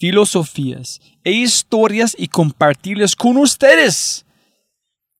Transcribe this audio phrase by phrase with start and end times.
[0.00, 4.24] filosofías e historias y compartirlas con ustedes.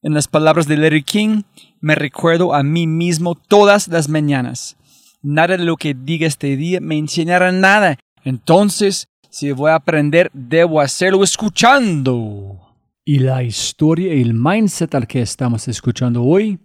[0.02, 1.42] En las palabras de Larry King,
[1.80, 4.76] me recuerdo a mí mismo todas las mañanas.
[5.22, 7.98] Nada de lo que diga este día me enseñará nada.
[8.24, 12.58] Entonces, si voy a aprender, debo hacerlo escuchando.
[13.04, 16.58] Y la historia y el mindset al que estamos escuchando hoy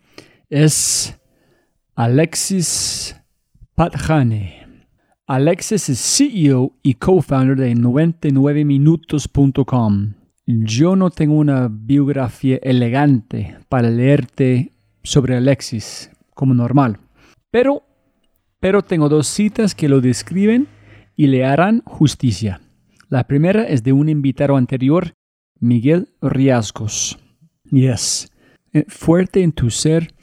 [0.50, 1.17] es
[1.95, 3.17] Alexis
[3.76, 4.64] Patjane.
[5.28, 10.14] Alexis es CEO y co-founder de 99minutos.com.
[10.45, 17.00] Yo no tengo una biografía elegante para leerte sobre Alexis como normal,
[17.50, 17.82] pero,
[18.59, 20.67] pero tengo dos citas que lo describen
[21.16, 22.62] y le harán justicia.
[23.10, 25.16] La primera es de un invitado anterior,
[25.60, 27.17] Miguel Riascos.
[27.72, 28.32] Yes,
[28.73, 30.14] eh, fuerte en tu ser,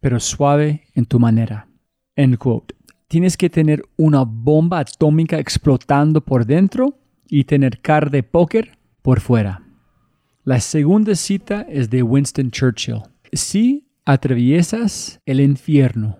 [0.00, 1.68] pero suave en tu manera.
[2.16, 2.74] End quote
[3.10, 6.96] tienes que tener una bomba atómica explotando por dentro
[7.28, 9.66] y tener car de póker por fuera.
[10.44, 13.02] La segunda cita es de Winston Churchill.
[13.32, 16.18] Si atraviesas el infierno,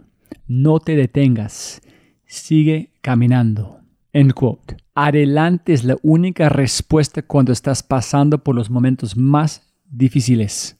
[0.48, 1.80] no te detengas,
[2.26, 3.78] sigue caminando.
[4.12, 4.76] End quote.
[4.92, 10.79] Adelante es la única respuesta cuando estás pasando por los momentos más difíciles.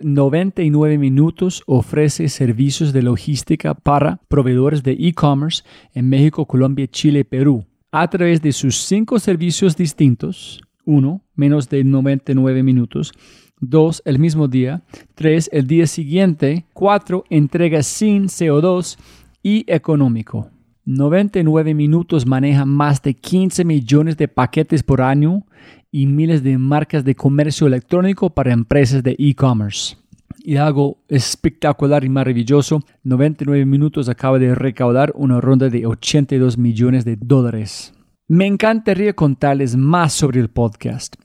[0.00, 5.62] 99 Minutos ofrece servicios de logística para proveedores de e-commerce
[5.94, 7.66] en México, Colombia, Chile y Perú.
[7.92, 11.22] A través de sus cinco servicios distintos, 1.
[11.34, 13.12] Menos de 99 minutos.
[13.60, 14.02] 2.
[14.04, 14.82] El mismo día.
[15.14, 15.50] 3.
[15.52, 16.66] El día siguiente.
[16.72, 17.24] 4.
[17.30, 18.98] Entrega sin CO2
[19.42, 20.50] y económico.
[20.86, 25.44] 99 minutos maneja más de 15 millones de paquetes por año
[25.90, 29.96] y miles de marcas de comercio electrónico para empresas de e-commerce.
[30.42, 37.04] Y algo espectacular y maravilloso, 99 minutos acaba de recaudar una ronda de 82 millones
[37.04, 37.92] de dólares.
[38.26, 41.16] Me encantaría contarles más sobre el podcast,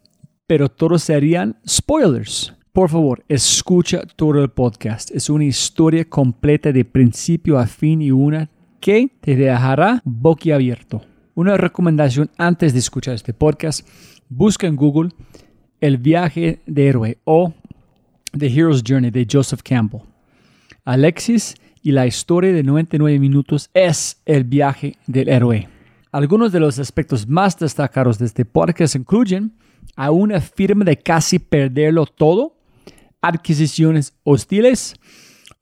[0.48, 2.54] pero todos serían spoilers.
[2.74, 5.12] Por favor, escucha todo el podcast.
[5.12, 8.50] Es una historia completa de principio a fin y una
[8.82, 11.04] que te dejará boquiabierto.
[11.36, 13.88] Una recomendación antes de escuchar este podcast
[14.38, 15.12] Busca en Google
[15.80, 17.54] El viaje de héroe o
[18.38, 20.02] The Hero's Journey de Joseph Campbell.
[20.84, 25.70] Alexis y la historia de 99 minutos es el viaje del héroe.
[26.12, 29.54] Algunos de los aspectos más destacados de este podcast incluyen
[29.96, 32.58] a una firma de casi perderlo todo,
[33.22, 34.96] adquisiciones hostiles,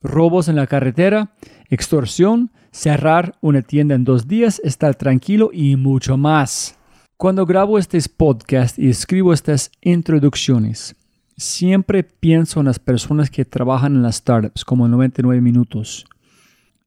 [0.01, 1.35] robos en la carretera,
[1.69, 6.79] extorsión, cerrar una tienda en dos días, estar tranquilo y mucho más.
[7.23, 10.93] Cuando grabo este podcast y escribo estas introducciones,
[11.37, 16.05] siempre pienso en las personas que trabajan en las startups, como 99 minutos,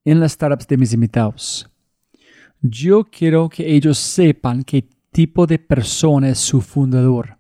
[0.05, 1.71] en las startups de mis invitados.
[2.61, 7.39] Yo quiero que ellos sepan qué tipo de persona es su fundador,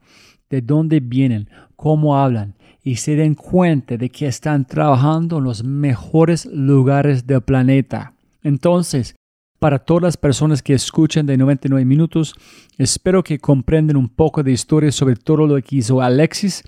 [0.48, 5.62] de dónde vienen, cómo hablan y se den cuenta de que están trabajando en los
[5.62, 8.14] mejores lugares del planeta.
[8.42, 9.14] Entonces,
[9.58, 12.34] para todas las personas que escuchan de 99 minutos,
[12.78, 16.62] espero que comprendan un poco de historia sobre todo lo que hizo Alexis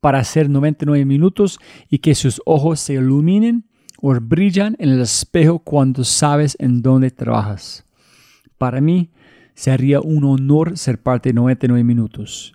[0.00, 1.58] para hacer 99 minutos
[1.88, 3.64] y que sus ojos se iluminen
[4.00, 7.84] o brillan en el espejo cuando sabes en dónde trabajas.
[8.56, 9.10] Para mí
[9.54, 12.54] sería un honor ser parte de 99 minutos.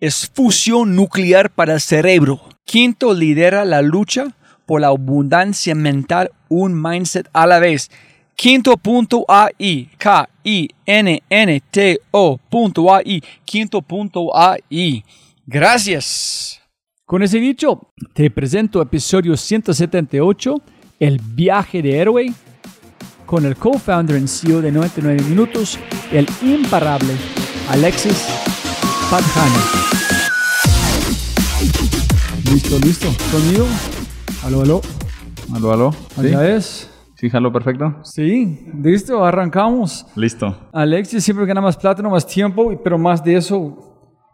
[0.00, 2.40] es fusión nuclear para el cerebro.
[2.64, 4.34] Quinto lidera la lucha
[4.66, 7.90] por la abundancia mental, un mindset a la vez.
[8.36, 10.32] Quinto.ai, K-I-N-N-T-O.ai,
[13.44, 15.04] quinto.ai.
[15.46, 16.60] Gracias.
[17.04, 20.60] Con ese dicho, te presento episodio 178,
[20.98, 22.32] El viaje de héroe,
[23.26, 25.78] con el co-founder y CEO de 99 Minutos,
[26.10, 27.14] el imparable
[27.68, 28.43] Alexis
[29.10, 29.58] Padjana.
[32.50, 33.08] Listo, listo.
[33.30, 33.66] ¿Conmigo?
[34.44, 34.80] Aló, aló.
[35.54, 35.92] Aló, aló.
[35.92, 36.26] ¿Sí?
[36.26, 36.90] ¿Allá es?
[37.16, 37.96] ¿Sí, jalo perfecto?
[38.02, 40.06] Sí, listo, arrancamos.
[40.16, 40.56] Listo.
[40.72, 43.76] Alexis siempre gana más plata, no más tiempo, pero más de eso,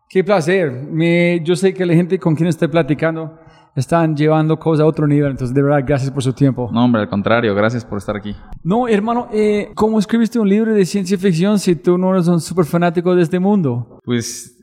[0.08, 0.70] qué placer.
[0.90, 3.38] Me, yo sé que la gente con quien estoy platicando
[3.76, 6.68] están llevando cosas a otro nivel, entonces de verdad, gracias por su tiempo.
[6.72, 8.34] No, hombre, al contrario, gracias por estar aquí.
[8.62, 12.40] No, hermano, eh, ¿cómo escribiste un libro de ciencia ficción si tú no eres un
[12.40, 14.00] súper fanático de este mundo?
[14.04, 14.56] Pues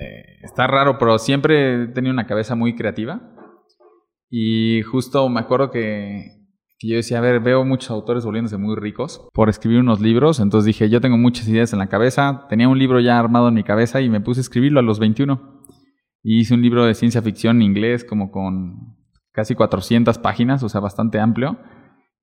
[0.00, 3.20] eh, está raro, pero siempre he tenido una cabeza muy creativa.
[4.30, 6.40] Y justo me acuerdo que,
[6.78, 10.40] que yo decía, a ver, veo muchos autores volviéndose muy ricos por escribir unos libros.
[10.40, 12.46] Entonces dije, yo tengo muchas ideas en la cabeza.
[12.48, 14.98] Tenía un libro ya armado en mi cabeza y me puse a escribirlo a los
[14.98, 15.60] 21.
[16.22, 18.96] Y hice un libro de ciencia ficción en inglés, como con
[19.32, 21.58] casi 400 páginas, o sea, bastante amplio.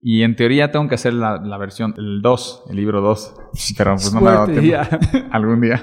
[0.01, 3.35] Y en teoría tengo que hacer la, la versión, el 2, el libro 2.
[3.77, 4.87] Pero pues no me ha dado tiempo.
[5.31, 5.81] Algún día.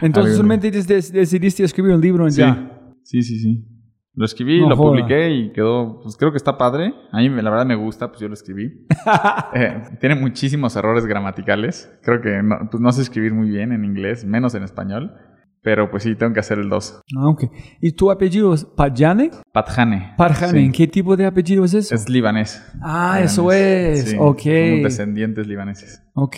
[0.00, 2.70] Entonces solamente decidiste escribir un libro en Sí, ya.
[3.02, 3.68] sí, sí, sí.
[4.14, 4.90] Lo escribí, No lo joda.
[4.90, 6.92] publiqué y quedó, pues creo que está padre.
[7.12, 8.86] A mí la verdad me gusta, pues yo lo escribí.
[9.54, 11.90] Eh, tiene muchísimos errores gramaticales.
[12.02, 15.12] Creo que no, pues no sé escribir muy bien en inglés, menos en español.
[15.64, 17.02] Pero pues sí, tengo que hacer el 2.
[17.16, 17.44] Ah, ok.
[17.80, 19.30] ¿Y tu apellido es Pajane?
[19.52, 20.14] Patjane.
[20.18, 20.64] Parjane, Sí.
[20.66, 21.94] ¿en qué tipo de apellido es eso?
[21.94, 22.60] Es libanés.
[22.82, 23.32] ah, Libanés.
[23.32, 24.08] eso es.
[24.10, 24.40] Sí, ok.
[24.42, 26.02] Somos descendientes libaneses.
[26.14, 26.36] Ok.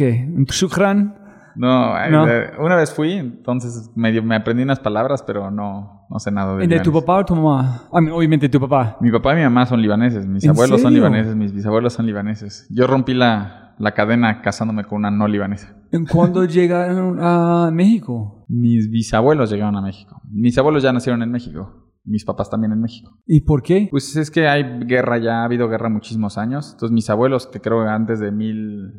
[0.51, 1.15] Shukran.
[1.56, 2.25] No, No.
[2.59, 6.67] una vez fui, entonces medio me aprendí unas palabras, pero no, no sé nada de
[6.67, 7.83] ¿De tu papá o tu mamá?
[7.93, 8.97] I mean, obviamente tu papá.
[9.01, 12.06] Mi papá y mi mamá son libaneses, mis ¿En abuelos son libaneses, mis bisabuelos son
[12.06, 12.67] libaneses.
[12.71, 15.75] Yo rompí la, la cadena casándome con una no libanesa.
[15.93, 18.45] ¿En cuándo llegaron a México?
[18.49, 20.21] Mis bisabuelos llegaron a México.
[20.31, 21.91] Mis abuelos ya nacieron en México.
[22.07, 23.17] Mis papás también en México.
[23.27, 23.89] ¿Y por qué?
[23.91, 26.73] Pues es que hay guerra ya, ha habido guerra muchísimos años.
[26.73, 28.93] Entonces mis abuelos, que creo que antes de mil,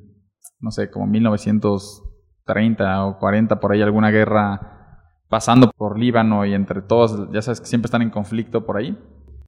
[0.59, 1.05] no sé, como
[2.45, 4.71] 1930 o 40, por ahí alguna guerra
[5.29, 8.97] pasando por Líbano y entre todos, ya sabes que siempre están en conflicto por ahí.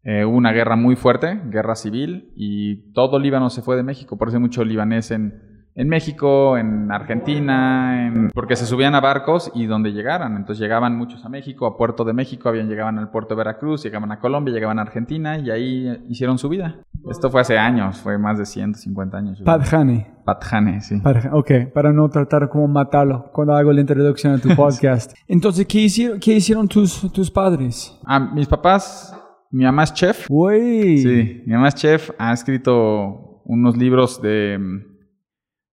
[0.04, 4.18] Eh, hubo una guerra muy fuerte, guerra civil, y todo Líbano se fue de México.
[4.18, 9.00] Por eso hay mucho libanés en, en México, en Argentina, en- porque se subían a
[9.00, 10.36] barcos y donde llegaran.
[10.36, 13.84] Entonces llegaban muchos a México, a Puerto de México, habían llegaban al puerto de Veracruz,
[13.84, 16.78] llegaban a Colombia, llegaban a Argentina y ahí hicieron su vida.
[17.10, 19.42] Esto fue hace años, fue más de 150 años.
[19.46, 20.12] Pajane.
[20.26, 20.98] Patjane, sí.
[21.00, 25.14] Para- ok, para no tratar como matarlo cuando hago la introducción a tu podcast.
[25.28, 27.98] Entonces, ¿qué hicieron, qué hicieron tus, tus padres?
[28.06, 29.16] Ah, mis papás,
[29.52, 30.28] mi mamá es chef.
[30.28, 30.98] Güey.
[30.98, 34.60] Sí, mi mamá es chef, ha escrito unos libros de,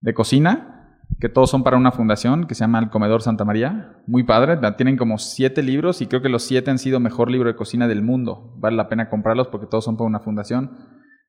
[0.05, 3.97] de cocina, que todos son para una fundación que se llama El Comedor Santa María.
[4.07, 7.49] Muy padre, tienen como siete libros y creo que los siete han sido mejor libro
[7.49, 8.55] de cocina del mundo.
[8.59, 10.77] Vale la pena comprarlos porque todos son para una fundación.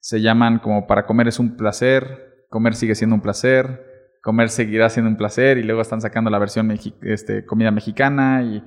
[0.02, 3.82] Se llaman como Para comer es un placer, Comer sigue siendo un placer,
[4.22, 6.70] Comer seguirá siendo un placer y luego están sacando la versión
[7.04, 8.62] este, comida mexicana y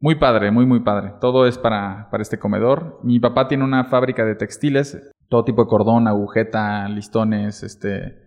[0.00, 1.14] muy padre, muy, muy padre.
[1.20, 3.00] Todo es para, para este comedor.
[3.02, 8.23] Mi papá tiene una fábrica de textiles, todo tipo de cordón, agujeta, listones, este.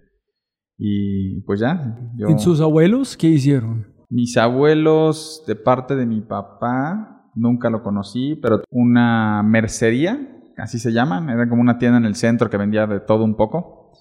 [0.78, 1.98] Y pues ya.
[2.16, 3.88] yo- ¿En sus abuelos qué hicieron?
[4.10, 10.18] Mis abuelos, de parte de mi papá, nunca lo conocí, pero una mercería,
[10.58, 13.36] así se llaman, era como una tienda en el centro que vendía de todo un
[13.36, 13.92] poco.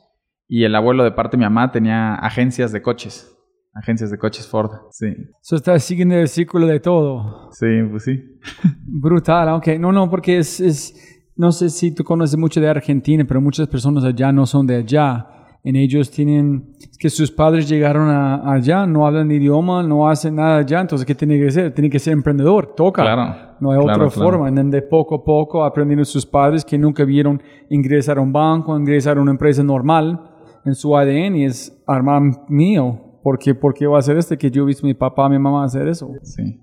[0.48, 3.36] Y el abuelo de parte de mi mamá tenía agencias de coches,
[3.74, 4.70] agencias de coches Ford.
[4.92, 5.06] Sí,
[5.42, 7.50] So, está siguiendo el círculo de todo.
[7.52, 8.20] sí, pues sí.
[8.86, 9.68] Brutal, ok.
[9.80, 10.94] No, no, porque es, es,
[11.34, 14.76] no sé si tú conoces mucho de Argentina, pero muchas personas allá no son de
[14.76, 15.26] allá.
[15.66, 20.36] En ellos tienen, es que sus padres llegaron a- allá, no hablan idioma, no hacen
[20.36, 21.74] nada allá, entonces ¿qué tiene que ser?
[21.74, 23.02] Tiene que ser emprendedor, toca.
[23.02, 23.34] Claro.
[23.58, 24.30] No hay claro, otra claro.
[24.38, 24.48] forma.
[24.48, 28.78] En de poco a poco aprendieron sus padres que nunca vieron ingresar a un banco,
[28.78, 30.20] ingresar a una empresa normal
[30.64, 33.00] en su ADN y es armar mío.
[33.24, 34.38] ¿Por qué, ¿Por qué va a hacer este?
[34.38, 36.12] Que yo he visto a mi papá, a mi mamá hacer eso.
[36.22, 36.60] Sí.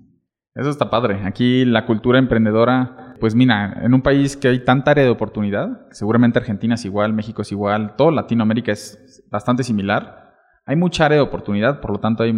[0.54, 1.20] Eso está padre.
[1.26, 5.86] Aquí la cultura emprendedora, pues mira, en un país que hay tanta área de oportunidad,
[5.90, 10.32] seguramente Argentina es igual, México es igual, todo Latinoamérica es bastante similar.
[10.66, 12.32] Hay mucha área de oportunidad, por lo tanto hay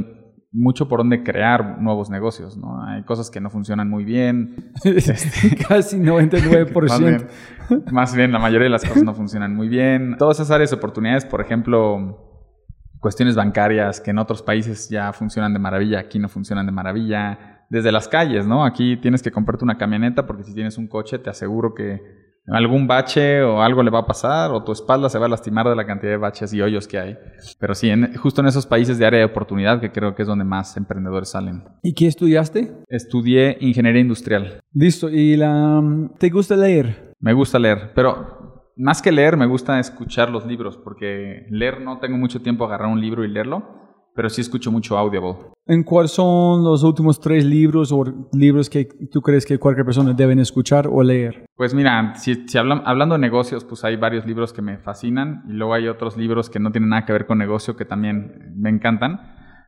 [0.52, 2.83] mucho por donde crear nuevos negocios, ¿no?
[2.83, 4.73] Hay cosas que no funcionan muy bien.
[5.68, 6.88] Casi 99%.
[6.88, 7.26] más, bien,
[7.92, 10.16] más bien, la mayoría de las cosas no funcionan muy bien.
[10.18, 12.26] Todas esas áreas de oportunidades, por ejemplo,
[13.00, 17.55] cuestiones bancarias que en otros países ya funcionan de maravilla, aquí no funcionan de maravilla
[17.68, 18.64] desde las calles, ¿no?
[18.64, 22.00] Aquí tienes que comprarte una camioneta porque si tienes un coche te aseguro que
[22.49, 25.68] algún bache o algo le va a pasar o tu espalda se va a lastimar
[25.68, 27.18] de la cantidad de baches y hoyos que hay.
[27.58, 30.44] Pero sí, justo en esos países de área de oportunidad que creo que es donde
[30.44, 31.64] más emprendedores salen.
[31.82, 32.73] ¿Y qué estudiaste?
[32.88, 34.61] Estudié ingeniería industrial.
[34.73, 35.08] Listo.
[35.11, 35.82] ¿Y la,
[36.18, 37.14] te gusta leer?
[37.18, 41.99] Me gusta leer, pero más que leer me gusta escuchar los libros porque leer no
[41.99, 43.85] tengo mucho tiempo a agarrar un libro y leerlo
[44.16, 45.37] pero sí escucho mucho Audible.
[45.66, 50.12] ¿En cuáles son los últimos tres libros o libros que tú crees que cualquier persona
[50.14, 51.44] debe escuchar o leer?
[51.54, 55.52] Pues mira, si, si hablando de negocios, pues hay varios libros que me fascinan y
[55.52, 58.70] luego hay otros libros que no tienen nada que ver con negocio que también me
[58.70, 59.20] encantan.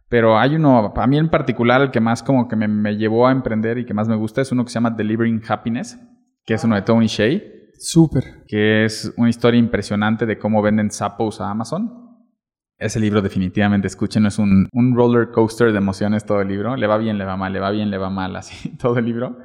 [0.08, 3.26] Pero hay uno, a mí en particular, el que más como que me, me llevó
[3.26, 5.98] a emprender y que más me gusta es uno que se llama Delivering Happiness,
[6.46, 7.40] que es uno de Tony Shea.
[7.78, 8.44] Súper.
[8.46, 12.07] Que es una historia impresionante de cómo venden sapos a Amazon
[12.78, 16.76] ese libro definitivamente, escuchen, es un, un roller coaster de emociones todo el libro.
[16.76, 19.04] Le va bien, le va mal, le va bien, le va mal, así todo el
[19.04, 19.36] libro.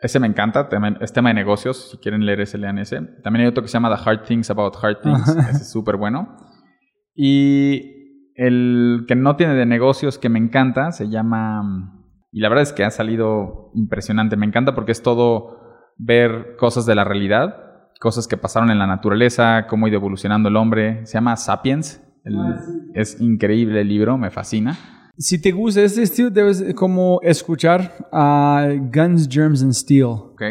[0.00, 0.68] Ese me encanta,
[1.00, 3.00] es tema de negocios, si quieren leer ese, lean ese.
[3.22, 5.96] También hay otro que se llama The Hard Things About Hard Things, ese es súper
[5.96, 6.36] bueno.
[7.14, 12.02] Y el que no tiene de negocios que me encanta se llama,
[12.32, 15.58] y la verdad es que ha salido impresionante, me encanta porque es todo
[15.96, 17.56] ver cosas de la realidad,
[18.00, 22.03] cosas que pasaron en la naturaleza, cómo ha ido evolucionando el hombre, se llama Sapiens,
[22.26, 22.60] Ah,
[22.94, 24.76] es increíble el libro, me fascina.
[25.16, 30.04] Si te gusta este estilo, debes como escuchar a Guns, Germs and Steel.
[30.04, 30.42] Ok.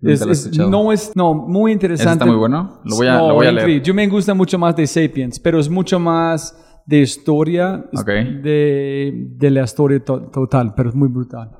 [0.00, 2.12] no es, no, muy interesante.
[2.12, 2.80] está muy bueno.
[2.84, 3.82] Lo voy a, lo voy a leer.
[3.82, 7.84] Yo me gusta mucho más de Sapiens, pero es mucho más de historia,
[8.42, 11.50] de, de, la historia total, pero es muy brutal.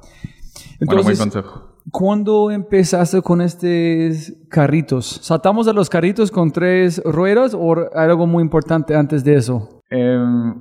[0.81, 1.72] Entonces, bueno, consejo.
[1.93, 5.21] ¿Cuándo empezaste con estos carritos?
[5.23, 9.83] ¿Saltamos a los carritos con tres ruedas o algo muy importante antes de eso?
[9.91, 10.55] Em,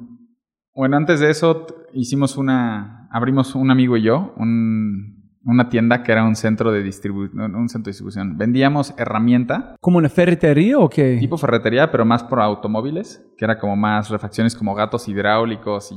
[0.75, 6.11] bueno, antes de eso hicimos una, abrimos un amigo y yo, un, una tienda que
[6.11, 8.37] era un centro de distribución, un centro de distribución.
[8.37, 9.75] Vendíamos herramienta.
[9.79, 11.17] ¿Como una ferretería o qué?
[11.19, 15.91] Tipo ferretería, pero más por automóviles, que era como más refacciones como gatos hidráulicos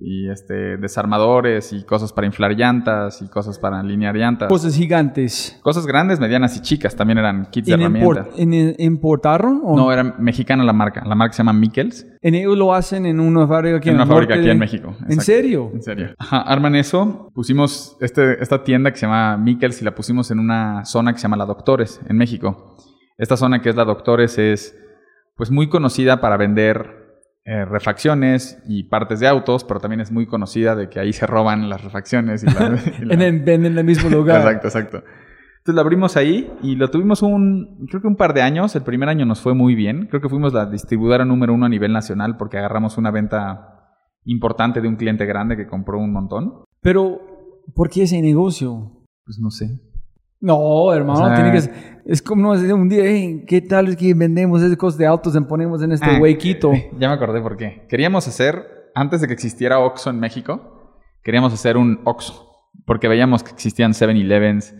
[0.00, 4.48] y, este, desarmadores y cosas para inflar llantas y cosas para alinear llantas.
[4.48, 5.58] Cosas gigantes.
[5.62, 6.94] Cosas grandes, medianas y chicas.
[6.94, 8.28] También eran kits de herramienta.
[8.78, 9.62] ¿Importaron?
[9.64, 9.76] O?
[9.76, 11.02] No, era mexicana la marca.
[11.06, 12.06] La marca se llama Mikkels.
[12.24, 14.96] ¿En ellos lo hacen en una fábrica aquí en, en una fábrica aquí en México.
[15.10, 15.70] ¿En serio?
[15.74, 16.14] En serio.
[16.16, 17.30] Ajá, arman eso.
[17.34, 21.18] Pusimos este, esta tienda que se llama Mikkels y la pusimos en una zona que
[21.18, 22.78] se llama La Doctores, en México.
[23.18, 24.74] Esta zona que es La Doctores es
[25.36, 27.04] pues muy conocida para vender
[27.44, 31.26] eh, refacciones y partes de autos, pero también es muy conocida de que ahí se
[31.26, 32.42] roban las refacciones.
[32.42, 32.46] Y,
[33.10, 34.38] en, el, mismo lugar.
[34.38, 35.04] exacto, exacto.
[35.64, 38.76] Entonces la abrimos ahí y lo tuvimos un, creo que un par de años.
[38.76, 40.08] El primer año nos fue muy bien.
[40.08, 44.82] Creo que fuimos la distribuidora número uno a nivel nacional porque agarramos una venta importante
[44.82, 46.64] de un cliente grande que compró un montón.
[46.82, 47.34] Pero
[47.72, 48.90] ¿Por qué ese negocio?
[49.24, 49.80] Pues no sé.
[50.40, 53.02] No, hermano, tiene que es como un día,
[53.46, 56.70] ¿qué tal es que vendemos esas cosas de autos y ponemos en este ah, huequito?
[56.98, 57.86] Ya me acordé por qué.
[57.88, 58.62] Queríamos hacer,
[58.94, 62.46] antes de que existiera Oxxo en México, queríamos hacer un Oxxo,
[62.84, 64.74] porque veíamos que existían 7-Elevens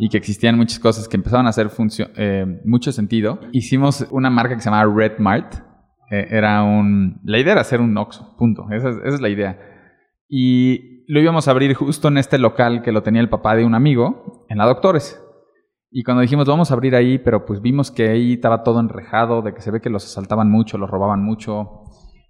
[0.00, 1.70] y que existían muchas cosas que empezaban a hacer
[2.16, 3.38] eh, mucho sentido.
[3.52, 5.56] Hicimos una marca que se llamaba Red Mart.
[6.10, 7.20] Eh, era un...
[7.22, 8.66] La idea era hacer un Oxxo, punto.
[8.70, 9.60] Esa es, la idea.
[10.26, 13.66] Y lo íbamos a abrir justo en este local que lo tenía el papá de
[13.66, 15.22] un amigo, en la Doctores.
[15.90, 19.42] Y cuando dijimos, vamos a abrir ahí, pero pues vimos que ahí estaba todo enrejado,
[19.42, 21.82] de que se ve que los asaltaban mucho, los robaban mucho.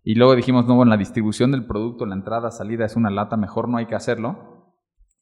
[0.03, 3.37] Y luego dijimos, no, bueno, la distribución del producto, la entrada, salida es una lata,
[3.37, 4.60] mejor no hay que hacerlo.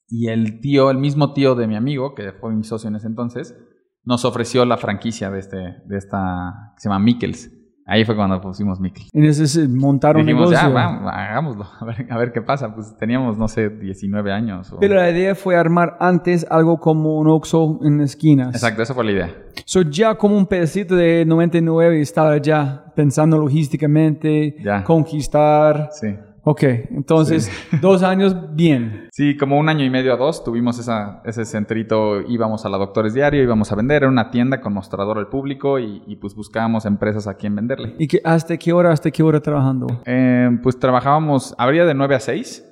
[0.09, 3.07] Y el tío, el mismo tío de mi amigo, que fue mi socio en ese
[3.07, 3.55] entonces,
[4.03, 7.51] nos ofreció la franquicia de, este, de esta, que se llama Mikkels.
[7.91, 9.07] Ahí fue cuando pusimos Mickey.
[9.11, 10.71] Y ese montaron Dijimos, negocio.
[10.71, 11.65] Ya, hagámoslo,
[12.09, 12.75] a ver, qué pasa.
[12.75, 14.71] Pues teníamos, no sé, 19 años.
[14.79, 18.53] Pero la idea fue armar antes algo como un Oxxo en esquinas.
[18.53, 19.35] Exacto, esa fue la idea.
[19.65, 25.89] So ya como un pedacito de 99 estaba ya pensando logísticamente, conquistar.
[25.91, 26.09] Sí.
[26.51, 29.07] Ok, entonces dos años bien.
[29.11, 32.79] Sí, como un año y medio a dos tuvimos esa, ese centrito, íbamos a la
[32.79, 36.33] Doctores Diario, íbamos a vender, era una tienda con mostrador al público y, y pues
[36.33, 37.93] buscábamos empresas a quien venderle.
[37.99, 40.01] ¿Y que, hasta qué hora, hasta qué hora trabajando?
[40.07, 42.68] Eh, pues trabajábamos, habría de 9 a 6,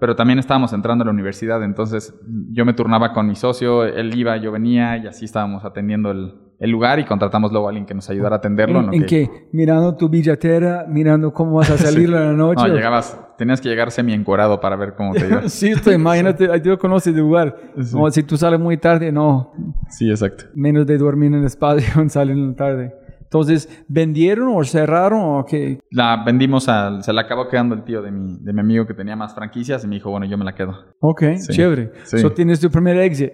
[0.00, 2.14] pero también estábamos entrando a la universidad, entonces
[2.52, 6.34] yo me turnaba con mi socio, él iba, yo venía y así estábamos atendiendo el,
[6.60, 8.80] el lugar y contratamos luego a alguien que nos ayudara a atenderlo.
[8.80, 9.48] ¿En, lo en que- qué?
[9.52, 12.66] Mirando tu billetera, mirando cómo vas a salir a la noche.
[12.68, 15.52] No, llegabas, tenías que llegar semi encuerado para ver cómo te ibas.
[15.52, 17.56] sí, esto, imagínate, ahí tú conoces el lugar.
[17.80, 17.96] Sí.
[17.96, 19.52] No, si tú sales muy tarde, no.
[19.88, 20.44] Sí, exacto.
[20.54, 22.94] Menos de dormir en el espacio, salen tarde.
[23.28, 25.80] Entonces, ¿vendieron o cerraron o qué?
[25.90, 28.94] La vendimos al, se la acabó quedando el tío de mi, de mi amigo que
[28.94, 30.74] tenía más franquicias y me dijo, bueno, yo me la quedo.
[31.00, 31.92] Ok, Sí, chévere.
[32.04, 32.18] sí.
[32.18, 33.30] So, tienes tu primer exit.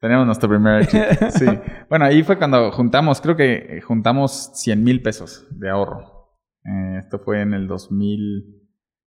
[0.00, 1.00] Tenemos nuestro primer exit.
[1.30, 1.46] Sí.
[1.88, 6.30] Bueno, ahí fue cuando juntamos, creo que eh, juntamos 100 mil pesos de ahorro.
[6.64, 8.44] Eh, esto fue en el 2000,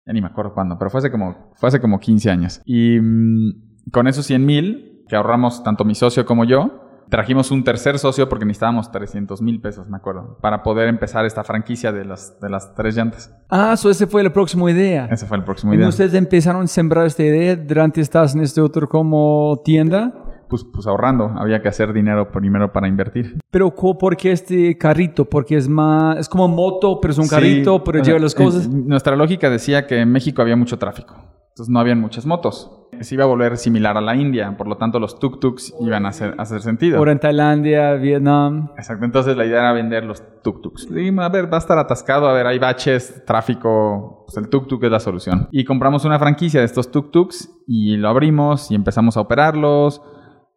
[0.06, 2.60] ya ni me acuerdo cuándo, pero fue hace como, fue hace como 15 años.
[2.64, 7.64] Y mm, con esos 100 mil que ahorramos tanto mi socio como yo, trajimos un
[7.64, 12.04] tercer socio porque necesitábamos 300 mil pesos, me acuerdo, para poder empezar esta franquicia de
[12.04, 13.34] las, de las tres llantas.
[13.48, 15.06] Ah, so ese fue la próxima idea.
[15.10, 15.88] Ese fue el próximo ¿Y idea.
[15.88, 20.12] ustedes empezaron a sembrar esta idea durante estás en este otro como tienda?
[20.48, 23.38] Pues, pues ahorrando, había que hacer dinero primero para invertir.
[23.50, 25.24] Pero ¿por qué este carrito?
[25.24, 28.66] Porque es más, es como moto, pero es un Sí, carrito, pero lleva las cosas.
[28.66, 31.16] en- nuestra lógica decía que en México había mucho tráfico.
[31.54, 32.68] Entonces no habían muchas motos.
[33.00, 34.56] Se iba a volver similar a la India.
[34.56, 36.98] Por lo tanto, los tuk-tuks iban a hacer, a hacer sentido.
[36.98, 38.72] Ahora en Tailandia, Vietnam.
[38.76, 39.04] Exacto.
[39.04, 40.88] Entonces la idea era vender los tuk-tuks.
[41.20, 42.28] A ver, va a estar atascado.
[42.28, 44.24] A ver, hay baches, tráfico.
[44.26, 45.46] Pues el tuk-tuk es la solución.
[45.52, 50.02] Y compramos una franquicia de estos tuk-tuks y lo abrimos y empezamos a operarlos.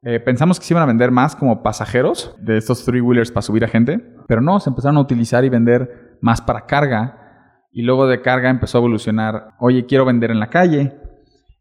[0.01, 3.63] Eh, pensamos que se iban a vender más como pasajeros de estos three-wheelers para subir
[3.63, 4.03] a gente.
[4.27, 7.26] Pero no, se empezaron a utilizar y vender más para carga.
[7.71, 9.49] Y luego de carga empezó a evolucionar.
[9.59, 10.93] Oye, quiero vender en la calle.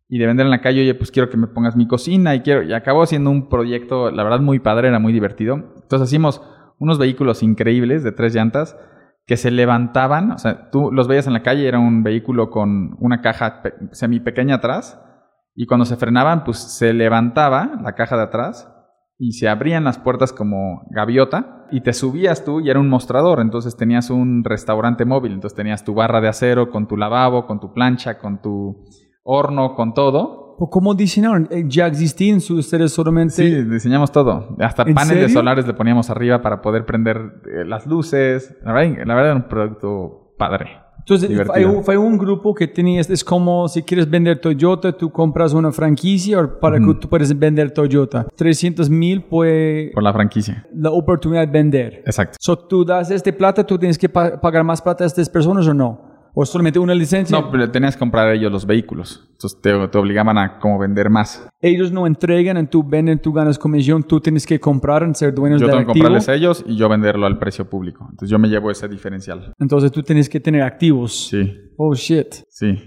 [0.08, 2.40] Y de vender en la calle, oye, pues quiero que me pongas mi cocina y
[2.40, 2.62] quiero.
[2.62, 5.54] Y acabó siendo un proyecto, la verdad, muy padre, era muy divertido.
[5.82, 6.42] Entonces hicimos
[6.78, 8.76] unos vehículos increíbles de tres llantas
[9.26, 10.30] que se levantaban.
[10.30, 14.20] O sea, tú los veías en la calle, era un vehículo con una caja semi
[14.20, 15.00] pequeña atrás.
[15.54, 18.72] Y cuando se frenaban, pues se levantaba la caja de atrás
[19.18, 23.40] y se abrían las puertas como gaviota y te subías tú y era un mostrador.
[23.40, 25.32] Entonces tenías un restaurante móvil.
[25.32, 28.84] Entonces tenías tu barra de acero con tu lavabo, con tu plancha, con tu
[29.22, 30.54] horno, con todo.
[30.58, 31.48] ¿O ¿Cómo diseñaron?
[31.50, 33.34] Eh, ¿Ya existían ustedes solamente?
[33.34, 34.56] Sí, diseñamos todo.
[34.58, 35.40] Hasta ¿En paneles serio?
[35.40, 38.56] solares le poníamos arriba para poder prender eh, las luces.
[38.64, 40.85] La verdad, la verdad era un producto padre.
[41.08, 41.30] Entonces,
[41.84, 45.70] fue un, un grupo que tenías, es como si quieres vender Toyota, tú compras una
[45.70, 48.26] franquicia para que tú puedas vender Toyota.
[48.34, 50.66] 300 mil fue Por la franquicia.
[50.74, 52.02] la oportunidad de vender.
[52.04, 52.36] Exacto.
[52.40, 55.66] So, tú das este plata, tú tienes que pa- pagar más plata a estas personas
[55.68, 56.15] o no?
[56.38, 57.34] ¿O solamente una licencia?
[57.40, 59.26] No, pero tenías que comprar ellos los vehículos.
[59.32, 61.48] Entonces te, te obligaban a como vender más.
[61.62, 65.66] Ellos no entregan, tú venden, tú ganas comisión, tú tienes que comprar ser dueños Yo
[65.66, 66.04] del tengo que activo.
[66.04, 68.04] comprarles a ellos y yo venderlo al precio público.
[68.10, 69.54] Entonces yo me llevo ese diferencial.
[69.58, 71.28] Entonces tú tienes que tener activos.
[71.30, 72.26] Sí, Oh, shit.
[72.50, 72.78] sí.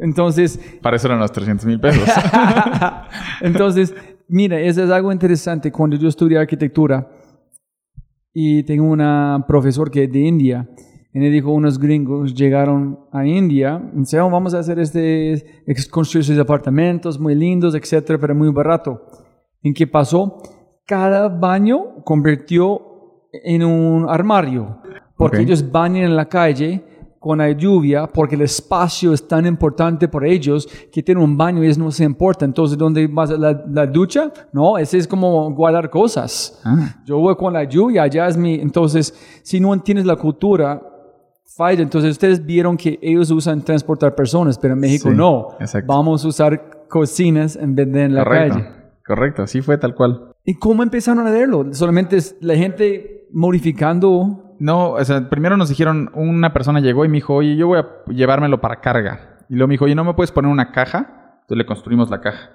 [0.00, 2.06] Entonces, Para eso eran los 300 mil pesos.
[3.40, 3.94] Entonces,
[4.28, 5.72] mira, eso es algo interesante.
[5.72, 7.08] Cuando yo estudié arquitectura
[8.32, 10.68] y tengo una profesor que es de India,
[11.12, 15.64] y me dijo, unos gringos llegaron a India y dice, "Oh, vamos a hacer este,
[15.90, 19.02] construir sus apartamentos muy lindos, etcétera, pero muy barato.
[19.62, 20.40] ¿En qué pasó?
[20.86, 22.80] Cada baño convirtió
[23.32, 24.78] en un armario,
[25.16, 25.42] porque Ok.
[25.44, 26.84] ellos bañan en la calle
[27.18, 31.64] con la lluvia, porque el espacio es tan importante para ellos que tienen un baño
[31.64, 32.44] y eso no se importa.
[32.44, 34.32] Entonces, ¿dónde vas la, la ducha?
[34.52, 36.60] No, ese es como guardar cosas.
[36.64, 38.54] Ah, Yo voy con la lluvia, allá es mi...
[38.54, 40.80] Entonces, si no entiendes la cultura,
[41.58, 41.82] falla.
[41.82, 45.48] Entonces, ustedes vieron que ellos usan transportar personas, pero en México Sí, no.
[45.60, 45.92] exacto.
[45.92, 48.54] Vamos a usar cocinas en vez de en la correcto.
[48.54, 48.68] calle.
[49.06, 50.32] Correcto, así fue tal cual.
[50.44, 51.66] ¿Y cómo empezaron a verlo?
[51.74, 54.54] Solamente es la gente modificando...
[54.60, 57.78] No, o sea, primero nos dijeron, una persona llegó y me dijo, oye, yo voy
[57.78, 59.36] a llevármelo para carga.
[59.48, 61.34] Y luego me dijo, oye, ¿no me puedes poner una caja?
[61.42, 62.50] Entonces le construimos la caja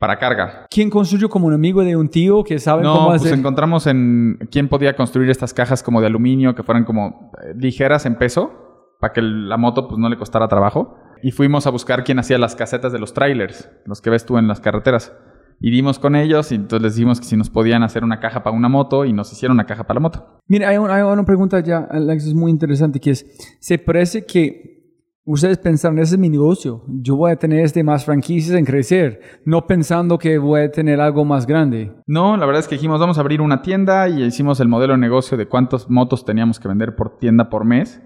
[0.00, 0.66] para carga.
[0.70, 3.38] ¿Quién construyó como un amigo de un tío que sabe No, cómo pues hacer?
[3.38, 8.06] encontramos en quién podía construir estas cajas como de aluminio que fueran como eh, ligeras
[8.06, 8.50] en peso
[8.98, 10.96] para que la moto pues no le costara trabajo.
[11.22, 14.38] Y fuimos a buscar quién hacía las casetas de los trailers, los que ves tú
[14.38, 15.12] en las carreteras.
[15.60, 18.42] Y dimos con ellos y entonces les dijimos que si nos podían hacer una caja
[18.42, 20.38] para una moto y nos hicieron una caja para la moto.
[20.48, 23.26] Mira, hay, un- hay una pregunta ya, Alex, es muy interesante, que es,
[23.60, 24.79] se parece que
[25.24, 29.20] ustedes pensaron, ese es mi negocio, yo voy a tener este más franquicias en crecer,
[29.44, 31.92] no pensando que voy a tener algo más grande.
[32.06, 34.94] No, la verdad es que dijimos, vamos a abrir una tienda y hicimos el modelo
[34.94, 38.02] de negocio de cuántas motos teníamos que vender por tienda por mes.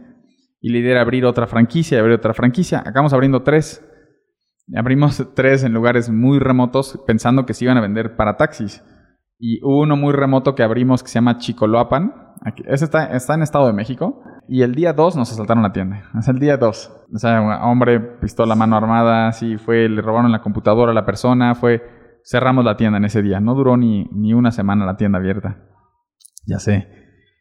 [0.60, 2.78] Y la idea abrir otra franquicia y abrir otra franquicia.
[2.80, 3.84] Acabamos abriendo tres.
[4.74, 8.82] Abrimos tres en lugares muy remotos pensando que se iban a vender para taxis.
[9.38, 12.14] Y uno muy remoto que abrimos que se llama Chicoloapan.
[12.64, 14.22] Ese está, está en Estado de México.
[14.48, 16.10] Y el día 2 nos asaltaron la tienda.
[16.18, 16.92] Es el día 2.
[17.14, 21.54] O sea, hombre, pistola, mano armada, sí, fue, le robaron la computadora a la persona,
[21.54, 21.82] fue,
[22.24, 23.40] cerramos la tienda en ese día.
[23.40, 25.58] No duró ni, ni una semana la tienda abierta.
[26.46, 26.88] Ya sé.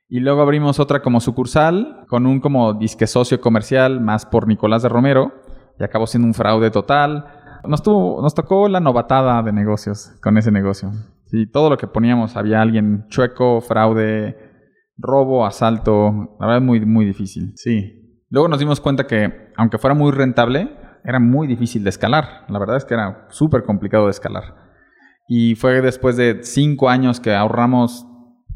[0.08, 4.84] Y luego abrimos otra como sucursal, con un como disque socio comercial, más por Nicolás
[4.84, 5.34] de Romero,
[5.80, 7.26] y acabó siendo un fraude total.
[7.66, 10.92] Nos, tuvo, nos tocó la novatada de negocios con ese negocio.
[11.26, 14.53] Sí, todo lo que poníamos, había alguien chueco, fraude,
[14.98, 17.54] robo, asalto, la verdad muy, muy difícil.
[17.56, 18.22] Sí.
[18.30, 20.70] Luego nos dimos cuenta que, aunque fuera muy rentable,
[21.04, 22.46] era muy difícil de escalar.
[22.50, 24.56] La verdad es que era súper complicado de escalar.
[25.28, 28.08] Y fue después de cinco años que ahorramos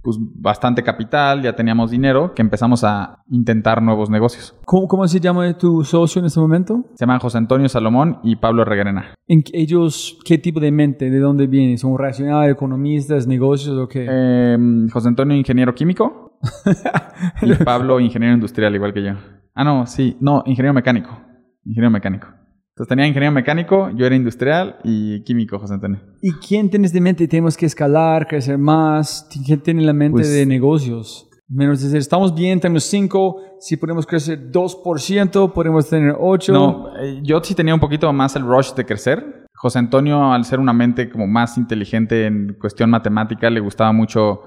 [0.08, 4.56] pues, bastante capital, ya teníamos dinero, que empezamos a intentar nuevos negocios.
[4.66, 6.86] ¿Cómo, cómo se llama tu socio en este momento?
[6.96, 9.14] Se llaman José Antonio Salomón y Pablo Reguerena.
[9.28, 11.10] ¿En ellos qué tipo de mente?
[11.10, 11.78] ¿De dónde vienen?
[11.78, 14.08] ¿Son racionales, economistas, negocios o qué?
[14.10, 14.58] Eh,
[14.92, 16.27] José Antonio, ingeniero químico.
[17.42, 19.12] y Pablo, ingeniero industrial, igual que yo.
[19.54, 20.18] Ah, no, sí.
[20.20, 21.20] No, ingeniero mecánico.
[21.66, 22.28] Ingeniero mecánico.
[22.70, 26.00] Entonces tenía ingeniero mecánico, yo era industrial y químico, José Antonio.
[26.22, 27.28] ¿Y quién tienes de mente?
[27.28, 29.28] Tenemos que escalar, crecer más.
[29.46, 31.24] ¿Quién tiene la mente Pues- de negocios?
[31.50, 36.52] Menos decir, estamos bien, tenemos 5, si podemos crecer 2%, podemos tener 8.
[36.54, 39.46] No, eh, yo sí tenía un poquito más el rush de crecer.
[39.56, 44.42] José Antonio, al ser una mente como más inteligente en cuestión matemática, le gustaba mucho,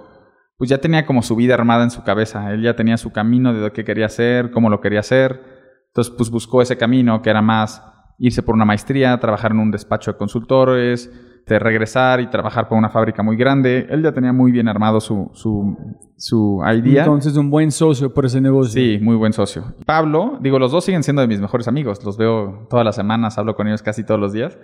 [0.60, 2.52] pues ya tenía como su vida armada en su cabeza.
[2.52, 5.40] Él ya tenía su camino de lo que quería hacer, cómo lo quería hacer.
[5.86, 7.82] Entonces, pues buscó ese camino que era más
[8.18, 11.10] irse por una maestría, trabajar en un despacho de consultores,
[11.46, 13.86] de regresar y trabajar por una fábrica muy grande.
[13.88, 15.78] Él ya tenía muy bien armado su, su,
[16.18, 17.04] su idea.
[17.04, 18.82] Entonces, un buen socio por ese negocio.
[18.82, 19.64] Sí, muy buen socio.
[19.86, 22.04] Pablo, digo, los dos siguen siendo de mis mejores amigos.
[22.04, 24.58] Los veo todas las semanas, hablo con ellos casi todos los días.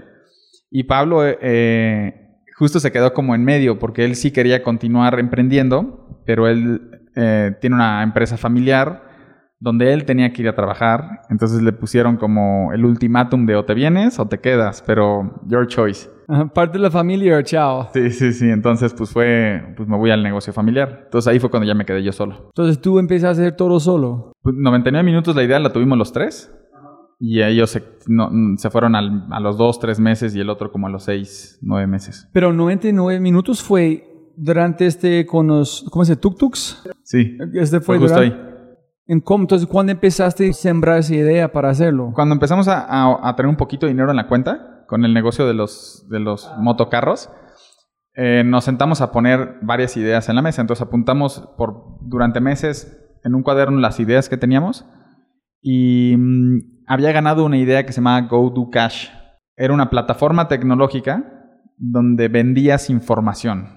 [0.71, 2.26] Y Pablo eh,
[2.57, 7.53] justo se quedó como en medio porque él sí quería continuar emprendiendo, pero él eh,
[7.61, 9.05] tiene una empresa familiar
[9.59, 11.23] donde él tenía que ir a trabajar.
[11.31, 15.67] Entonces le pusieron como el ultimátum de o te vienes o te quedas, pero your
[15.67, 16.11] choice.
[16.55, 17.89] Parte de la familia, chao.
[17.93, 18.51] Sí, sí, sí.
[18.51, 21.03] Entonces pues fue, pues me voy al negocio familiar.
[21.05, 22.47] Entonces ahí fue cuando ya me quedé yo solo.
[22.49, 24.33] Entonces, tú empiezas a hacer todo solo.
[24.43, 26.53] Pues, 99 minutos la idea la tuvimos los tres.
[27.19, 30.71] Y ellos se, no, se fueron al- a los dos, tres meses y el otro
[30.71, 32.29] como a los seis, nueve meses.
[32.33, 34.05] Pero 99 minutos fue
[34.37, 36.21] durante este con los, ¿cómo se dice?
[36.21, 36.83] ¿Tuk-tuks?
[37.05, 38.37] Sí, Este fue fue justo ahí.
[39.07, 39.45] ¿En cómo?
[39.45, 42.11] Entonces, ¿cuándo empezaste a sembrar esa idea para hacerlo?
[42.15, 45.15] Cuando empezamos a, a- a tener un poquito de dinero en la cuenta con el
[45.15, 47.31] negocio de los, de los motocarros,
[48.15, 50.61] eh, nos sentamos a poner varias ideas en la mesa.
[50.61, 54.85] Entonces apuntamos por, durante meses en un cuaderno las ideas que teníamos
[55.63, 59.09] y mm, había ganado una idea que se llamaba Go Do Cash.
[59.57, 61.25] Era una plataforma tecnológica
[61.77, 63.69] donde vendías información.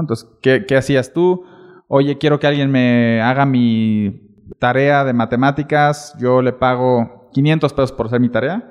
[0.00, 1.44] Entonces, ¿qué, qué hacías tú?
[1.88, 7.92] Oye, quiero que alguien me haga mi tarea de matemáticas, yo le pago 500 pesos
[7.92, 8.68] por hacer mi tarea.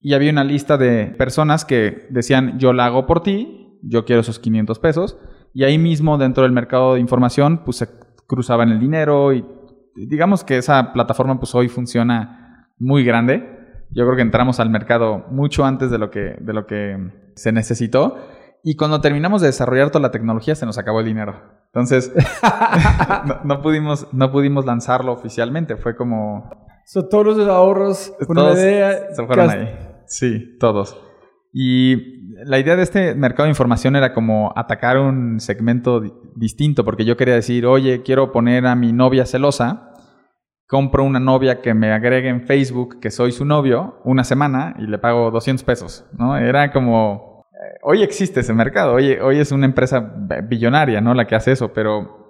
[0.00, 4.20] Y había una lista de personas que decían, yo la hago por ti, yo quiero
[4.20, 5.18] esos 500 pesos.
[5.52, 7.88] Y ahí mismo, dentro del mercado de información, pues se
[8.26, 9.44] cruzaban el dinero y
[9.94, 12.45] digamos que esa plataforma pues hoy funciona
[12.78, 13.56] muy grande.
[13.90, 16.96] Yo creo que entramos al mercado mucho antes de lo que, de lo que
[17.34, 18.16] se necesitó.
[18.62, 21.40] Y cuando terminamos de desarrollar toda la tecnología, se nos acabó el dinero.
[21.66, 22.12] Entonces,
[23.26, 25.76] no, no pudimos, no pudimos lanzarlo oficialmente.
[25.76, 26.50] Fue como...
[26.84, 29.76] So, todos los ahorros, una Todos idea, se fueron ahí.
[30.06, 30.96] Sí, todos.
[31.52, 36.84] Y la idea de este mercado de información era como atacar un segmento di- distinto,
[36.84, 39.94] porque yo quería decir, oye, quiero poner a mi novia celosa,
[40.66, 44.86] compro una novia que me agregue en Facebook que soy su novio una semana y
[44.86, 46.36] le pago 200 pesos, ¿no?
[46.36, 50.00] Era como, eh, hoy existe ese mercado, hoy, hoy es una empresa
[50.48, 51.14] billonaria, ¿no?
[51.14, 52.26] La que hace eso, pero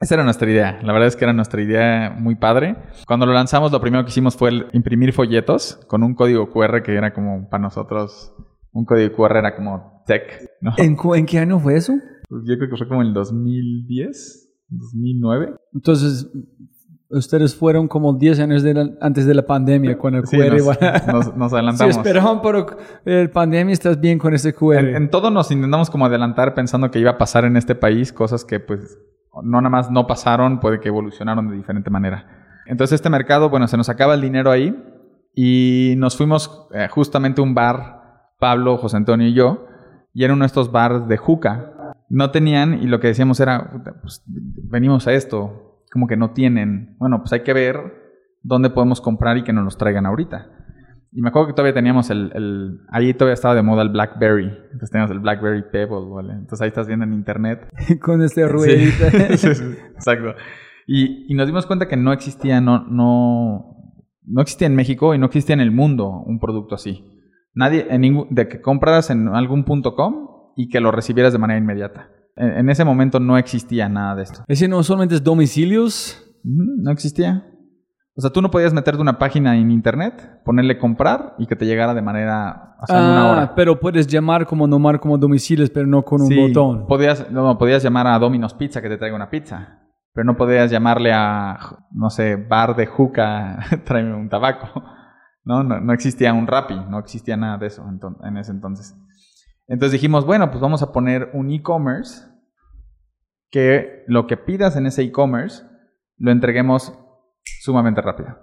[0.00, 0.78] esa era nuestra idea.
[0.82, 2.76] La verdad es que era nuestra idea muy padre.
[3.06, 6.82] Cuando lo lanzamos, lo primero que hicimos fue el imprimir folletos con un código QR
[6.82, 8.34] que era como para nosotros.
[8.72, 10.72] Un código QR era como tech, ¿no?
[10.76, 11.94] ¿En, en qué año fue eso?
[12.28, 15.54] Yo creo que fue como en el 2010, 2009.
[15.72, 16.30] Entonces,
[17.10, 20.50] ustedes fueron como 10 años de la- antes de la pandemia con el Sí, QR.
[20.52, 20.78] nos, igual.
[21.12, 21.96] nos- nos Sí, adelantamos.
[21.96, 22.66] esperaban, pero
[23.04, 24.78] el pandemia estás bien con ese QR.
[24.90, 28.12] En, en todo nos intentamos como adelantar pensando que iba a pasar en este país
[28.12, 28.98] cosas que pues
[29.42, 32.26] no nada más no pasaron, puede que evolucionaron de diferente manera.
[32.66, 34.74] Entonces este mercado, bueno, se nos acaba el dinero ahí
[35.34, 38.02] y nos fuimos eh, justamente a un bar,
[38.38, 39.66] Pablo, José Antonio y yo,
[40.14, 41.72] y era uno de estos bars de juca.
[42.08, 46.30] No tenían y lo que decíamos era, "Puta, pues, venimos a esto, como que no
[46.32, 46.96] tienen.
[46.98, 47.78] Bueno, pues hay que ver
[48.42, 50.50] dónde podemos comprar y que nos los traigan ahorita.
[51.12, 54.46] Y me acuerdo que todavía teníamos el, el- ahí todavía estaba de moda el BlackBerry.
[54.72, 56.32] Entonces teníamos el BlackBerry Pebble, ¿vale?
[56.34, 57.68] Entonces ahí estás viendo en internet.
[58.02, 59.10] Con este ruedita.
[59.30, 60.34] Sí, sí, sí, exacto.
[60.86, 63.76] Y, y nos dimos cuenta que no existía, no, no,
[64.24, 67.04] no existía en México y no existía en el mundo un producto así.
[67.54, 71.38] Nadie, en ningún, de que compras en algún punto com y que lo recibieras de
[71.38, 72.10] manera inmediata.
[72.36, 74.44] En, en ese momento no existía nada de esto.
[74.46, 76.22] Ese no solamente es domicilios.
[76.44, 77.44] No existía.
[78.18, 81.66] O sea, tú no podías meterte una página en internet, ponerle comprar y que te
[81.66, 83.54] llegara de manera, o sea, en una Ah, hora.
[83.54, 86.86] pero puedes llamar como nomar como domicilios, pero no con un Sí, botón.
[86.86, 89.80] Podías, no, podías llamar a Domino's Pizza que te traiga una pizza.
[90.14, 91.58] Pero no podías llamarle a,
[91.90, 94.82] no sé, bar de juca, tráeme un tabaco.
[95.44, 97.84] No, no, no existía un Rappi, no existía nada de eso
[98.24, 98.96] en ese entonces.
[99.68, 102.24] Entonces dijimos, bueno, pues vamos a poner un e-commerce
[103.50, 105.64] que lo que pidas en ese e-commerce
[106.18, 106.92] lo entreguemos
[107.62, 108.38] sumamente rápido.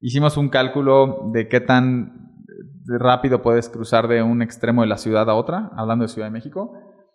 [0.00, 2.32] Hicimos un cálculo de qué tan
[2.86, 6.32] rápido puedes cruzar de un extremo de la ciudad a otra, hablando de Ciudad de
[6.32, 6.72] México,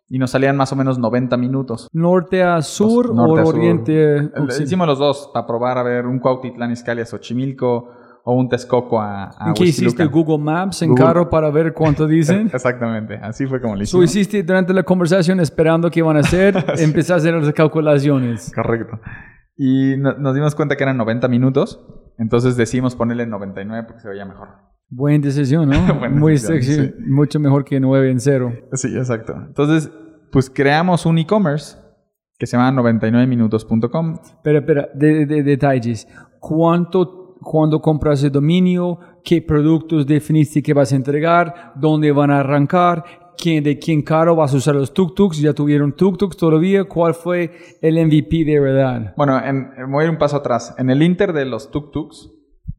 [0.08, 1.88] y nos salían más o menos 90 minutos.
[1.94, 4.16] Norte a sur Los- norte o a oriente.
[4.16, 4.62] Occidental?
[4.64, 7.90] Hicimos los dos para probar a ver un Cuautitlán Izcalli Xochimilco
[8.24, 10.06] o un Texcoco a, a ¿En qué hiciste.
[10.06, 12.50] Google Maps en Google- carro para ver cuánto dicen?
[12.54, 14.06] Exactamente, así fue como lo Tú hicimos.
[14.06, 18.52] hiciste durante la conversación esperando qué iban a hacer, empezaste a hacer las calculaciones.
[18.54, 19.00] Correcto.
[19.58, 21.84] Y no- nos dimos cuenta que eran 90 minutos,
[22.18, 24.50] entonces decidimos ponerle 99 porque se veía mejor.
[24.94, 25.82] Buena decisión, ¿no?
[25.96, 26.94] Buena Muy decisión, sexy, sí.
[27.08, 28.54] mucho mejor que 9 en 0.
[28.74, 29.34] Sí, exacto.
[29.48, 29.90] Entonces,
[30.32, 31.78] pues creamos un e-commerce
[32.38, 34.18] que se llama 99minutos.com.
[34.44, 36.08] Pero, espera, de, de- detalles.
[36.40, 39.00] ¿Cuánto, cuando compras el dominio?
[39.24, 41.74] ¿Qué productos definiste que vas a entregar?
[41.76, 43.04] ¿Dónde van a arrancar?
[43.38, 45.40] ¿Quién, ¿De quién caro vas a usar los tuk-tuks?
[45.42, 46.84] ¿Ya tuvieron tuk-tuks todavía?
[46.84, 47.52] ¿Cuál fue
[47.82, 49.14] el MVP de verdad?
[49.18, 50.76] Bueno, en, en- voy a ir un paso atrás.
[50.78, 52.32] En el Inter de los tuk-tuks,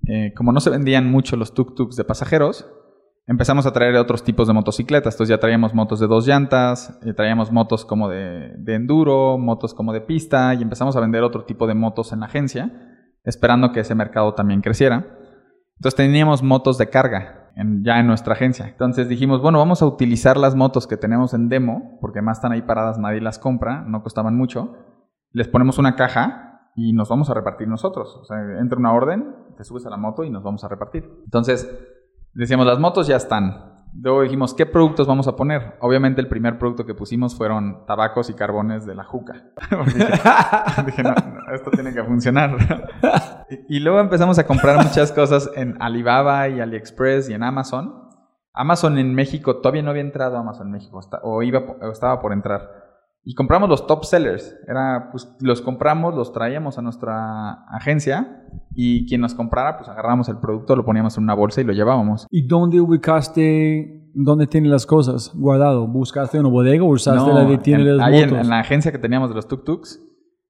[0.09, 2.69] eh, como no se vendían mucho los tuk-tuks de pasajeros,
[3.27, 5.15] empezamos a traer otros tipos de motocicletas.
[5.15, 9.75] Entonces ya traíamos motos de dos llantas, eh, traíamos motos como de, de enduro, motos
[9.75, 12.92] como de pista, y empezamos a vender otro tipo de motos en la agencia,
[13.25, 15.07] esperando que ese mercado también creciera.
[15.77, 17.51] Entonces teníamos motos de carga
[17.83, 18.67] ya en nuestra agencia.
[18.69, 22.53] Entonces dijimos, bueno, vamos a utilizar las motos que tenemos en demo, porque además están
[22.53, 24.75] ahí paradas, nadie las compra, no costaban mucho.
[25.33, 28.17] Les ponemos una caja y nos vamos a repartir nosotros.
[28.21, 31.05] O sea, entra una orden, te subes a la moto y nos vamos a repartir.
[31.25, 31.71] Entonces,
[32.33, 33.72] decíamos, las motos ya están.
[33.95, 35.77] Luego dijimos, ¿qué productos vamos a poner?
[35.81, 39.51] Obviamente el primer producto que pusimos fueron tabacos y carbones de la juca.
[40.87, 42.57] dije, no, no, esto tiene que funcionar.
[43.69, 48.09] y, luego empezamos a comprar muchas cosas en Alibaba y AliExpress y en Amazon.
[48.55, 52.33] Amazon en México, todavía no había entrado Amazon en México, o, iba, o estaba por
[52.33, 52.82] entrar.
[53.25, 54.57] Y compramos los top sellers.
[54.67, 58.43] Era, pues, los compramos, los traíamos a nuestra agencia
[58.75, 61.73] y quien nos comprara, pues agarramos el producto, lo poníamos en una bolsa y lo
[61.73, 62.27] llevábamos.
[62.31, 65.87] ¿Y dónde ubicaste, dónde tienen las cosas guardado?
[65.87, 68.59] ¿Buscaste una bodega o usaste No, la de tiene en- las ahí en, en la
[68.59, 70.01] agencia que teníamos de los tuk-tuks,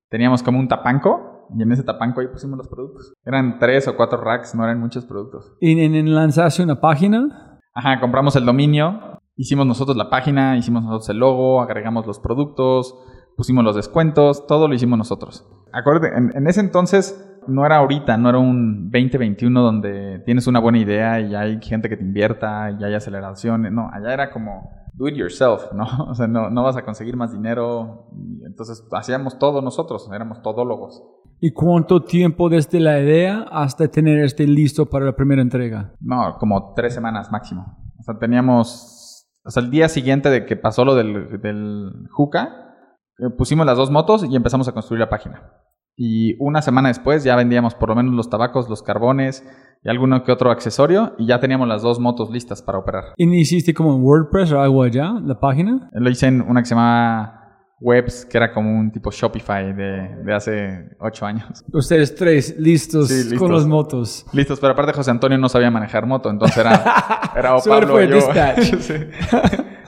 [0.08, 3.12] teníamos como un tapanco y en ese tapanco ahí pusimos los productos.
[3.24, 5.52] Eran tres o cuatro racks, no eran muchos productos.
[5.60, 7.60] ¿En, en, en lanzaste una página?
[7.74, 12.94] Ajá, compramos el dominio, hicimos nosotros la página, hicimos nosotros el logo, agregamos los productos,
[13.36, 15.48] pusimos los descuentos, todo lo hicimos nosotros.
[15.72, 20.60] Acuérdate, en, en ese entonces no era ahorita, no era un 2021 donde tienes una
[20.60, 23.72] buena idea y hay gente que te invierta y hay aceleraciones.
[23.72, 25.84] No, allá era como do it yourself, ¿no?
[26.10, 28.08] O sea, no, no vas a conseguir más dinero.
[28.14, 31.02] Y entonces hacíamos todo nosotros, éramos todólogos.
[31.40, 35.92] ¿Y cuánto tiempo desde la idea hasta tener este listo para la primera entrega?
[36.00, 37.78] No, como tres semanas máximo.
[37.98, 39.00] O sea, teníamos.
[39.44, 42.76] O sea, el día siguiente de que pasó lo del, del Juca,
[43.18, 45.52] eh, pusimos las dos motos y empezamos a construir la página.
[45.96, 49.44] Y una semana después ya vendíamos por lo menos los tabacos, los carbones
[49.82, 53.04] y alguno que otro accesorio y ya teníamos las dos motos listas para operar.
[53.16, 55.90] ¿Y hiciste como en WordPress o algo allá, la página?
[55.92, 57.41] Lo hice en una que se llamaba
[57.82, 61.64] Webs, que era como un tipo Shopify de, de hace ocho años.
[61.72, 63.38] Ustedes tres listos, Sí, listos.
[63.40, 64.24] con las motos.
[64.32, 66.82] Listos, pero aparte José Antonio no sabía manejar moto, entonces era,
[67.36, 68.18] era o Pablo o yo.
[68.62, 68.94] Sí.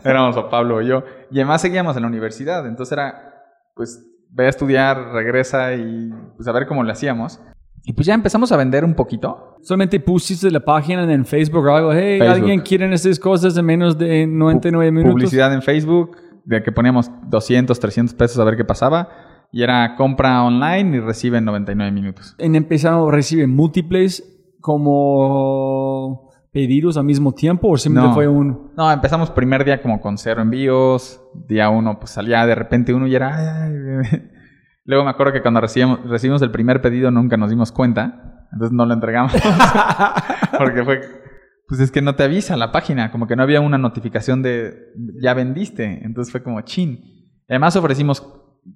[0.04, 1.04] Éramos o Pablo o yo.
[1.30, 3.14] Y además seguíamos en la universidad, entonces era,
[3.74, 7.40] pues, ve a estudiar, regresa y pues a ver cómo le hacíamos.
[7.86, 9.56] Y pues ya empezamos a vender un poquito.
[9.62, 12.34] Solamente pusiste la página en Facebook o algo, hey, Facebook.
[12.34, 15.12] alguien quiere estas cosas en menos de 99 Pu- minutos.
[15.14, 19.08] Publicidad en Facebook, de que poníamos 200, 300 pesos a ver qué pasaba.
[19.52, 22.34] Y era compra online y recibe en 99 minutos.
[22.38, 24.22] En empezado reciben múltiples
[24.60, 28.14] como pedidos al mismo tiempo o simplemente No.
[28.14, 28.72] fue un...
[28.76, 31.20] No, empezamos primer día como con cero envíos.
[31.48, 33.68] Día uno, pues salía de repente uno y era.
[34.84, 38.46] Luego me acuerdo que cuando recibimos, recibimos el primer pedido nunca nos dimos cuenta.
[38.52, 39.32] Entonces no lo entregamos.
[40.58, 41.00] Porque fue,
[41.66, 44.92] pues es que no te avisa la página, como que no había una notificación de
[45.20, 46.04] ya vendiste.
[46.04, 47.00] Entonces fue como chin.
[47.48, 48.26] Además ofrecimos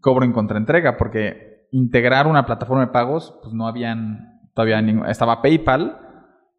[0.01, 5.43] cobro en contraentrega porque integrar una plataforma de pagos, pues no habían todavía ningún, estaba
[5.43, 5.99] PayPal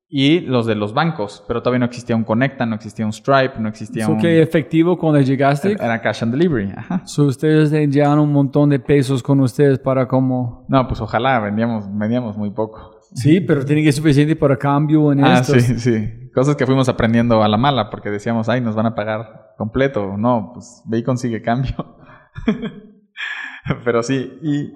[0.08, 3.60] y los de los bancos, pero todavía no existía un Conecta, no existía un Stripe,
[3.60, 4.20] no existía So, un...
[4.20, 5.74] ¿Qué efectivo cuando llegaste?
[5.74, 7.06] Era cash on delivery, ajá.
[7.06, 10.66] So, ustedes le llevan un montón de pesos con ustedes para como...
[10.68, 12.99] No, pues ojalá, vendíamos, vendíamos muy poco.
[13.14, 15.62] Sí, pero tiene que ser suficiente para cambio en Ah, estos.
[15.64, 16.30] sí, sí.
[16.34, 20.16] Cosas que fuimos aprendiendo a la mala, porque decíamos, ay, nos van a pagar completo.
[20.18, 21.74] No, pues ve y consigue cambio.
[23.84, 24.74] Pero sí, y,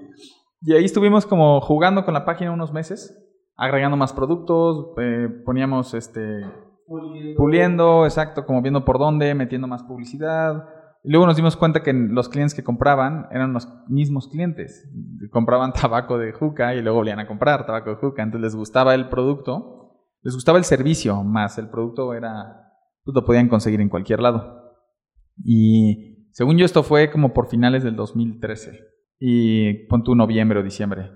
[0.61, 3.17] y ahí estuvimos como jugando con la página unos meses,
[3.55, 6.41] agregando más productos, eh, poníamos este
[7.37, 10.65] puliendo, exacto, como viendo por dónde, metiendo más publicidad.
[11.03, 14.89] Luego nos dimos cuenta que los clientes que compraban eran los mismos clientes.
[15.31, 18.23] Compraban tabaco de juca y luego volvían a comprar tabaco de juca.
[18.23, 21.57] Entonces les gustaba el producto, les gustaba el servicio más.
[21.57, 22.71] El producto era,
[23.03, 24.61] pues lo podían conseguir en cualquier lado.
[25.43, 28.79] Y según yo esto fue como por finales del 2013.
[29.19, 31.11] Y pon noviembre o diciembre.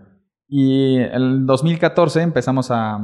[0.50, 3.00] Y en el 2014 empezamos a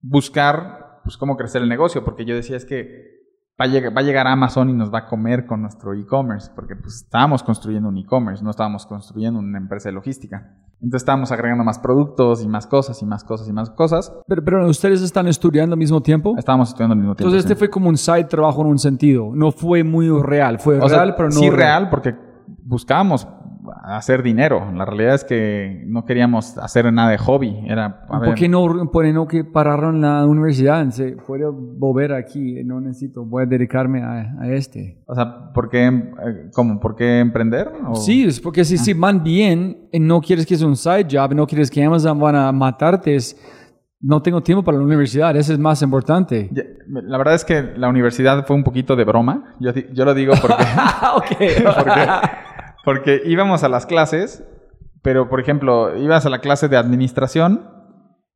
[0.00, 3.23] buscar pues, cómo crecer el negocio, porque yo decía es que
[3.60, 6.50] va a, llegar, va a llegar Amazon y nos va a comer con nuestro e-commerce,
[6.54, 10.56] porque pues estábamos construyendo un e-commerce, no estábamos construyendo una empresa de logística.
[10.74, 14.12] Entonces estábamos agregando más productos y más cosas y más cosas y más cosas.
[14.26, 16.34] Pero, pero ustedes están estudiando al mismo tiempo.
[16.36, 17.28] Estábamos estudiando al mismo tiempo.
[17.28, 17.58] Entonces este sí.
[17.58, 19.30] fue como un side trabajo en un sentido.
[19.34, 20.58] No fue muy real.
[20.58, 22.14] Fue O sea, real, pero no sí real, porque
[22.64, 23.26] buscábamos
[23.84, 24.70] hacer dinero.
[24.74, 27.64] La realidad es que no queríamos hacer nada de hobby.
[27.66, 30.88] Era, a ¿Por ver, qué no, por qué no que pararon la universidad?
[30.90, 32.62] Se puede volver aquí.
[32.64, 33.24] No necesito.
[33.24, 35.02] Voy a dedicarme a, a este.
[35.06, 37.70] O sea, ¿por qué, eh, cómo, ¿por qué emprender?
[37.88, 41.06] O- Sí, es porque si, si van bien y no quieres que es un side
[41.10, 43.36] job, no quieres que Amazon van a matarte, es,
[44.00, 46.50] no tengo tiempo para la universidad, eso es más importante.
[46.86, 49.54] La verdad es que la universidad fue un poquito de broma.
[49.60, 50.64] Yo, yo lo digo porque,
[51.14, 51.54] porque,
[52.84, 54.44] porque íbamos a las clases,
[55.02, 57.70] pero por ejemplo, ibas a la clase de administración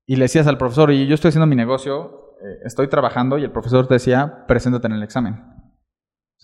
[0.07, 3.45] y le decías al profesor, y yo estoy haciendo mi negocio, eh, estoy trabajando, y
[3.45, 5.45] el profesor te decía, preséntate en el examen.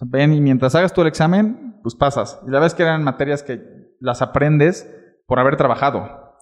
[0.01, 2.41] O ven y mientras hagas tú el examen, pues pasas.
[2.47, 3.63] Y la vez que eran materias que
[4.01, 4.91] las aprendes
[5.27, 6.37] por haber trabajado,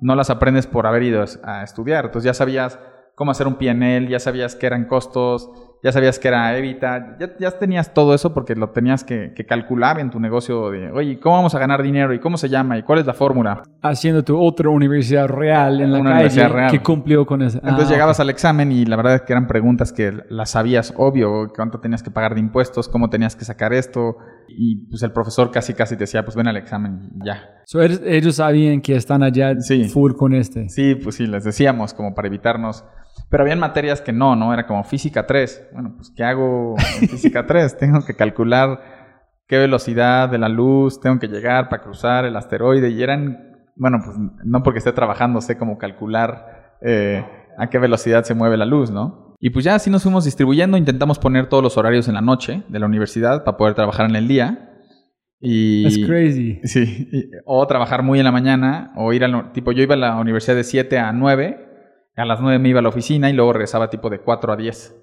[0.00, 2.06] no las aprendes por haber ido a estudiar.
[2.06, 2.78] Entonces ya sabías
[3.16, 5.50] cómo hacer un PNL, ya sabías qué eran costos,
[5.82, 9.46] ya sabías que era Evita, ya, ya tenías todo eso porque lo tenías que, que
[9.46, 12.12] calcular en tu negocio de, oye, ¿cómo vamos a ganar dinero?
[12.12, 12.78] ¿Y cómo se llama?
[12.78, 13.62] ¿Y cuál es la fórmula?
[13.82, 16.70] Haciendo tu otra universidad real en la Una calle real.
[16.70, 17.58] que cumplió con eso.
[17.58, 20.92] Entonces Ah, llegabas al examen y la verdad es que eran preguntas que las sabías,
[20.96, 24.16] obvio, cuánto tenías que pagar de impuestos, cómo tenías que sacar esto.
[24.48, 27.42] Y pues el profesor casi casi te decía, pues ven al examen ya.
[27.66, 29.84] So, ellos sabían que están allá Sí.
[29.88, 30.68] full con este.
[30.68, 32.84] Sí, pues sí, les decíamos como para evitarnos.
[33.30, 34.54] Pero habían materias que no, ¿no?
[34.54, 35.68] Era como física 3.
[35.72, 37.76] Bueno, pues ¿qué hago en física 3?
[37.76, 38.80] Tengo que calcular
[39.46, 42.88] qué velocidad de la luz tengo que llegar para cruzar el asteroide.
[42.90, 47.24] Y eran, bueno, pues no porque esté trabajando, sé cómo calcular eh,
[47.58, 49.27] a qué velocidad se mueve la luz, ¿no?
[49.40, 52.62] Y pues ya así nos fuimos distribuyendo, intentamos poner todos los horarios en la noche
[52.68, 54.64] de la universidad para poder trabajar en el día.
[55.40, 56.60] Y, Es crazy.
[56.64, 59.52] Sí, y- o trabajar muy en la mañana, o ir al...
[59.52, 61.64] Tipo, yo iba a la universidad de 7 a 9,
[62.16, 64.56] a las 9 me iba a la oficina y luego regresaba tipo de 4 a
[64.56, 64.96] 10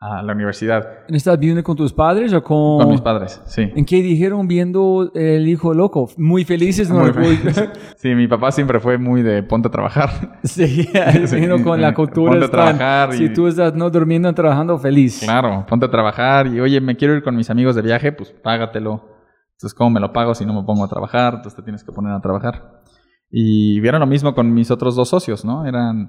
[0.00, 2.78] a la universidad ¿Estás viviendo con tus padres o con...?
[2.78, 3.62] con mis padres, sí.
[3.74, 6.08] ¿En qué dijeron viendo el hijo loco?
[6.16, 7.00] Muy felices, ¿no?
[7.00, 7.64] Muy feliz.
[7.96, 10.38] Sí, mi papá siempre fue muy de ponte a trabajar.
[10.44, 10.88] Sí,
[11.26, 14.78] Sí, con la cultura Ponte a están- trabajar y- Si tú estás no durmiendo, trabajando
[14.78, 15.20] feliz.
[15.24, 18.30] Claro, ponte a trabajar y oye, me quiero ir con mis amigos de viaje, pues
[18.30, 19.16] págatelo.
[19.56, 21.34] Entonces, ¿cómo me lo pago si no me pongo a trabajar?
[21.34, 22.82] Entonces te tienes que poner a trabajar.
[23.30, 25.66] Y vieron lo mismo con mis otros dos socios, ¿no?
[25.66, 26.08] Eran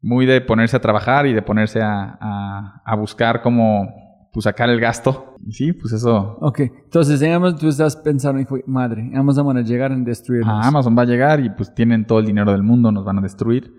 [0.00, 3.88] muy de ponerse a trabajar y de ponerse a, a- a buscar cómo
[4.32, 5.34] pues, sacar el gasto.
[5.46, 6.38] Y sí, pues eso.
[6.40, 10.64] Ok, entonces digamos, tú estás pensando, hijo, madre, Amazon van a llegar a destruirnos.
[10.64, 13.18] A Amazon va a llegar y pues tienen todo el dinero del mundo, nos van
[13.18, 13.72] a destruir.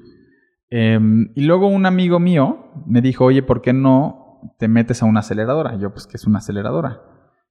[0.70, 5.06] Em, y luego un amigo mío me dijo, oye, ¿por qué no te metes a
[5.06, 5.76] una aceleradora?
[5.76, 7.02] Y yo, pues, ¿qué es una aceleradora?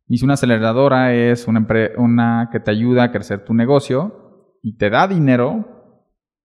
[0.06, 1.66] Y dice, una aceleradora es una,
[1.98, 5.66] una que te ayuda a crecer tu negocio y te da dinero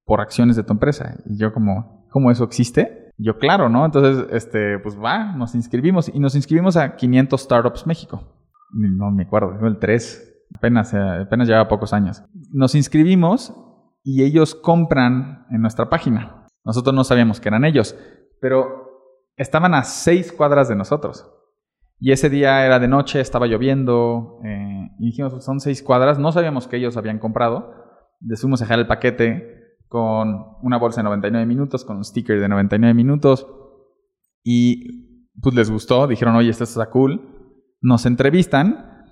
[0.06, 1.16] por acciones de tu empresa.
[1.26, 3.12] Y yo como, ¿cómo eso existe?
[3.18, 3.86] Yo, claro, ¿no?
[3.86, 8.24] Entonces, este, pues va, nos inscribimos y nos inscribimos a 500 Startups México.
[8.72, 10.46] No me acuerdo, el 3.
[10.56, 12.24] Apenas, eh, apenas lleva pocos años.
[12.52, 13.54] Nos inscribimos
[14.04, 16.46] y ellos compran en nuestra página.
[16.64, 17.98] Nosotros no sabíamos que eran ellos,
[18.40, 18.92] pero
[19.36, 21.28] estaban a seis cuadras de nosotros.
[22.00, 26.20] Y ese día era de noche, estaba lloviendo, eh, y dijimos, "Pues son seis cuadras.
[26.20, 27.74] No sabíamos que ellos habían comprado.
[28.22, 29.63] Les fuimos a dejar el paquete
[29.94, 33.46] con una bolsa de 99 minutos, con un sticker de 99 minutos.
[34.44, 37.22] Y pues les gustó, dijeron, oye, esto está cool.
[37.80, 39.06] Nos entrevistan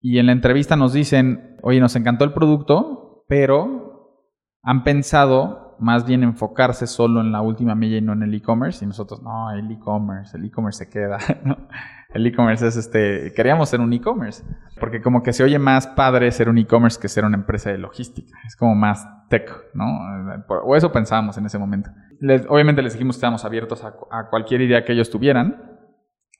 [0.00, 4.28] y en la entrevista nos dicen, oye, nos encantó el producto, pero
[4.62, 8.84] han pensado más bien enfocarse solo en la última milla y no en el e-commerce.
[8.84, 11.18] Y nosotros, no, el e-commerce, el e-commerce se queda.
[12.14, 14.42] El e-commerce es este, queríamos ser un e-commerce,
[14.80, 17.76] porque como que se oye más padre ser un e-commerce que ser una empresa de
[17.76, 18.34] logística.
[18.46, 19.84] Es como más tech, ¿no?
[20.64, 21.90] O eso pensábamos en ese momento.
[22.20, 25.62] Les- obviamente les dijimos que estábamos abiertos a, a cualquier idea que ellos tuvieran.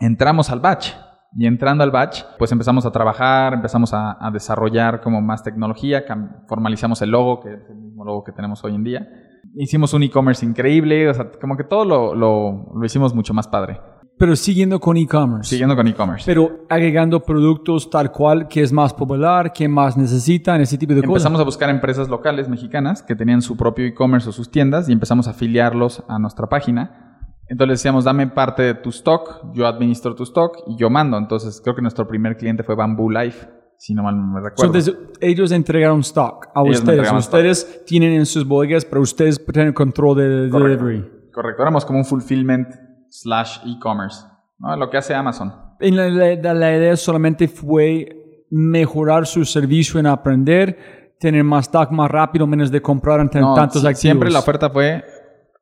[0.00, 0.94] Entramos al batch.
[1.36, 6.02] Y entrando al batch, pues empezamos a trabajar, empezamos a, a desarrollar como más tecnología,
[6.48, 9.06] formalizamos el logo, que es el mismo logo que tenemos hoy en día.
[9.54, 13.46] Hicimos un e-commerce increíble, o sea, como que todo lo, lo, lo hicimos mucho más
[13.46, 13.78] padre.
[14.18, 15.50] Pero siguiendo con e-commerce.
[15.50, 16.24] Siguiendo con e-commerce.
[16.26, 21.00] Pero agregando productos tal cual, que es más popular, que más necesitan, ese tipo de
[21.02, 21.10] cosas.
[21.10, 24.92] Empezamos a buscar empresas locales mexicanas que tenían su propio e-commerce o sus tiendas y
[24.92, 27.04] empezamos a afiliarlos a nuestra página.
[27.48, 31.16] Entonces decíamos, dame parte de tu stock, yo administro tu stock y yo mando.
[31.16, 33.48] Entonces creo que nuestro primer cliente fue Bamboo Life,
[33.78, 34.66] si no mal me recuerdo.
[34.66, 37.12] Entonces, ellos entregaron stock a Ellos ustedes.
[37.12, 40.84] Ustedes tienen en sus bodegas, pero ustedes tienen control de Correcto.
[40.84, 41.30] delivery.
[41.32, 42.68] Correcto, éramos como un fulfillment
[43.10, 44.24] slash e-commerce,
[44.58, 44.76] ¿no?
[44.76, 45.52] Lo que hace Amazon.
[45.80, 51.90] En la, la- la idea solamente fue mejorar su servicio en aprender, tener más stock
[51.90, 54.00] más rápido, menos de comprar en No, tantos activos.
[54.00, 55.04] Siempre la oferta fue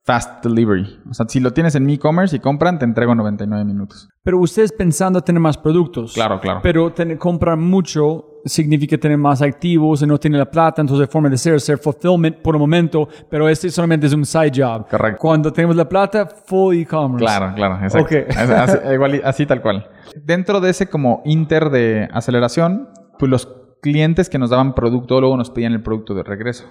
[0.05, 1.01] fast delivery.
[1.11, 4.09] O sea, si lo tienes en mi e-commerce y compran, te entrego en 99 minutos.
[4.23, 6.13] Pero ustedes pensando tener más productos.
[6.15, 6.61] Claro, claro.
[6.63, 11.37] Pero tener, comprar mucho significa tener más activos no tener la plata, entonces forma de
[11.37, 14.89] ser, ser fulfillment por el momento, pero este solamente es un side job.
[14.89, 15.19] Correcto.
[15.21, 17.25] Cuando tenemos la plata, full e-commerce.
[17.25, 18.07] Claro, claro, exacto.
[18.07, 18.13] Ok.
[18.31, 19.89] Es- Así, igual- así tal cual.
[20.25, 22.89] Dentro de ese como inter de aceleración,
[23.19, 23.47] pues los
[23.83, 26.65] clientes que nos daban producto luego nos pedían el producto de regreso.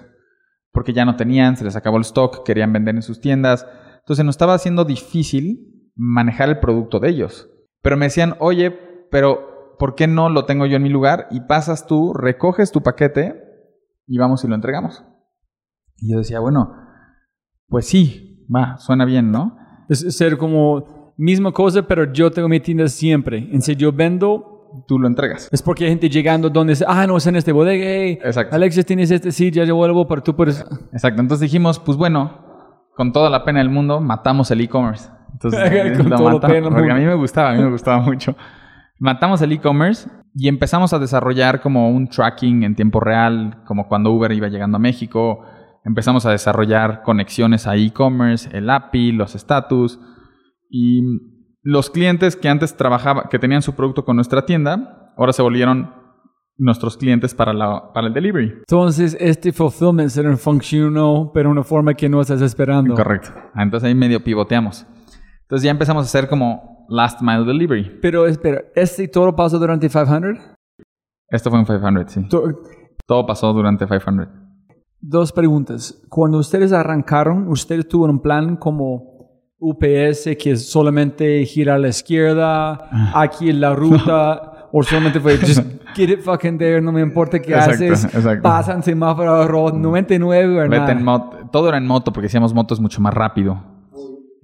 [0.72, 3.66] Porque ya no tenían, se les acabó el stock, querían vender en sus tiendas.
[4.00, 7.48] Entonces nos estaba haciendo difícil manejar el producto de ellos.
[7.82, 8.70] Pero me decían, oye,
[9.10, 11.26] pero ¿por qué no lo tengo yo en mi lugar?
[11.30, 13.42] Y pasas tú, recoges tu paquete
[14.06, 15.04] y vamos y lo entregamos.
[15.98, 16.74] Y yo decía, bueno,
[17.68, 19.56] pues sí, va, suena bien, ¿no?
[19.88, 23.38] Es ser como misma cosa, pero yo tengo mi tienda siempre.
[23.38, 24.52] Entonces yo vendo,
[24.86, 25.48] Tú lo entregas.
[25.52, 28.54] es porque hay gente llegando donde dice, ah, no, es en este bodega, hey, Exacto.
[28.54, 30.60] Alexis, tienes este, sí, ya yo vuelvo, pero tú puedes...
[30.92, 31.22] Exacto.
[31.22, 35.08] Entonces dijimos, pues bueno, con toda la pena del mundo, matamos el e-commerce.
[35.32, 37.70] Entonces, Con lo toda la pena del porque a mí me gustaba, a mí me
[37.70, 38.36] gustaba mucho.
[38.98, 44.10] Matamos el e-commerce y empezamos a desarrollar como un tracking en tiempo real, como cuando
[44.10, 45.44] Uber iba llegando a México.
[45.84, 50.00] Empezamos a desarrollar conexiones a e-commerce, el API, los status
[50.70, 51.02] y
[51.62, 55.92] los clientes que antes trabajaba, que tenían su producto con nuestra tienda, ahora se volvieron
[56.58, 58.54] nuestros clientes para, la, para el delivery.
[58.60, 62.94] Entonces este fulfillment un funcionó, pero una forma que no estás esperando.
[62.94, 63.30] Correcto.
[63.54, 64.86] Entonces ahí medio pivoteamos.
[65.42, 67.98] Entonces ya empezamos a hacer como last mile delivery.
[68.02, 70.38] Pero espera, ¿este todo pasó durante 500?
[71.28, 72.28] Esto fue en 500, sí.
[72.28, 72.60] To-
[73.06, 74.28] Todo pasó durante 500.
[75.00, 76.02] Dos preguntas.
[76.08, 79.14] Cuando ustedes arrancaron, ¿ustedes tuvieron un plan como
[79.58, 85.36] UPS que es solamente gira a la izquierda, aquí en la ruta, o solamente fue
[85.38, 85.60] just
[85.94, 88.42] get it fucking there, no me importa qué Exacto, haces, exacto.
[88.42, 91.30] pasan semáforo rojo 99 o nada.
[91.50, 93.62] Todo era en moto porque hacíamos motos mucho más rápido.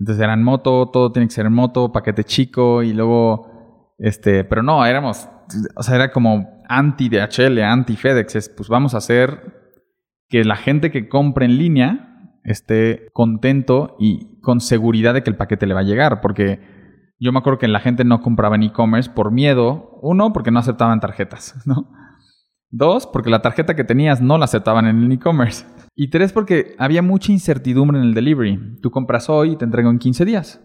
[0.03, 4.61] Entonces era en moto, todo tiene que ser moto, paquete chico y luego, este, pero
[4.61, 5.29] no, éramos,
[5.77, 8.35] o sea, era como anti DHL, anti FedEx.
[8.35, 9.79] Es, pues vamos a hacer
[10.29, 15.37] que la gente que compre en línea esté contento y con seguridad de que el
[15.37, 16.59] paquete le va a llegar, porque
[17.21, 20.59] yo me acuerdo que la gente no compraba en e-commerce por miedo, uno, porque no
[20.59, 21.89] aceptaban tarjetas, ¿no?
[22.71, 25.65] Dos, porque la tarjeta que tenías no la aceptaban en el e-commerce.
[25.95, 28.79] Y tres, porque había mucha incertidumbre en el delivery.
[28.81, 30.61] Tú compras hoy y te entrego en 15 días.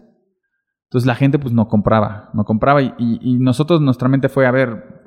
[0.84, 4.46] Entonces la gente pues no compraba, no compraba y, y- y nosotros nuestra mente fue,
[4.46, 5.02] a ver,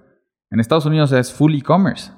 [0.52, 2.12] en Estados Unidos es full e-commerce.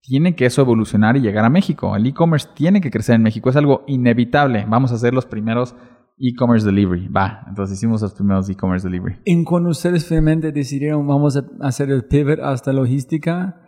[0.00, 1.94] Tiene que eso evolucionar y llegar a México.
[1.94, 4.64] El e-commerce tiene que crecer en México, es algo inevitable.
[4.66, 5.74] Vamos a hacer los primeros
[6.16, 7.08] e-commerce delivery.
[7.08, 9.18] Va, entonces hicimos los primeros e-commerce delivery.
[9.26, 13.60] En cuando ustedes finalmente decidieron vamos a hacer el pivot hasta logística,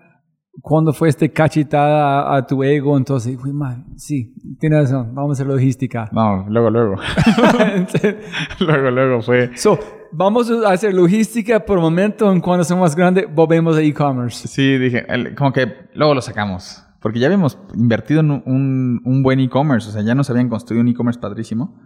[0.61, 2.97] ¿cuándo fue este cachetada a, tu ego?
[2.97, 6.09] Entonces, fui mal, sí, tienes razón, vamos a hacer logística.
[6.13, 6.97] No, luego, luego.
[8.61, 9.51] luego, luego fue...
[9.57, 9.79] so,
[10.13, 14.49] vamos a hacer logística por momento, en cuando somos más grandes, volvemos a e-commerce.
[14.49, 16.85] Sí, dije, el- como que luego lo sacamos.
[17.01, 19.89] Porque ya habíamos invertido en un, un buen e-commerce.
[19.89, 21.79] O sea, ya nos habían construido un e-commerce padrísimo.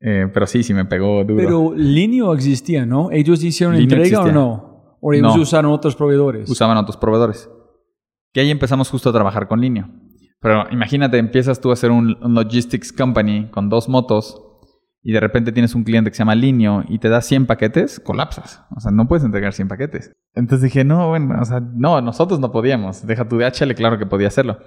[0.00, 1.36] Eh, pero sí, sí me pegó duro.
[1.42, 3.10] Pero Linio existía, ¿no?
[3.10, 4.30] ¿Ellos hicieron Linio entrega existía.
[4.30, 4.96] o no?
[5.00, 5.42] ¿O ellos No.
[5.42, 6.48] usaron otros proveedores?
[6.48, 7.50] Usaban otros proveedores.
[8.34, 9.88] Que ahí empezamos justo a trabajar con Linio.
[10.40, 14.42] Pero imagínate, empiezas tú a hacer un, logistics company con dos motos
[15.02, 18.00] y de repente tienes un cliente que se llama Linio y te da 100 paquetes,
[18.00, 18.62] colapsas.
[18.74, 20.12] O sea, no puedes entregar 100 paquetes.
[20.34, 23.06] Entonces dije, no, bueno, o sea, no, nosotros no podíamos.
[23.06, 24.58] Deja tu DHL, claro que podía hacerlo.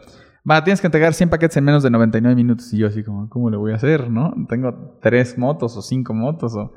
[0.49, 2.73] Va, tienes que entregar 100 paquetes en menos de 99 minutos.
[2.73, 4.33] Y yo así como, ¿cómo le voy a hacer, no?
[4.47, 6.55] Tengo tres motos o cinco motos.
[6.55, 6.73] O...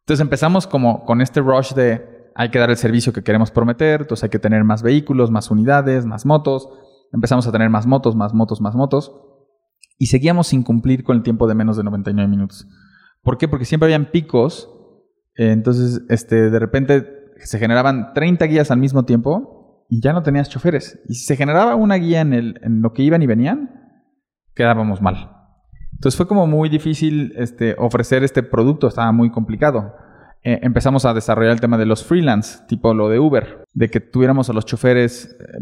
[0.00, 4.02] Entonces empezamos como con este rush de hay que dar el servicio que queremos prometer,
[4.02, 6.68] entonces hay que tener más vehículos, más unidades, más motos.
[7.12, 9.12] Empezamos a tener más motos, más motos, más motos.
[9.98, 12.66] Y seguíamos sin cumplir con el tiempo de menos de 99 minutos.
[13.22, 13.46] ¿Por qué?
[13.46, 14.70] Porque siempre habían picos.
[15.36, 17.06] eh, entonces, este, de repente
[17.38, 21.00] se generaban 30 guías al mismo tiempo y ya no tenías choferes.
[21.08, 23.70] Y si se generaba una guía en, el, en lo que iban y venían,
[24.54, 25.30] quedábamos mal.
[25.92, 29.94] Entonces fue como muy difícil este, ofrecer este producto, estaba muy complicado.
[30.46, 34.00] Eh, empezamos a desarrollar el tema de los freelance, tipo lo de Uber, de que
[34.00, 35.58] tuviéramos a los choferes eh,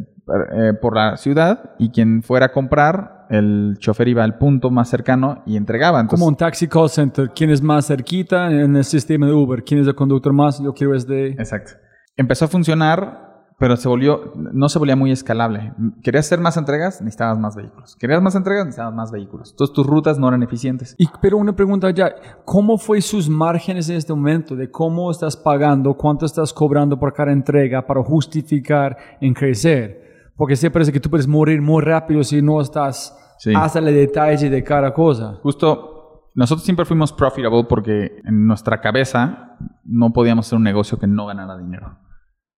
[0.57, 4.89] eh, por la ciudad y quien fuera a comprar, el chofer iba al punto más
[4.91, 6.01] cercano y entregaba.
[6.01, 7.30] Entonces, Como un taxi call center.
[7.33, 9.62] ¿Quién es más cerquita en el sistema de Uber?
[9.62, 10.61] ¿Quién es el conductor más?
[10.61, 11.28] Yo quiero es de...
[11.28, 11.74] Exacto.
[12.16, 13.32] Empezó a funcionar,
[13.63, 15.73] pero se volvió, no se volvía muy escalable.
[16.03, 17.95] Querías hacer más entregas, necesitabas más vehículos.
[17.95, 19.53] Querías más entregas, necesitabas más vehículos.
[19.53, 20.97] Entonces tus rutas no eran eficientes.
[20.99, 22.13] Y, pero una pregunta ya,
[22.45, 24.57] ¿cómo fue sus márgenes en este momento?
[24.57, 30.33] De cómo estás pagando, cuánto estás cobrando por cada entrega para justificar en crecer.
[30.37, 33.53] Porque se parece que tú puedes morir muy rápido si no estás Sí.
[33.55, 35.39] hasta el detalle de cada cosa.
[35.41, 41.07] Justo, nosotros siempre fuimos profitable porque en nuestra cabeza no podíamos hacer un negocio que
[41.07, 42.02] no ganara dinero.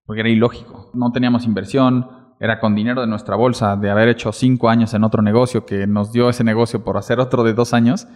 [0.04, 0.90] Porque era ilógico.
[0.94, 2.08] No teníamos inversión,
[2.40, 5.86] era con dinero de nuestra bolsa, de haber hecho cinco años en otro negocio que
[5.86, 8.06] nos dio ese negocio por hacer otro de dos años.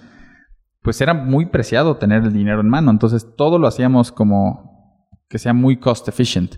[0.82, 2.90] Pues era muy preciado tener el dinero en mano.
[2.90, 6.56] Entonces todo lo hacíamos como que sea muy cost efficient.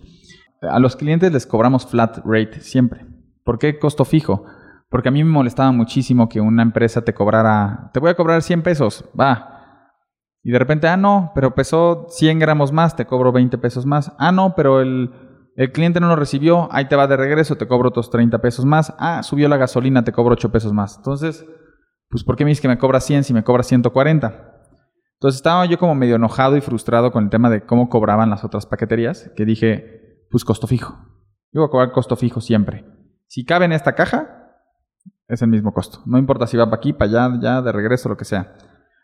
[0.63, 3.07] A los clientes les cobramos flat rate siempre.
[3.45, 4.45] ¿Por qué costo fijo?
[4.89, 8.43] Porque a mí me molestaba muchísimo que una empresa te cobrara, te voy a cobrar
[8.43, 9.60] 100 pesos, va.
[10.43, 14.13] Y de repente, ah, no, pero pesó 100 gramos más, te cobro 20 pesos más.
[14.19, 15.11] Ah, no, pero el,
[15.57, 18.65] el cliente no lo recibió, ahí te va de regreso, te cobro otros 30 pesos
[18.65, 18.95] más.
[18.99, 20.97] Ah, subió la gasolina, te cobro 8 pesos más.
[20.97, 21.45] Entonces,
[22.09, 24.51] pues ¿por qué me dices que me cobra 100 si me cobra 140?
[25.15, 28.43] Entonces estaba yo como medio enojado y frustrado con el tema de cómo cobraban las
[28.43, 30.99] otras paqueterías, que dije, pues costo fijo.
[31.53, 32.87] Yo voy a cobrar costo fijo siempre.
[33.27, 34.57] Si cabe en esta caja,
[35.29, 36.01] es el mismo costo.
[36.07, 38.55] No importa si va para aquí, para allá, ya, de regreso, lo que sea.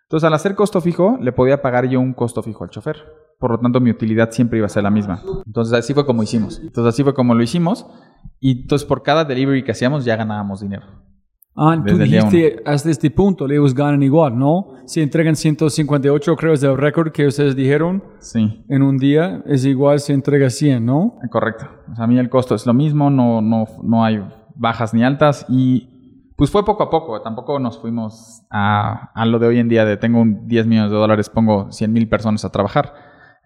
[0.06, 2.96] Entonces, al hacer costo fijo, le podía pagar yo un costo fijo al chofer.
[3.40, 5.20] Por lo tanto, mi utilidad siempre iba a ser la misma.
[5.44, 6.60] Entonces, así fue como hicimos.
[6.60, 7.86] Entonces, así fue como lo hicimos.
[8.38, 10.86] Y entonces, por cada delivery que hacíamos, ya ganábamos dinero.
[11.56, 14.74] Ah, tú dijiste hasta este punto, ellos ganan igual, ¿no?
[14.84, 19.64] Si entregan 158, creo es el récord que ustedes dijeron Sí, en un día, es
[19.64, 21.14] igual si entrega 100, ¿no?
[21.30, 21.66] correcto.
[21.90, 24.22] O sea, a mí el costo es lo mismo, no, no, no hay
[24.54, 25.46] bajas ni altas.
[25.48, 25.95] Y
[26.36, 27.20] pues fue poco a poco.
[27.22, 30.90] Tampoco nos fuimos a, a lo de hoy en día de tengo un 10 millones
[30.90, 32.92] de dólares, pongo 100 mil personas a trabajar.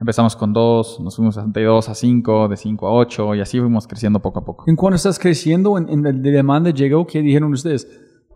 [0.01, 3.61] Empezamos con dos, nos fuimos a 62 a 5, de 5 a 8 y así
[3.61, 4.65] fuimos creciendo poco a poco.
[4.67, 7.87] En cuando estás creciendo, en, en el de demanda llegó, ¿qué dijeron ustedes?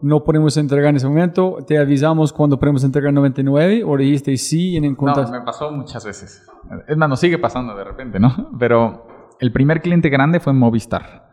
[0.02, 4.76] No podemos entregar en ese momento, te avisamos cuando podemos entregar 99, o dijiste sí
[4.76, 5.30] en No, cuentas.
[5.30, 6.46] me pasó muchas veces.
[6.86, 8.50] Es más, nos sigue pasando de repente, ¿no?
[8.58, 9.06] Pero
[9.40, 11.23] el primer cliente grande fue Movistar.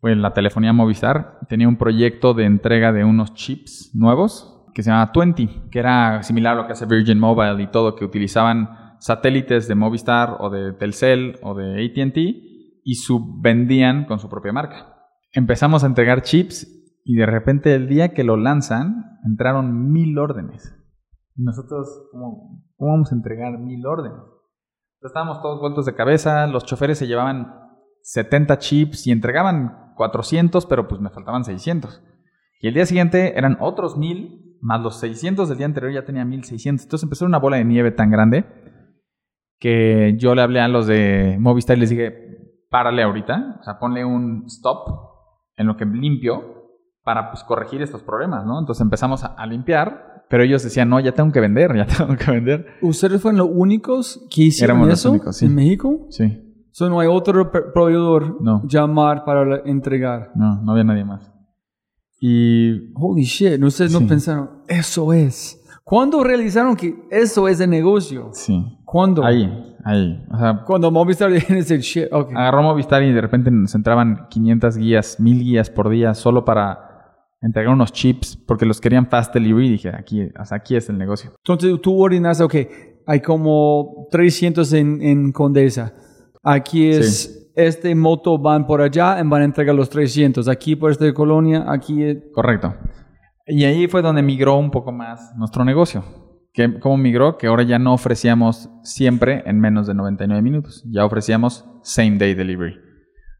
[0.00, 1.38] Fue la telefonía Movistar.
[1.48, 6.22] Tenía un proyecto de entrega de unos chips nuevos que se llamaba 20, que era
[6.22, 10.48] similar a lo que hace Virgin Mobile y todo, que utilizaban satélites de Movistar o
[10.48, 12.16] de Telcel o de ATT
[12.82, 14.96] y subvendían con su propia marca.
[15.32, 16.66] Empezamos a entregar chips
[17.04, 20.74] y de repente el día que lo lanzan entraron mil órdenes.
[21.36, 24.18] Y nosotros, ¿cómo, vamos a entregar mil órdenes?
[25.02, 27.54] Estábamos todos vueltos de cabeza, los choferes se llevaban
[28.02, 32.02] 70 chips y entregaban 400, pero pues me faltaban 600.
[32.62, 36.24] Y el día siguiente eran otros mil, más los 600 del día anterior ya tenía
[36.24, 36.86] 1600.
[36.86, 38.46] Entonces empezó una bola de nieve tan grande
[39.58, 42.14] que yo le hablé a los de Movistar y les dije,
[42.70, 44.88] párale ahorita, o sea, ponle un stop
[45.56, 46.70] en lo que limpio
[47.02, 48.58] para pues, corregir estos problemas, ¿no?
[48.58, 52.16] Entonces empezamos a, a limpiar, pero ellos decían, no, ya tengo que vender, ya tengo
[52.16, 52.68] que vender.
[52.80, 55.44] ¿Ustedes fueron los únicos que hicieron Éramos los eso únicos, sí.
[55.44, 56.06] en México?
[56.08, 56.49] Sí,
[56.80, 58.62] So, no hay otro proveedor No.
[58.66, 60.30] llamar para entregar.
[60.34, 61.30] no, no había nadie más.
[62.20, 64.06] Y Holy shit, ustedes no Sí.
[64.06, 65.62] pensaron, eso es.
[65.84, 68.30] ¿Cuándo realizaron que eso es el negocio?
[68.32, 69.22] sí, ¿Cuándo?
[69.24, 70.24] ahí, ahí.
[70.32, 72.30] O sea, Cuando Movistar dice shit, ok.
[72.34, 76.78] agarró Movistar y de repente nos entraban 500 guías, 1000 guías por día solo para
[77.42, 79.66] entregar unos chips porque los querían fast delivery.
[79.66, 81.32] Y dije, aquí, o sea, aquí es el negocio.
[81.44, 82.54] Entonces tú ordenaste, ok,
[83.06, 85.92] hay como 300 en, en Condesa.
[86.42, 90.48] Aquí es este moto van por allá y van a entregar los 300.
[90.48, 92.02] Aquí por esta colonia, aquí...
[92.02, 92.74] eh, Correcto.
[93.46, 96.04] Y ahí fue donde migró un poco más nuestro negocio.
[96.52, 97.36] Que, ¿Cómo migró?
[97.38, 100.84] Que ahora ya no ofrecíamos siempre en menos de 99 minutos.
[100.90, 102.76] Ya ofrecíamos same day delivery.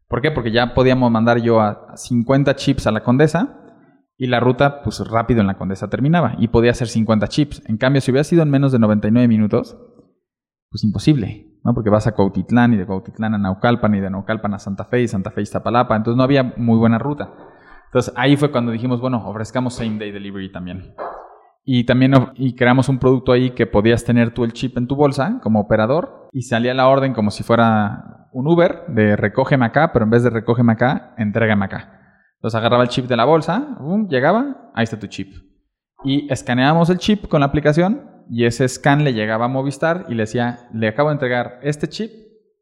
[0.07, 0.31] ¿Por qué?
[0.31, 3.57] Porque ya podíamos mandar yo a 50 chips a la Condesa
[4.17, 6.35] y la ruta, pues rápido en la Condesa terminaba.
[6.37, 7.61] Y podía hacer 50 chips.
[7.67, 9.77] En cambio, si hubiera sido en menos de 99 minutos,
[10.69, 11.50] pues imposible.
[11.63, 11.73] ¿No?
[11.73, 15.01] Porque vas a Cuautitlán y de Cuautitlán a Naucalpan y de Naucalpan a Santa Fe
[15.01, 15.95] y Santa Fe a Iztapalapa.
[15.95, 17.29] Entonces no había muy buena ruta.
[17.85, 20.95] Entonces ahí fue cuando dijimos, bueno, ofrezcamos same day delivery también.
[21.63, 24.95] Y también y creamos un producto ahí que podías tener tú el chip en tu
[24.95, 29.91] bolsa como operador y salía la orden como si fuera un Uber de recógeme acá,
[29.93, 31.99] pero en vez de recógeme acá, entrégame acá.
[32.37, 35.35] Entonces agarraba el chip de la bolsa, boom, llegaba, ahí está tu chip.
[36.03, 40.13] Y escaneábamos el chip con la aplicación y ese scan le llegaba a Movistar y
[40.15, 42.09] le decía, le acabo de entregar este chip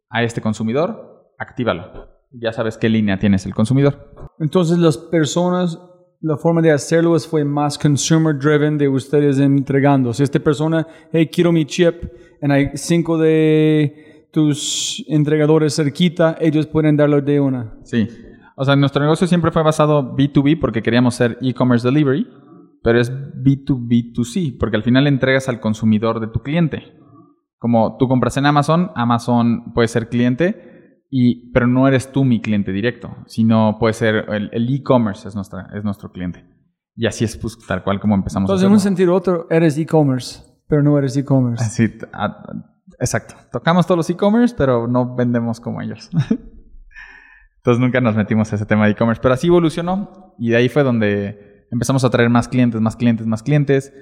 [0.10, 2.10] a este consumidor, actívalo.
[2.32, 4.14] Ya sabes qué línea tienes el consumidor.
[4.40, 5.80] Entonces las personas,
[6.22, 10.12] la forma de hacerlo es- fue más consumer driven de ustedes entregando.
[10.12, 12.04] Si esta persona, hey, quiero mi chip,
[12.42, 17.76] y hay cinco de tus entregadores cerquita, ellos pueden darlo de una.
[17.84, 18.08] Sí.
[18.56, 22.28] O sea, nuestro negocio siempre fue basado B2B porque queríamos ser e-commerce delivery,
[22.84, 26.98] pero es B2B2C porque al final entregas al consumidor de tu cliente.
[27.58, 32.40] Como tú compras en Amazon, Amazon puede ser cliente, y, pero no eres tú mi
[32.40, 36.46] cliente directo, sino puede ser el e-commerce es, nuestra, es nuestro cliente.
[36.96, 39.48] Y así es pues, tal cual como empezamos Entonces, a en un sentido u otro,
[39.50, 41.64] eres e-commerce, pero no eres e-commerce.
[41.70, 41.98] Sí,
[43.00, 43.36] exacto.
[43.52, 46.10] Tocamos todos los e-commerce, pero no vendemos como ellos.
[47.58, 49.22] Entonces nunca nos metimos a ese tema de e-commerce.
[49.22, 53.26] Pero así evolucionó y de ahí fue donde empezamos a traer más clientes, más clientes,
[53.28, 53.94] más clientes.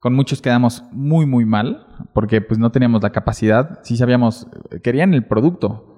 [0.00, 3.78] Con muchos quedamos muy, muy mal porque pues no teníamos la capacidad.
[3.82, 4.48] Sí sabíamos,
[4.82, 5.96] querían el producto.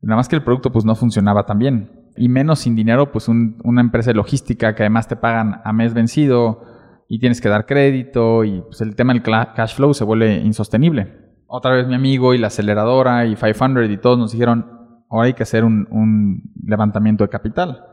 [0.00, 1.90] Nada más que el producto pues no funcionaba tan bien.
[2.16, 5.72] Y menos sin dinero, pues un- una empresa de logística que además te pagan a
[5.72, 6.62] mes vencido
[7.08, 11.12] y tienes que dar crédito y pues el tema del cash flow se vuelve insostenible.
[11.46, 14.66] Otra vez mi amigo y la aceleradora y 500 y todos nos dijeron,
[15.10, 17.84] ahora hay que hacer un levantamiento de capital.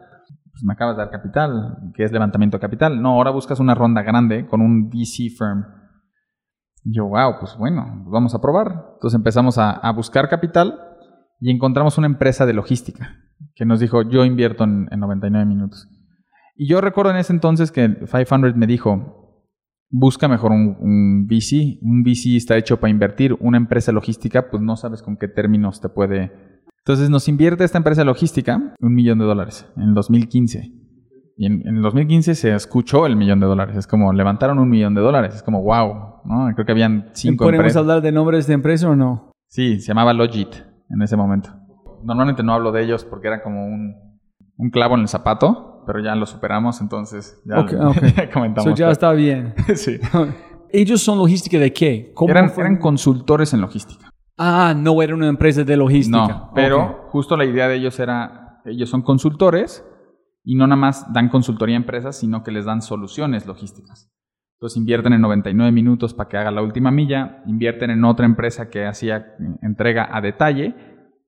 [0.51, 1.91] Pues me acabas de dar capital.
[1.95, 3.01] ¿Qué es levantamiento de capital?
[3.01, 5.65] No, ahora buscas una ronda grande con un VC firm.
[6.83, 8.91] Yo, wow, pues bueno, vamos a probar.
[8.93, 10.79] Entonces empezamos a, buscar capital
[11.39, 13.17] y encontramos una empresa de logística
[13.55, 15.87] que nos dijo, yo invierto en, en 99 minutos.
[16.55, 19.21] Y yo recuerdo en ese entonces que 500 me dijo,
[19.89, 21.79] busca mejor un VC.
[21.81, 23.35] Un VC está hecho para invertir.
[23.39, 26.50] Una empresa logística, pues no sabes con qué términos te puede...
[26.85, 30.71] Entonces nos invierte esta empresa logística un millón de dólares en el 2015.
[31.37, 33.77] Y en, en el 2015 se escuchó el millón de dólares.
[33.77, 35.35] Es como levantaron un millón de dólares.
[35.35, 36.21] Es como wow.
[36.25, 36.51] ¿no?
[36.53, 37.79] Creo que habían cinco ¿Podemos empresas.
[37.81, 39.31] hablar de nombres de empresa o no?
[39.47, 40.55] Sí, se llamaba Logit
[40.89, 41.49] en ese momento.
[42.03, 43.95] Normalmente no hablo de ellos porque era como un,
[44.57, 47.65] un clavo en el zapato, pero ya lo superamos, entonces ya,
[48.33, 48.63] comentamos.
[48.63, 49.53] So ya está bien.
[49.75, 49.99] sí.
[50.73, 52.11] ¿Ellos son logística de qué?
[52.13, 54.10] ¿Cómo Eran, eran consultores en logística.
[54.43, 56.27] Ah, no era una empresa de logística.
[56.27, 59.85] No, pero justo la idea de ellos era, ellos son consultores
[60.43, 64.11] y no nada más dan consultoría a empresas, sino que les dan soluciones logísticas.
[64.55, 68.71] Entonces invierten en 99 minutos para que haga la última milla, invierten en otra empresa
[68.71, 70.73] que hacía eh, entrega a detalle,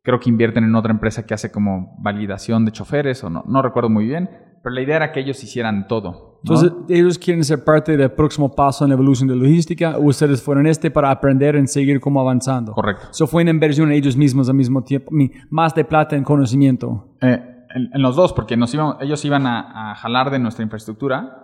[0.01, 3.61] creo que invierten en otra empresa que hace como validación de choferes, o no, no
[3.61, 4.27] recuerdo muy bien,
[4.63, 6.32] pero la idea era que ellos hicieran todo.
[6.43, 6.53] ¿No?
[6.55, 9.97] Entonces, ellos quieren ser parte del próximo paso en la evolución de logística.
[9.97, 12.73] Ustedes fueron este para aprender en seguir como avanzando.
[12.73, 13.07] Correcto.
[13.11, 15.11] Eso fue una inversión en ellos mismos al mismo tiempo.
[15.49, 17.15] Más de plata en conocimiento.
[17.21, 17.41] Eh,
[17.75, 21.43] en, en los dos, porque nos ellos iban a, a jalar de nuestra infraestructura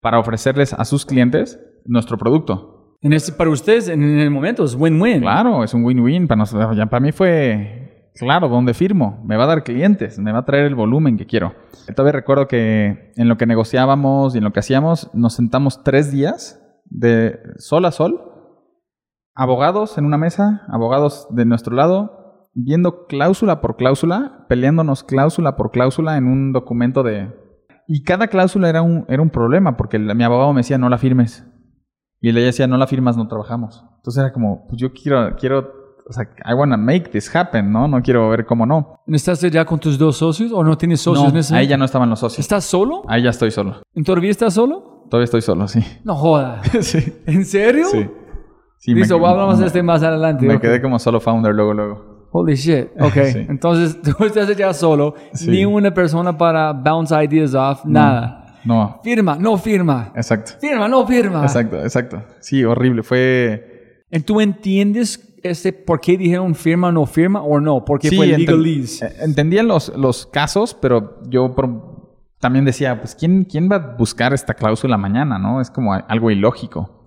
[0.00, 2.96] para ofrecerles a sus clientes nuestro producto.
[3.04, 5.20] En este, para ustedes, en el momento, es win-win.
[5.20, 6.26] Claro, es un win-win.
[6.26, 6.74] Para, nosotros.
[6.88, 7.83] Para mí fue,
[8.14, 9.22] claro, ¿dónde firmo?
[9.24, 11.54] Me va a dar clientes, me va a traer el volumen que quiero.
[11.94, 16.10] Todavía recuerdo que en lo que negociábamos y en lo que hacíamos, nos sentamos tres
[16.10, 18.20] días de sol a sol,
[19.34, 25.70] abogados en una mesa, abogados de nuestro lado, viendo cláusula por cláusula, peleándonos cláusula por
[25.70, 27.32] cláusula en un documento de...
[27.86, 30.98] Y cada cláusula era un, era un problema, porque mi abogado me decía, no la
[30.98, 31.46] firmes.
[32.20, 33.84] Y ella decía, no la firmas, no trabajamos.
[33.96, 37.88] Entonces era como, pues yo quiero, quiero, o sea, I wanna make this happen, ¿no?
[37.88, 39.00] No quiero ver cómo no.
[39.06, 41.84] ¿Estás ya con tus dos socios o no tienes socios No, en ahí ya no
[41.84, 42.40] estaban los socios.
[42.40, 43.02] ¿Estás solo?
[43.08, 43.82] Ahí ya estoy solo.
[43.94, 45.06] ¿En todavía estás solo?
[45.10, 45.80] Todavía estoy solo, sí.
[46.04, 46.62] No joda.
[46.80, 47.22] sí.
[47.26, 47.86] ¿En serio?
[47.90, 48.08] Sí.
[48.78, 50.44] Sí, Listo, me, hablamos de este más adelante.
[50.46, 50.60] Me ok.
[50.60, 52.28] quedé como solo founder luego, luego.
[52.32, 52.88] Holy shit.
[53.00, 53.14] Ok.
[53.32, 53.46] Sí.
[53.48, 55.14] Entonces, tú estás ya solo.
[55.32, 55.50] Sí.
[55.50, 57.84] Ni una persona para bounce ideas off.
[57.86, 58.60] Nada.
[58.64, 60.10] No, Firma, no firma.
[60.14, 60.52] exacto.
[60.58, 61.42] Firma, no firma.
[61.42, 62.22] Exacto, exacto.
[62.40, 63.02] Sí, horrible.
[63.02, 64.04] Fue...
[64.10, 67.84] ¿Y tú entiendes este, ¿por qué dijeron firma o no firma o no?
[67.84, 69.06] Porque Sí, fue legalese.
[69.06, 71.54] eh, entendía los, los casos, pero yo
[72.40, 75.60] también decía, pues, ¿quién, ¿quién va a buscar esta cláusula mañana, no?
[75.60, 77.06] Es como algo ilógico.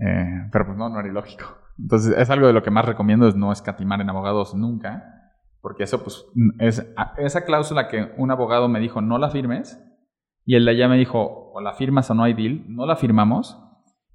[0.00, 1.44] Eh, pero pues no, no era ilógico.
[1.78, 5.04] Entonces, es algo de lo que más recomiendo es no escatimar en abogados nunca,
[5.60, 6.24] porque eso, pues,
[6.58, 6.86] es
[7.18, 9.80] esa cláusula que un abogado me dijo, no la firmes,
[10.44, 12.96] y el de allá me dijo, o la firmas o no hay deal, no la
[12.96, 13.58] firmamos,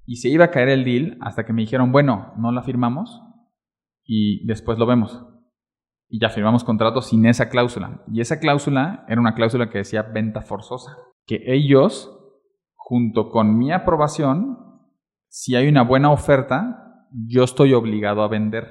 [0.06, 3.22] y se iba a caer el deal hasta que me dijeron, bueno, no la firmamos,
[4.12, 5.24] y después lo vemos.
[6.10, 8.02] Y ya firmamos contrato sin esa cláusula.
[8.12, 10.98] Y esa cláusula era una cláusula que decía venta forzosa.
[11.28, 12.12] Que ellos,
[12.76, 14.58] junto con mi aprobación,
[15.28, 18.66] si hay una buena oferta, yo estoy obligado a vender.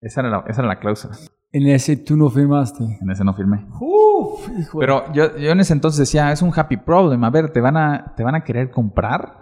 [0.00, 1.14] Esa era la, esa era la cláusula.
[1.52, 2.84] En ese tú no firmaste.
[3.02, 3.66] En ese no firmé.
[3.78, 7.22] Uf, hijo de- Pero yo, yo en ese entonces decía, es un happy problem.
[7.24, 9.36] A ver, te van a, te van a querer comprar.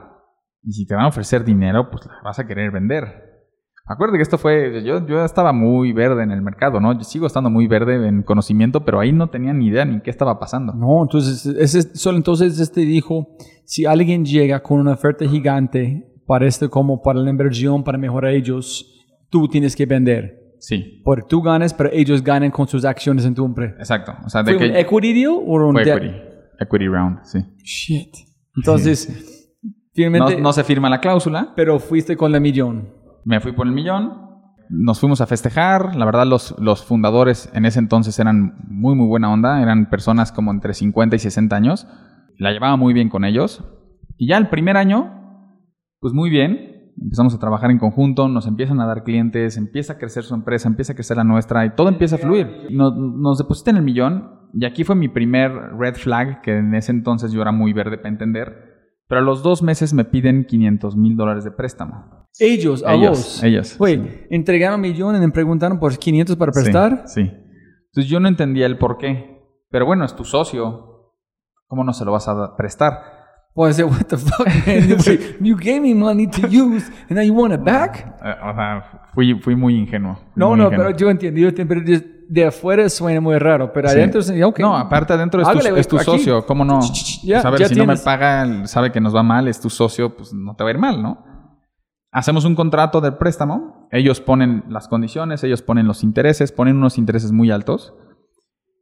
[0.64, 3.27] Y si te van a ofrecer dinero, pues la vas a querer vender.
[3.88, 6.92] Acuérdate que esto fue, yo, yo estaba muy verde en el mercado, ¿no?
[6.92, 10.10] Yo sigo estando muy verde en conocimiento, pero ahí no tenía ni idea ni qué
[10.10, 10.74] estaba pasando.
[10.74, 13.28] No, entonces, ese, solo entonces este dijo,
[13.64, 18.32] si alguien llega con una oferta gigante para esto como para la inversión, para mejorar
[18.34, 18.94] ellos,
[19.30, 20.34] tú tienes que vender.
[20.60, 23.76] Sí, Porque tú ganes, pero ellos ganen con sus acciones en tu empresa.
[23.78, 24.12] exacto.
[24.26, 26.14] O sea, de ¿Fue un que equity deal o un fue equity.
[26.60, 27.38] Equity round, sí.
[27.62, 28.14] Shit.
[28.56, 29.08] Entonces,
[29.62, 31.52] No, finalmente, no se firma la cláusula.
[31.54, 32.88] pero fuiste con la millón.
[33.24, 34.28] Me fui por el millón.
[34.70, 35.96] Nos fuimos a festejar.
[35.96, 39.62] La verdad, los, los fundadores en ese entonces eran muy, muy buena onda.
[39.62, 41.86] Eran personas como entre 50 y 60 años.
[42.38, 43.64] La llevaba muy bien con ellos.
[44.16, 45.12] Y ya el primer año,
[46.00, 46.92] pues muy bien.
[47.00, 50.66] Empezamos a trabajar en conjunto, nos empiezan a dar clientes, empieza a crecer su empresa,
[50.66, 52.66] empieza a crecer la nuestra y todo empieza a fluir.
[52.70, 56.92] Nos, nos depositan el millón y aquí fue mi primer red flag, que en ese
[56.92, 58.68] entonces yo era muy verde para entender.
[59.06, 62.17] Pero a los dos meses me piden 500 mil dólares de préstamo.
[62.40, 63.42] Ellos, a Ellos, vos.
[63.42, 64.10] ellos, Güey, sí.
[64.30, 67.02] entregaron millón y me preguntaron por 500 para prestar.
[67.06, 67.32] Sí, sí.
[67.86, 69.38] Entonces yo no entendía el por qué.
[69.70, 71.12] Pero bueno, es tu socio.
[71.66, 73.00] ¿Cómo no se lo vas a prestar?
[73.54, 74.98] Pues, what the fuck, man?
[75.06, 78.06] Wait, you gave me money to use and now you want it back?
[78.24, 80.14] Eh, o sea, fui, fui muy ingenuo.
[80.14, 80.84] fui No, muy no, ingenuo.
[80.86, 83.96] pero yo entiendo, yo entiendo, pero de, afuera suena muy raro, pero Sí.
[83.96, 84.60] adentro, sí, ok.
[84.60, 86.46] No, aparte adentro es tu, es tu socio.
[86.46, 86.78] ¿Cómo no?
[87.24, 88.02] Ya, Pues, a ver, si no me tienes.
[88.02, 90.78] paga, sabe que nos va mal, es tu socio, pues no te va a ir
[90.78, 91.24] mal, ¿no?
[92.18, 93.86] Hacemos un contrato de préstamo.
[93.92, 97.94] Ellos ponen las condiciones, ellos ponen los intereses, ponen unos intereses muy altos.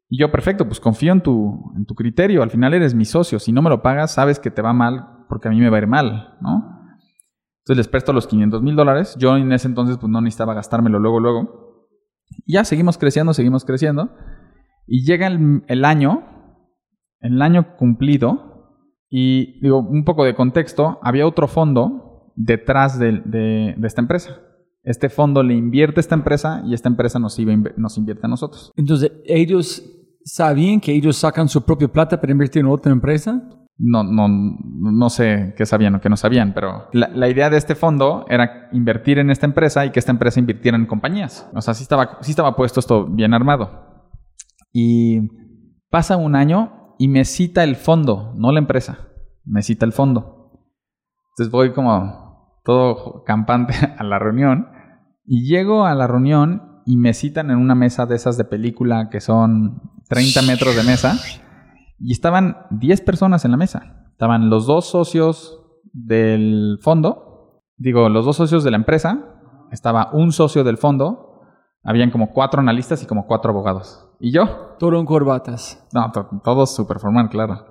[0.08, 2.42] Y yo, perfecto, pues confío en tu, en tu criterio.
[2.42, 3.38] Al final eres mi socio.
[3.38, 5.76] Si no me lo pagas, sabes que te va mal porque a mí me va
[5.76, 6.80] a ir mal, ¿no?
[7.58, 9.14] Entonces les presto los 500 mil dólares.
[9.18, 11.90] Yo en ese entonces pues no necesitaba gastármelo luego, luego.
[12.46, 14.14] Ya seguimos creciendo, seguimos creciendo.
[14.86, 16.24] Y llega el, el año,
[17.20, 18.72] el año cumplido.
[19.10, 22.05] Y digo, un poco de contexto, había otro fondo
[22.36, 24.40] detrás de, de- de esta empresa.
[24.84, 27.36] Este fondo le invierte a esta empresa y esta empresa nos,
[27.76, 28.70] nos invierte a nosotros.
[28.76, 29.82] Entonces, ellos
[30.24, 33.42] sabían que ellos sacan su propia plata para invertir en otra empresa.
[33.78, 37.58] No, no, no sé qué sabían o qué no sabían, pero la, la idea de
[37.58, 41.50] este fondo era invertir en esta empresa y que esta empresa invirtiera en compañías.
[41.54, 44.04] O sea, sí estaba, sí estaba puesto esto bien armado.
[44.72, 45.28] Y
[45.90, 49.08] pasa un año y me cita el fondo, no la empresa,
[49.44, 50.52] me cita el fondo.
[51.32, 52.25] Entonces voy como
[52.66, 54.68] todo campante a la reunión
[55.24, 59.08] y llego a la reunión y me citan en una mesa de esas de película
[59.08, 61.16] que son 30 metros de mesa.
[61.98, 64.04] Y estaban 10 personas en la mesa.
[64.12, 65.58] Estaban los dos socios
[65.92, 69.18] del fondo, digo, los dos socios de la empresa,
[69.72, 71.40] estaba un socio del fondo,
[71.82, 74.08] habían como cuatro analistas y como cuatro abogados.
[74.20, 74.76] ¿Y yo?
[74.78, 75.86] Todo en corbatas.
[75.92, 77.66] No, to- todos super formal, claro.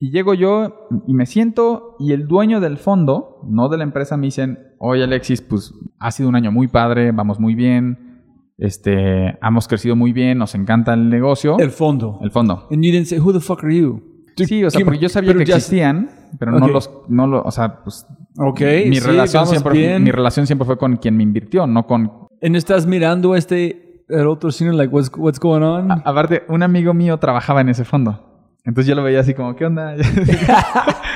[0.00, 4.16] Y llego yo y me siento y el dueño del fondo, no de la empresa,
[4.16, 8.22] me dicen, oye Alexis, pues ha sido un año muy padre, vamos muy bien,
[8.58, 11.56] este, hemos crecido muy bien, nos encanta el negocio.
[11.58, 12.18] El fondo.
[12.22, 12.66] el fondo.
[12.70, 14.02] And you didn't say, who the fuck are you?
[14.36, 16.72] Sí, o sea, ¿Qué- porque yo sabía pero que existían, pero no Ok.
[16.72, 18.06] los, no lo, o sea, pues
[18.38, 20.04] Ok, mi sí, relación siempre, bien.
[20.04, 22.28] mi relación siempre fue con quien me invirtió, no con.
[22.40, 25.90] ¿Y no estás mirando este, el otro cine, like, what's, what's going on?
[25.90, 28.27] A- aparte, un amigo mío trabajaba en ese fondo,
[28.68, 29.96] entonces yo lo veía así como, ¿qué onda?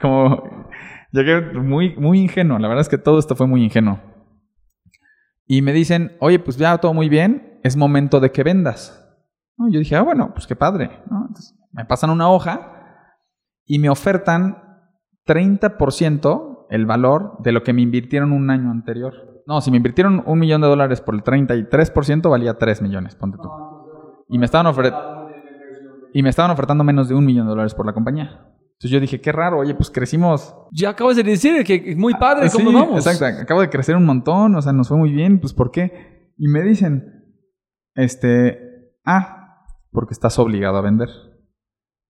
[0.00, 0.66] como,
[1.12, 2.58] llegué muy, muy ingenuo.
[2.58, 4.00] La verdad es que todo esto fue muy ingenuo.
[5.46, 8.98] Y me dicen, oye, pues ya todo muy bien, es momento de que vendas.
[9.58, 9.68] ¿No?
[9.70, 10.90] Yo dije, ah, bueno, pues qué padre.
[11.72, 13.04] me pasan una hoja
[13.66, 14.58] y me ofertan
[15.26, 19.42] 30% el valor de lo que me invirtieron un año anterior.
[19.46, 23.36] No, si me invirtieron un millón de dólares por el 33%, valía 3 millones, ponte
[23.36, 23.50] tú.
[24.28, 24.94] Y me estaban, ofer-
[26.12, 28.48] y me estaban ofertando menos de un millón de dólares por la compañía.
[28.72, 30.54] Entonces yo dije, qué raro, oye, pues crecimos.
[30.72, 33.06] Ya acabas de decir que muy padre, Ah, Sí, ¿cómo vamos?
[33.06, 36.32] Exacto, acabo de crecer un montón, o sea, nos fue muy bien, pues ¿por qué?
[36.36, 37.24] Y me dicen,
[37.94, 38.58] este,
[39.04, 41.08] ah, porque estás obligado a vender.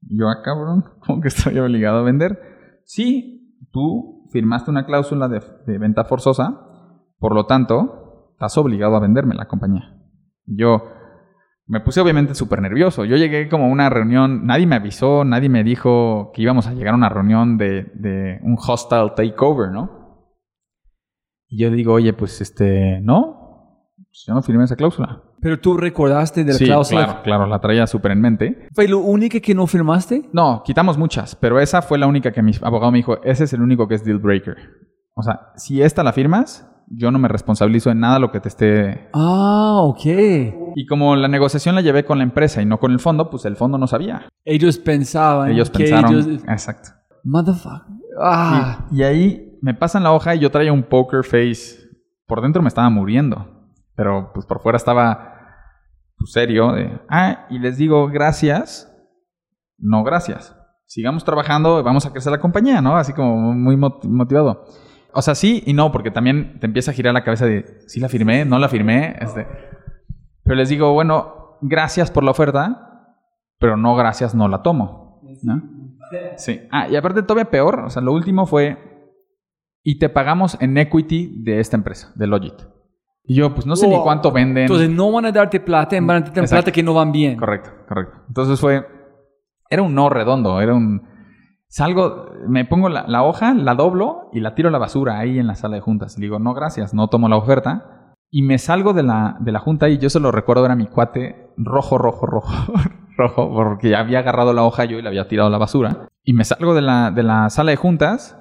[0.00, 2.40] Y yo, ah, cabrón, ¿cómo que estoy obligado a vender?
[2.84, 6.58] Sí, tú firmaste una cláusula de, de venta forzosa,
[7.18, 9.94] por lo tanto, estás obligado a venderme la compañía.
[10.46, 10.82] Y yo
[11.72, 13.06] me puse obviamente súper nervioso.
[13.06, 16.74] Yo llegué como a una reunión, nadie me avisó, nadie me dijo que íbamos a
[16.74, 20.28] llegar a una reunión de, de un hostile takeover, ¿no?
[21.48, 25.22] Y yo digo, oye, pues este, no, pues yo no firmé esa cláusula.
[25.40, 27.04] Pero tú recordaste de la Sí, cláusula.
[27.06, 28.68] claro, claro, la traía súper en mente.
[28.74, 30.28] ¿Fue lo único que no firmaste?
[30.34, 33.52] No, quitamos muchas, pero esa fue la única que mi abogado me dijo, ese es
[33.54, 34.56] el único que es deal breaker.
[35.14, 38.48] O sea, si esta la firmas, yo no me responsabilizo en nada lo que te
[38.48, 39.08] esté...
[39.14, 40.04] Ah, ok.
[40.76, 43.44] Y como la negociación la llevé con la empresa y no con el fondo, pues
[43.44, 44.28] el fondo no sabía.
[44.44, 46.12] Ellos pensaban Ellos que pensaron...
[46.14, 46.42] ellos...
[46.48, 46.90] Exacto.
[47.24, 47.96] Motherfucker.
[48.20, 48.86] Ah.
[48.90, 51.78] Y, y ahí me pasan la hoja y yo traía un poker face.
[52.26, 53.46] Por dentro me estaba muriendo,
[53.94, 55.34] pero pues por fuera estaba
[56.18, 56.72] pues, serio.
[56.72, 58.92] De, ah, y les digo gracias.
[59.78, 60.54] No, gracias.
[60.86, 62.96] Sigamos trabajando vamos a crecer la compañía, ¿no?
[62.96, 64.64] Así como muy mot- motivado.
[65.14, 68.00] O sea, sí y no, porque también te empieza a girar la cabeza de, sí
[68.00, 69.16] la firmé, no la firmé.
[69.20, 69.46] Este.
[70.44, 73.16] Pero les digo, bueno, gracias por la oferta,
[73.58, 75.22] pero no gracias, no la tomo.
[75.42, 75.62] ¿no?
[76.36, 76.60] Sí.
[76.70, 78.76] Ah, y aparte todavía peor, o sea, lo último fue,
[79.82, 82.54] y te pagamos en equity de esta empresa, de Logit.
[83.24, 84.64] Y yo, pues no sé ni cuánto venden.
[84.64, 87.36] Entonces no van a darte plata, van a darte plata que no van bien.
[87.36, 88.18] Correcto, correcto.
[88.26, 88.84] Entonces fue,
[89.70, 91.11] era un no redondo, era un...
[91.72, 95.38] Salgo, me pongo la, la hoja, la doblo y la tiro a la basura ahí
[95.38, 96.18] en la sala de juntas.
[96.18, 98.14] Y digo, no, gracias, no tomo la oferta.
[98.30, 100.86] Y me salgo de la, de la junta y yo se lo recuerdo, era mi
[100.86, 102.52] cuate rojo, rojo, rojo,
[103.16, 106.08] rojo, porque ya había agarrado la hoja yo y la había tirado a la basura.
[106.22, 108.38] Y me salgo de la, de la sala de juntas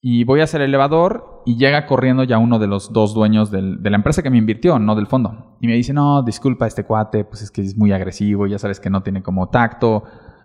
[0.00, 3.82] y voy hacia el elevador y llega corriendo ya uno de los dos dueños del-
[3.82, 5.58] de la empresa que me invirtió, no del fondo.
[5.60, 8.80] Y me dice, no, disculpa este cuate, pues es que es muy agresivo, ya sabes
[8.80, 10.04] que no tiene como tacto.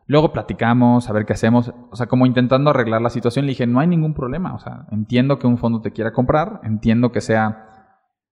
[0.10, 1.72] Luego platicamos, a ver qué hacemos.
[1.92, 4.56] O sea, como intentando arreglar la situación, le dije, no hay ningún problema.
[4.56, 7.68] O sea, entiendo que un fondo te quiera comprar, entiendo que sea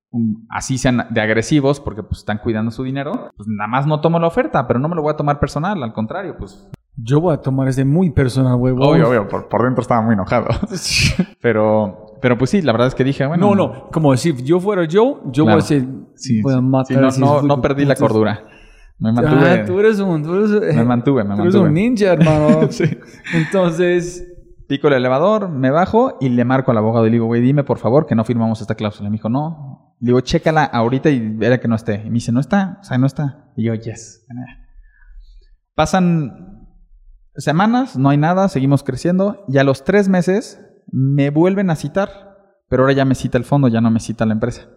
[0.09, 3.30] un- así sean de agresivos porque pues están cuidando su dinero.
[3.38, 5.84] Pues nada más no tomo la oferta, pero no me lo voy a tomar personal,
[5.84, 6.67] al contrario, pues
[6.99, 8.84] Yo voy a tomar ese muy personal, huevo.
[8.89, 10.47] Obvio, obvio, por, por dentro estaba muy enojado.
[11.41, 13.53] pero, pero pues sí, la verdad es que dije, bueno.
[13.53, 17.11] No, no, como si yo fuera yo, yo voy a decir, Sí, voy a matar
[17.11, 18.45] Sí, no, no, no perdí la cordura.
[19.00, 19.50] Me mantuve.
[19.50, 22.68] Ah, tú eres un, tú eres, Me mantuve, me tú eres un ninja, hermano.
[22.72, 22.86] Sí.
[23.34, 24.28] Entonces,
[24.68, 27.64] Pico el elevador, me bajo y le marco al abogado y le digo, güey, dime
[27.64, 29.08] por favor que no firmamos esta cláusula.
[29.08, 29.95] Y me dijo, no.
[30.02, 32.02] Le digo, chécala ahorita y verá que no esté.
[32.04, 33.50] Y me dice, no está, o sea, no está.
[33.56, 34.28] Y yo, yes.
[35.74, 36.68] Pasan
[37.36, 39.45] semanas, no hay nada, seguimos creciendo.
[39.48, 40.60] Y a los tres meses
[40.91, 42.10] me vuelven a citar,
[42.68, 44.68] pero ahora ya me cita el fondo, ya no me cita la empresa.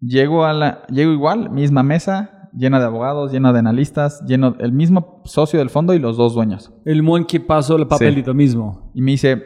[0.00, 4.72] Llego a la, llego igual, misma mesa, llena de abogados, llena de analistas, lleno el
[4.72, 6.72] mismo socio del fondo y los dos dueños.
[6.84, 8.90] el mon que pasó el papelito mismo.
[8.94, 9.42] Y me dice,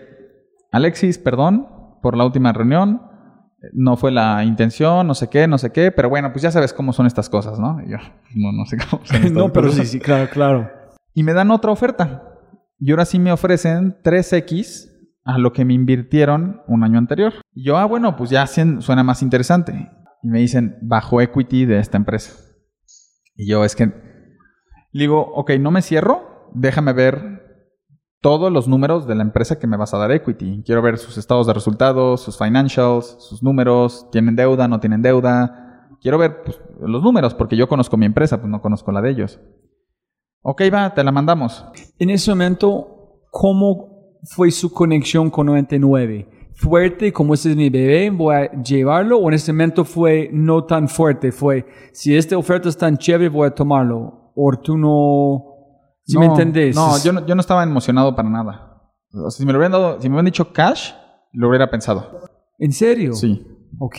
[0.72, 1.66] Alexis, perdón
[2.02, 3.02] por la última reunión,
[3.74, 6.72] no fue la intención, no sé qué, no sé qué, pero bueno, pues ya sabes
[6.72, 7.78] cómo son estas cosas, ¿no?
[7.84, 7.98] Y yo,
[8.34, 9.86] no, no sé cómo son estas no, pero cosas.
[9.86, 10.70] sí, sí, claro, claro.
[11.12, 12.22] Y me dan otra oferta.
[12.78, 14.88] Y ahora sí me ofrecen 3X
[15.24, 17.34] a lo que me invirtieron un año anterior.
[17.52, 19.90] Y yo, ah, bueno, pues ya suena más interesante.
[20.22, 22.32] Y me dicen, bajo equity de esta empresa.
[23.35, 23.93] Y yo, es que...
[24.93, 27.41] Digo, ok, no me cierro, déjame ver
[28.20, 30.62] todos los números de la empresa que me vas a dar equity.
[30.64, 35.89] Quiero ver sus estados de resultados, sus financials, sus números, tienen deuda, no tienen deuda.
[36.01, 39.11] Quiero ver pues, los números porque yo conozco mi empresa, pues no conozco la de
[39.11, 39.41] ellos.
[40.43, 41.64] Ok, va, te la mandamos.
[41.99, 46.39] En ese momento, ¿cómo fue su conexión con 99?
[46.61, 49.18] ¿Fuerte, como este es mi bebé, voy a llevarlo?
[49.18, 51.32] ¿O en ese momento fue no tan fuerte?
[51.32, 54.32] Fue, si esta oferta es tan chévere, voy a tomarlo.
[54.34, 55.44] ¿O tú no...
[56.04, 56.76] Si me entendés?
[56.76, 58.82] No, yo no, yo no estaba emocionado para nada.
[59.12, 60.92] O sea, si me lo hubieran dado, si me hubieran dicho cash,
[61.32, 62.20] lo hubiera pensado.
[62.58, 63.14] ¿En serio?
[63.14, 63.46] Sí.
[63.78, 63.96] Ok.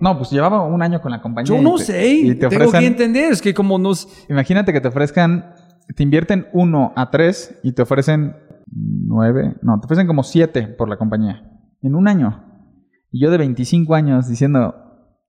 [0.00, 1.54] No, pues llevaba un año con la compañía.
[1.56, 2.08] Yo no te- sé.
[2.08, 3.32] y te Tengo que ofrecen- entender.
[3.32, 4.08] Es que como nos...
[4.28, 5.54] Imagínate que te ofrezcan,
[5.94, 8.34] te invierten uno a tres y te ofrecen
[8.66, 11.48] nueve, no, te ofrecen como siete por la compañía
[11.82, 12.44] en un año.
[13.10, 14.74] Y yo de 25 años diciendo,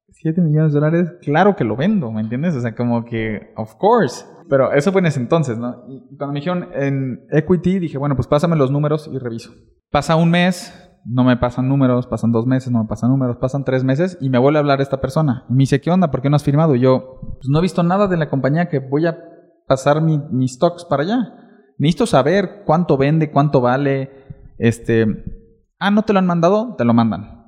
[0.10, 2.56] 7 millones de dólares, claro que lo vendo, ¿me entiendes?
[2.56, 4.26] O sea, como que, of course.
[4.50, 5.84] Pero eso fue en ese entonces, ¿no?
[5.88, 9.52] Y cuando me dijeron en equity, dije, bueno, pues pásame los números y reviso.
[9.90, 10.74] Pasa un mes,
[11.06, 14.30] no me pasan números, pasan dos meses, no me pasan números, pasan tres meses y
[14.30, 15.46] me vuelve a hablar esta persona.
[15.50, 16.12] Y me dice, ¿qué onda?
[16.12, 16.76] ¿Por qué no has firmado?
[16.76, 19.18] Y yo, pues no he visto nada de la compañía que voy a
[19.68, 21.18] pasar mi- mis stocks para allá.
[21.78, 24.12] necesito saber cuánto vende, cuánto vale.
[24.58, 25.06] Este,
[25.88, 27.44] ah, no te lo han mandado, te lo mandan.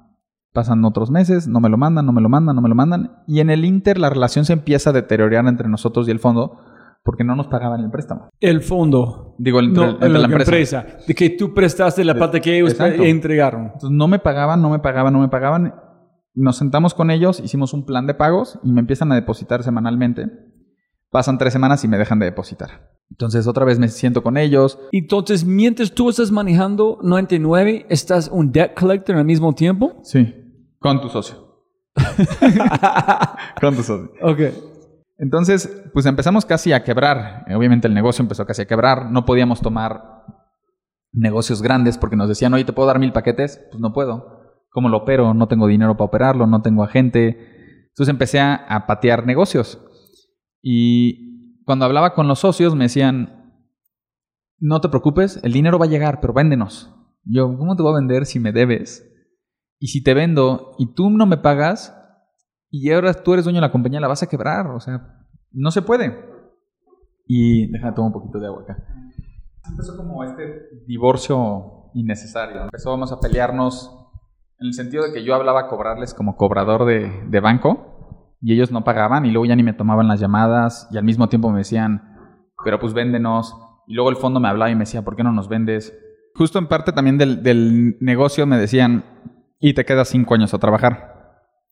[0.54, 3.12] Pasan otros meses, no me lo mandan, no me lo mandan, no me lo mandan.
[3.28, 6.58] Y en el Inter la relación se empieza a deteriorar entre nosotros y el fondo
[7.04, 8.30] porque no nos pagaban el préstamo.
[8.40, 9.36] El fondo.
[9.38, 10.80] Digo, entre, No, entre la, la empresa.
[10.82, 11.06] empresa.
[11.08, 13.04] De que tú prestaste la parte que ellos Exacto.
[13.04, 13.66] entregaron.
[13.66, 15.76] Entonces no me pagaban, no me pagaban, no me pagaban.
[16.34, 20.28] Nos sentamos con ellos, hicimos un plan de pagos y me empiezan a depositar semanalmente.
[21.16, 22.92] Pasan tres semanas y me dejan de depositar.
[23.10, 24.78] Entonces otra vez me siento con ellos.
[24.92, 29.94] Entonces, mientras tú estás manejando 99, ¿estás un debt collector al mismo tiempo?
[30.04, 30.36] Sí.
[30.78, 31.38] Con tu socio.
[33.62, 34.12] con tu socio.
[34.22, 34.40] Ok.
[35.18, 37.46] Entonces, pues empezamos casi a quebrar.
[37.56, 39.10] Obviamente el negocio empezó casi a quebrar.
[39.10, 40.26] No podíamos tomar
[41.14, 43.66] negocios grandes porque nos decían, oye, ¿te puedo dar mil paquetes?
[43.72, 44.58] Pues no puedo.
[44.70, 45.34] ¿Cómo lo opero?
[45.34, 47.86] No tengo dinero para operarlo, no tengo agente.
[47.88, 49.80] Entonces empecé a, a patear negocios.
[50.68, 53.54] Y cuando hablaba con los socios me decían,
[54.58, 56.92] no te preocupes, el dinero va a llegar, pero véndenos.
[57.24, 59.08] Yo, ¿cómo te voy a vender si me debes?
[59.78, 61.96] Y si te vendo y tú no me pagas
[62.72, 64.66] y ahora tú eres dueño de la compañía, la vas a quebrar.
[64.72, 66.20] O sea, no se puede.
[67.28, 68.88] Y déjame tomar un poquito de agua acá.
[69.70, 72.64] Empezó como este divorcio innecesario.
[72.64, 73.96] Empezamos a pelearnos
[74.58, 77.95] en el sentido de que yo hablaba a cobrarles como cobrador de, de banco
[78.42, 81.30] y ellos no pagaban y luego ya ni me tomaban las llamadas y al mismo
[81.30, 82.02] tiempo me decían,
[82.64, 83.56] pero pues véndenos.
[83.88, 85.98] Y luego el fondo me hablaba y me decía, ¿por qué no nos vendes?
[86.34, 89.04] Justo en parte también del, del negocio me decían,
[89.60, 91.16] y te quedas cinco años a trabajar.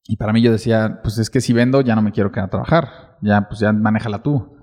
[0.05, 2.47] Y para mí yo decía, pues es que si vendo ya no me quiero quedar
[2.47, 3.17] a trabajar.
[3.21, 4.57] Ya, pues ya manéjala tú.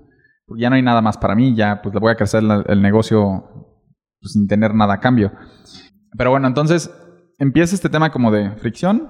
[0.45, 2.81] Porque ya no hay nada más para mí, ya pues le voy a crecer el
[2.81, 3.77] negocio
[4.19, 5.31] pues, sin tener nada a cambio.
[6.17, 6.91] Pero bueno, entonces
[7.39, 9.09] empieza este tema como de fricción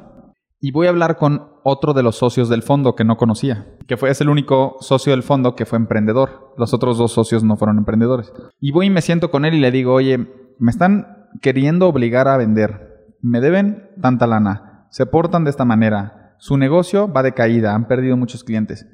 [0.64, 3.98] y voy a hablar con otro de los socios del fondo que no conocía, que
[3.98, 6.54] fue es el único socio del fondo que fue emprendedor.
[6.56, 8.32] Los otros dos socios no fueron emprendedores.
[8.60, 10.20] Y voy y me siento con él y le digo, oye,
[10.60, 13.16] me están queriendo obligar a vender.
[13.22, 14.88] Me deben tanta lana.
[14.92, 16.36] Se portan de esta manera.
[16.38, 17.74] Su negocio va de caída.
[17.74, 18.86] Han perdido muchos clientes.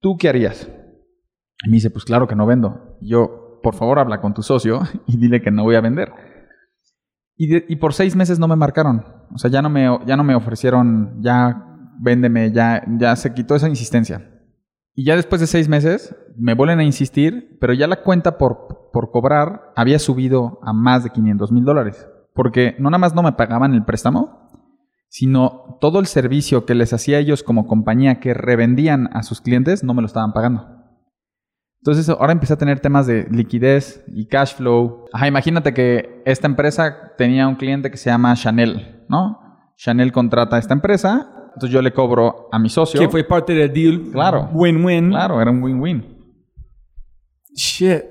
[0.00, 0.70] ¿Tú qué harías?
[1.64, 2.98] Y me dice, pues claro que no vendo.
[3.00, 6.12] Yo, por favor, habla con tu socio y dile que no voy a vender.
[7.36, 9.04] Y, de- y por seis meses no me marcaron.
[9.34, 11.64] O sea, ya no me, ya no me ofrecieron, ya
[12.00, 14.30] véndeme, ya, ya se quitó esa insistencia.
[14.94, 18.90] Y ya después de seis meses me vuelven a insistir, pero ya la cuenta por,
[18.92, 22.06] por cobrar había subido a más de 500 mil dólares.
[22.34, 24.50] Porque no nada más no me pagaban el préstamo,
[25.08, 29.84] sino todo el servicio que les hacía ellos como compañía que revendían a sus clientes
[29.84, 30.73] no me lo estaban pagando.
[31.84, 35.04] Entonces ahora empecé a tener temas de liquidez y cash flow.
[35.12, 39.38] Ajá, imagínate que esta empresa tenía un cliente que se llama Chanel, ¿no?
[39.76, 42.98] Chanel contrata a esta empresa, entonces yo le cobro a mi socio.
[42.98, 44.10] Que fue parte del deal.
[44.12, 44.48] Claro.
[44.54, 45.10] Win-win.
[45.10, 46.24] Claro, era un win-win.
[47.54, 48.02] Shit.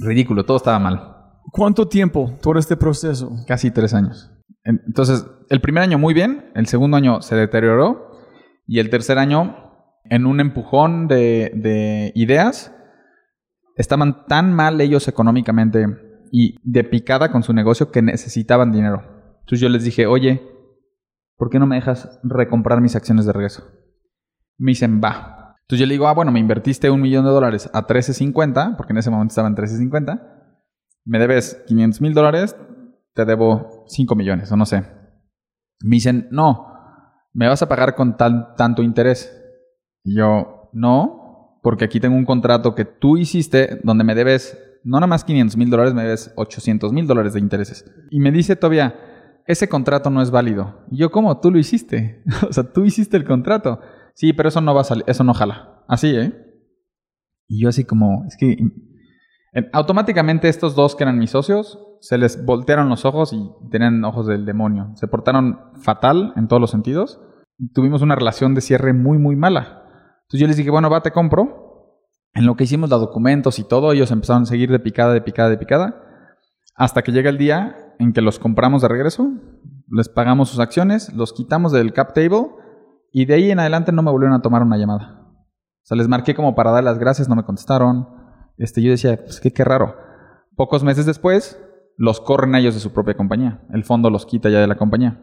[0.00, 1.14] Ridículo, todo estaba mal.
[1.52, 3.30] ¿Cuánto tiempo todo este proceso?
[3.46, 4.28] Casi tres años.
[4.64, 8.10] En- Entonces, el primer año muy bien, el segundo año se deterioró
[8.66, 9.56] y el tercer año,
[10.04, 12.74] en un empujón de, de ideas,
[13.78, 15.86] estaban tan mal ellos económicamente
[16.30, 19.02] y de picada con su negocio que necesitaban dinero.
[19.40, 20.42] Entonces yo les dije, oye,
[21.36, 23.64] ¿por qué no me dejas recomprar mis acciones de regreso?
[24.58, 25.56] Me dicen, va.
[25.62, 28.92] Entonces yo le digo, ah, bueno, me invertiste un millón de dólares a 13.50, porque
[28.92, 30.20] en ese momento estaba en 13.50.
[31.04, 32.56] Me debes 500 mil dólares,
[33.14, 34.82] te debo 5 millones, o no sé.
[35.82, 36.66] Me dicen, no,
[37.32, 39.32] me vas a pagar con tanto interés.
[40.02, 41.17] Y yo, no,
[41.62, 45.56] porque aquí tengo un contrato que tú hiciste donde me debes, no nada más 500
[45.56, 47.84] mil dólares, me debes 800 mil dólares de intereses.
[48.10, 48.94] Y me dice todavía,
[49.46, 50.84] ese contrato no es válido.
[50.90, 51.40] Y yo, ¿cómo?
[51.40, 52.22] Tú lo hiciste.
[52.48, 53.80] o sea, tú hiciste el contrato.
[54.14, 55.84] Sí, pero eso no va a salir, eso no jala.
[55.88, 56.32] Así, ¿eh?
[57.48, 58.58] Y yo así como, es que
[59.54, 64.04] eh, automáticamente estos dos que eran mis socios se les voltearon los ojos y tenían
[64.04, 64.92] ojos del demonio.
[64.94, 67.20] Se portaron fatal en todos los sentidos.
[67.72, 69.87] Tuvimos una relación de cierre muy, muy mala.
[70.28, 72.04] Entonces yo les dije, bueno, va, te compro.
[72.34, 75.22] En lo que hicimos los documentos y todo, ellos empezaron a seguir de picada, de
[75.22, 76.02] picada, de picada.
[76.76, 79.30] Hasta que llega el día en que los compramos de regreso,
[79.90, 82.50] les pagamos sus acciones, los quitamos del cap table
[83.10, 85.22] y de ahí en adelante no me volvieron a tomar una llamada.
[85.22, 88.06] O sea, les marqué como para dar las gracias, no me contestaron.
[88.58, 89.96] Este, yo decía, pues qué, qué raro.
[90.56, 91.58] Pocos meses después,
[91.96, 93.62] los corren a ellos de su propia compañía.
[93.72, 95.18] El fondo los quita ya de la compañía.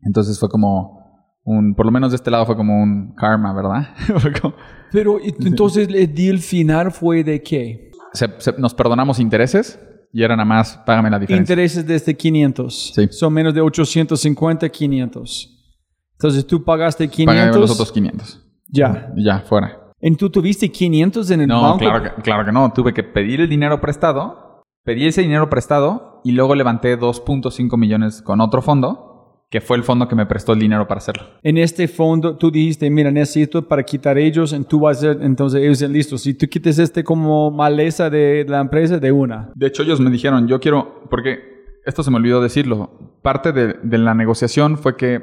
[0.00, 1.01] Entonces fue como
[1.44, 3.88] un, por lo menos de este lado fue como un karma, ¿verdad?
[4.40, 4.54] Como-
[4.92, 7.90] Pero entonces el deal final fue de qué?
[8.12, 9.80] se- se- nos perdonamos intereses
[10.12, 11.42] y era nada más, págame la diferencia.
[11.54, 12.92] Intereses desde 500.
[12.94, 13.08] Sí.
[13.10, 15.74] Son menos de 850, 500.
[16.12, 17.34] Entonces tú pagaste 500.
[17.34, 18.46] Págame los otros 500.
[18.68, 19.12] Ya.
[19.16, 19.78] Ya, fuera.
[20.00, 21.78] ¿En tú tuviste 500 en el No, banco?
[21.78, 22.72] claro que, claro que no.
[22.72, 24.40] Tuve que pedir el dinero prestado
[24.84, 29.11] pedí ese dinero prestado y luego levanté 2.5 millones con otro fondo,
[29.52, 31.24] que fue el fondo que me prestó el dinero para hacerlo.
[31.42, 35.78] En este fondo tú dijiste, mira, necesito para quitar ellos, tú vas a entonces ellos
[35.78, 39.52] dicen, listo, si tú quites este como maleza de la empresa, de una.
[39.54, 41.40] De hecho, ellos me dijeron, yo quiero, porque
[41.84, 45.20] esto se me olvidó decirlo, parte de, de la negociación fue que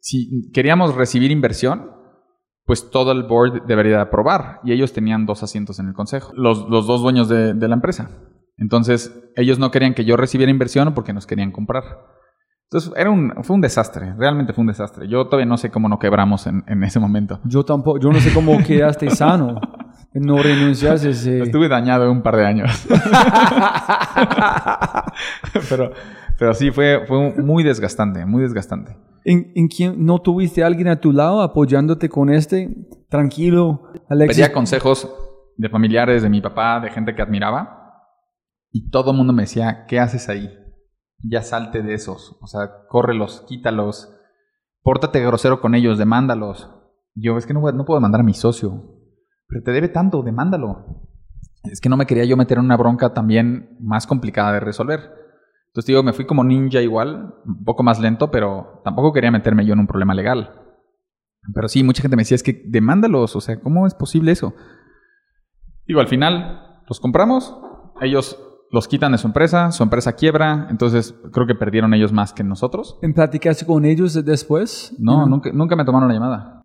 [0.00, 1.90] si queríamos recibir inversión,
[2.64, 4.60] pues todo el board debería aprobar.
[4.64, 7.74] Y ellos tenían dos asientos en el consejo, los, los dos dueños de, de la
[7.74, 8.08] empresa.
[8.56, 11.84] Entonces, ellos no querían que yo recibiera inversión porque nos querían comprar.
[12.70, 15.08] Entonces, era un, fue un desastre, realmente fue un desastre.
[15.08, 17.40] Yo todavía no sé cómo no quebramos en, en ese momento.
[17.44, 19.58] Yo tampoco, yo no sé cómo quedaste sano.
[20.12, 21.10] No renunciaste.
[21.10, 22.86] ese- Estuve dañado un par de años.
[25.68, 25.92] pero,
[26.38, 28.96] pero sí, fue, fue muy desgastante, muy desgastante.
[29.24, 32.68] ¿En, en quién no tuviste a alguien a tu lado apoyándote con este?
[33.08, 34.36] Tranquilo, Alexis.
[34.38, 35.10] Pedía consejos
[35.56, 37.74] de familiares, de mi papá, de gente que admiraba.
[38.70, 40.50] Y todo el mundo me decía, ¿qué haces ahí?
[41.22, 42.36] Ya salte de esos.
[42.40, 44.14] O sea, córrelos, quítalos.
[44.82, 46.70] Pórtate grosero con ellos, demándalos.
[47.14, 48.98] Yo, es que no, no puedo demandar a mi socio.
[49.48, 51.08] Pero te debe tanto, demándalo.
[51.64, 55.00] Es que no me quería yo meter en una bronca también más complicada de resolver.
[55.68, 59.66] Entonces digo, me fui como ninja igual, un poco más lento, pero tampoco quería meterme
[59.66, 60.54] yo en un problema legal.
[61.54, 64.54] Pero sí, mucha gente me decía, es que demándalos, o sea, ¿cómo es posible eso?
[65.86, 67.56] Digo, al final los compramos,
[68.00, 68.38] ellos
[68.70, 72.44] los quitan de su empresa, su empresa quiebra, entonces creo que perdieron ellos más que
[72.44, 72.98] nosotros.
[73.02, 74.94] ¿En platicaste con ellos después?
[74.98, 76.62] No, nunca, nunca me tomaron la llamada.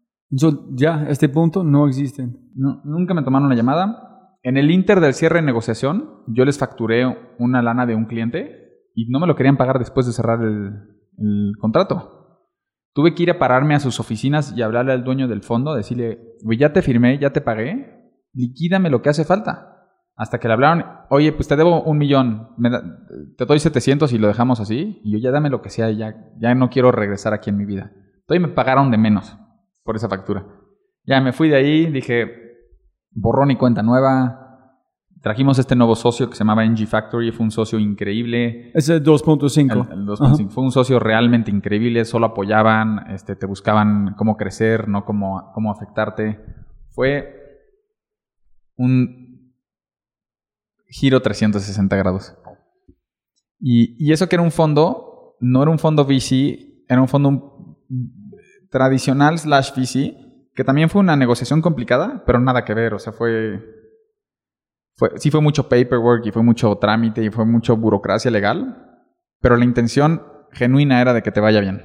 [0.71, 2.49] Ya, este punto no existen.
[2.55, 4.37] No, nunca me tomaron la llamada.
[4.41, 7.05] En el inter del cierre de negociación, yo les facturé
[7.39, 10.73] una lana de un cliente y no me lo querían pagar después de cerrar el,
[11.17, 12.39] el contrato.
[12.93, 16.35] Tuve que ir a pararme a sus oficinas y hablarle al dueño del fondo, decirle,
[16.43, 19.72] güey, ya te firmé, ya te pagué, liquídame lo que hace falta.
[20.15, 22.83] Hasta que le hablaron, oye, pues te debo un millón, me da-
[23.35, 24.99] te doy 700 y lo dejamos así.
[25.03, 27.65] Y yo, ya dame lo que sea, ya, ya no quiero regresar aquí en mi
[27.65, 27.91] vida.
[28.27, 29.35] Todavía me pagaron de menos
[29.83, 30.45] por esa factura.
[31.05, 32.31] Ya me fui de ahí, dije,
[33.11, 34.39] borrón y cuenta nueva.
[35.21, 38.69] Trajimos este nuevo socio que se llamaba NG Factory, fue un socio increíble.
[38.75, 39.91] Ese es El, 2.5.
[39.93, 40.49] el 2.5.
[40.49, 45.71] Fue un socio realmente increíble, solo apoyaban, este, te buscaban cómo crecer, no cómo, cómo
[45.71, 46.39] afectarte.
[46.91, 47.39] Fue
[48.77, 49.22] un
[50.93, 52.35] giro 360 grados.
[53.59, 57.79] Y, y eso que era un fondo, no era un fondo VC, era un fondo
[58.69, 60.15] tradicional slash VC,
[60.53, 63.59] que también fue una negociación complicada, pero nada que ver, o sea, fue,
[64.95, 69.01] fue sí fue mucho paperwork y fue mucho trámite y fue mucho burocracia legal,
[69.41, 70.21] pero la intención
[70.51, 71.81] genuina era de que te vaya bien.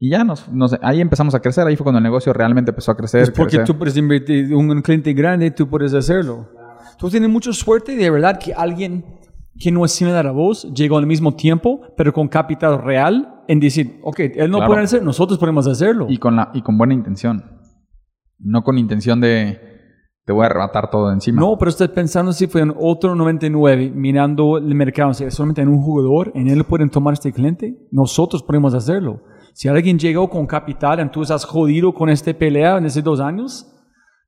[0.00, 2.90] Y ya nos, nos- ahí empezamos a crecer, ahí fue cuando el negocio realmente empezó
[2.92, 3.20] a crecer.
[3.22, 3.66] Es porque crecer.
[3.66, 6.48] tú puedes invertir un, un cliente grande, tú puedes hacerlo.
[6.98, 9.04] Tú tienes mucha suerte de verdad que alguien
[9.58, 13.60] que no es similar a vos llegó al mismo tiempo, pero con capital real, en
[13.60, 14.72] decir, ok, él no Claro.
[14.72, 16.06] puede hacer, nosotros podemos hacerlo.
[16.08, 17.44] Y con, la, y con buena intención.
[18.38, 19.60] No con intención de
[20.24, 21.40] te voy a arrebatar todo de encima.
[21.40, 25.60] No, pero estás pensando si fue en otro 99, mirando el mercado, si es solamente
[25.62, 29.22] en un jugador, en él pueden tomar este cliente, nosotros podemos hacerlo.
[29.54, 33.66] Si alguien llegó con capital, entonces has jodido con esta pelea en estos dos años,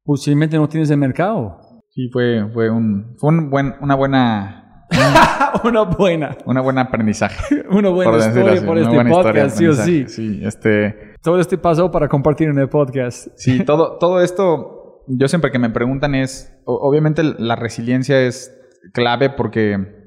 [0.03, 1.59] posiblemente no tienes el mercado.
[1.95, 4.86] Sí, fue, fue, un, fue un buen, una buena
[5.64, 7.64] Una buena, una buena aprendizaje.
[7.70, 10.40] una buena historia así, por este buena historia podcast, sí o sí.
[10.43, 13.28] este, Todo este pasó para compartir en el podcast.
[13.36, 18.59] sí todo, todo esto, yo siempre que me preguntan es, obviamente la resiliencia es
[18.93, 20.01] clave porque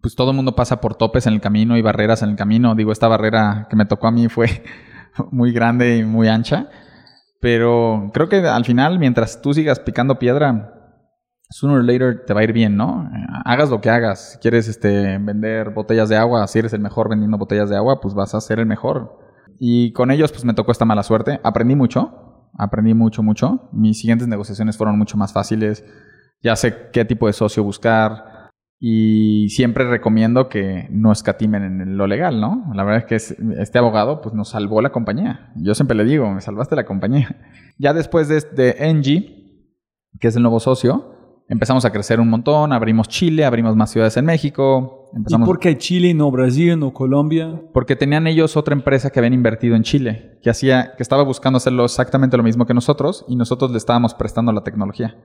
[0.00, 2.74] pues todo el mundo pasa por topes en el camino y barreras en el camino.
[2.74, 4.62] Digo, esta barrera que me tocó a mí fue
[5.30, 6.68] muy grande y muy ancha.
[7.40, 10.73] Pero creo que al final, mientras tú sigas picando piedra,
[11.56, 13.08] sooner or later te va a ir bien, ¿no?
[13.14, 14.32] Eh, Hagas lo que hagas.
[14.32, 18.00] Si quieres este, vender botellas de agua, si eres el mejor vendiendo botellas de agua,
[18.00, 19.18] pues vas a ser el mejor.
[19.60, 21.40] Y con ellos, pues me tocó esta mala suerte.
[21.44, 22.48] Aprendí mucho.
[22.58, 23.68] Aprendí mucho, mucho.
[23.72, 25.84] Mis siguientes negociaciones fueron mucho más fáciles.
[26.42, 28.50] Ya sé qué tipo de socio buscar.
[28.80, 32.70] Y siempre recomiendo que no escatimen en lo legal, ¿no?
[32.74, 35.52] La verdad es que es- este abogado pues nos salvó la compañía.
[35.56, 37.28] Yo siempre le digo, me salvaste la compañía.
[37.78, 41.13] Ya después de, de NG, que es el nuevo socio,
[41.48, 45.10] empezamos a crecer un montón, abrimos Chile, abrimos más ciudades en México.
[45.28, 47.60] ¿Y por qué Chile, no Brasil, no Colombia?
[47.72, 51.56] porque tenían ellos otra empresa que habían invertido en Chile, que hacía, que estaba buscando
[51.58, 55.16] hacerlo exactamente lo mismo que nosotros, y nosotros le estábamos prestando la tecnología.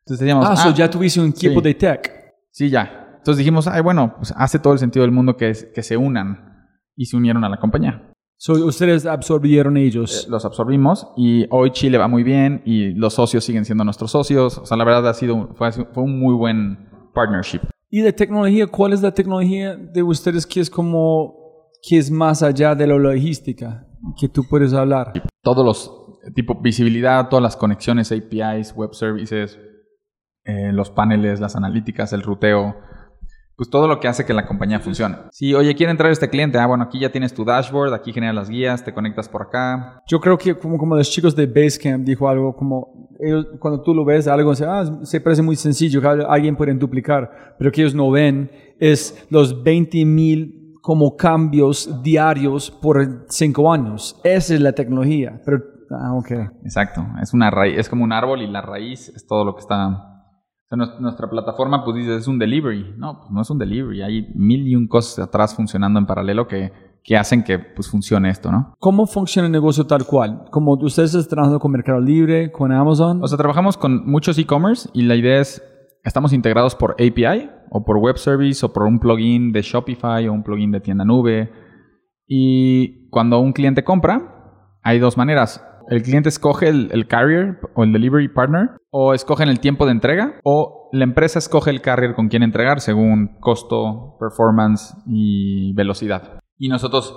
[0.00, 1.64] Entonces decíamos, Ah, so ya tuviste un equipo sí.
[1.64, 2.10] de tech.
[2.50, 3.04] Sí, ya.
[3.18, 6.46] Entonces dijimos, ay, bueno, pues hace todo el sentido del mundo que, que se unan.
[6.96, 8.07] Y se unieron a la compañía.
[8.40, 10.24] So ustedes absorbieron ellos.
[10.24, 14.12] Eh, Los absorbimos y hoy Chile va muy bien y los socios siguen siendo nuestros
[14.12, 14.58] socios.
[14.58, 17.60] O sea, la verdad ha sido, fue, fue un muy buen partnership.
[17.90, 18.68] ¿Y de tecnología?
[18.68, 21.34] ¿Cuál es la tecnología de ustedes que es como,
[21.82, 23.86] que es más allá de la logística?
[24.20, 25.12] Que tú puedes hablar.
[25.42, 25.90] Todos los,
[26.34, 29.58] tipo visibilidad, todas las conexiones, APIs, web services,
[30.44, 32.76] eh, los paneles, las analíticas, el ruteo,
[33.58, 35.16] pues todo lo que hace que la compañía funcione.
[35.32, 38.36] Si, oye, quiere entrar este cliente, ah, bueno, aquí ya tienes tu dashboard, aquí generas
[38.36, 40.00] las guías, te conectas por acá.
[40.06, 43.92] Yo creo que como, como los chicos de Basecamp dijo algo como, ellos, cuando tú
[43.92, 47.96] lo ves, algo se, ah, se parece muy sencillo, alguien puede duplicar, pero que ellos
[47.96, 48.48] no ven
[48.78, 54.20] es los 20 mil como cambios diarios por cinco años.
[54.22, 56.30] Esa es la tecnología, pero, ah, ok.
[56.62, 59.62] Exacto, es una raíz, es como un árbol y la raíz es todo lo que
[59.62, 60.17] está
[60.70, 62.94] o sea, nuestra plataforma, pues dices, es un delivery.
[62.96, 64.02] No, pues no es un delivery.
[64.02, 66.72] Hay mil y un cosas atrás funcionando en paralelo que,
[67.02, 68.74] que hacen que pues, funcione esto, ¿no?
[68.78, 70.44] ¿Cómo funciona el negocio tal cual?
[70.50, 73.22] Como ustedes están trabajando con Mercado Libre, con Amazon.
[73.22, 75.62] O sea, trabajamos con muchos e-commerce y la idea es,
[76.04, 80.32] estamos integrados por API o por web service o por un plugin de Shopify o
[80.34, 81.50] un plugin de tienda nube.
[82.26, 87.92] Y cuando un cliente compra, hay dos maneras el cliente escoge el, carrier o el
[87.92, 92.28] delivery partner, o escogen el tiempo de entrega, o la empresa escoge el carrier con
[92.28, 96.40] quien entregar según costo, performance y velocidad.
[96.58, 97.14] Y nosotros,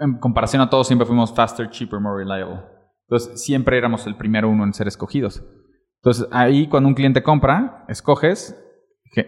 [0.00, 2.60] en comparación a todos, siempre fuimos faster, cheaper, more reliable.
[3.08, 5.44] Entonces, siempre éramos el primero uno en ser escogidos.
[6.02, 8.56] Entonces, ahí cuando un cliente compra, escoges,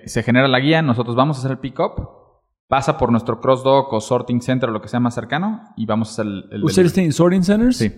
[0.07, 1.93] se genera la guía, nosotros vamos a hacer el pick-up,
[2.69, 6.09] pasa por nuestro cross-dock o sorting center o lo que sea más cercano y vamos
[6.09, 6.45] a hacer el...
[6.51, 7.77] el ¿Ustedes tienen sorting centers?
[7.77, 7.93] Sí.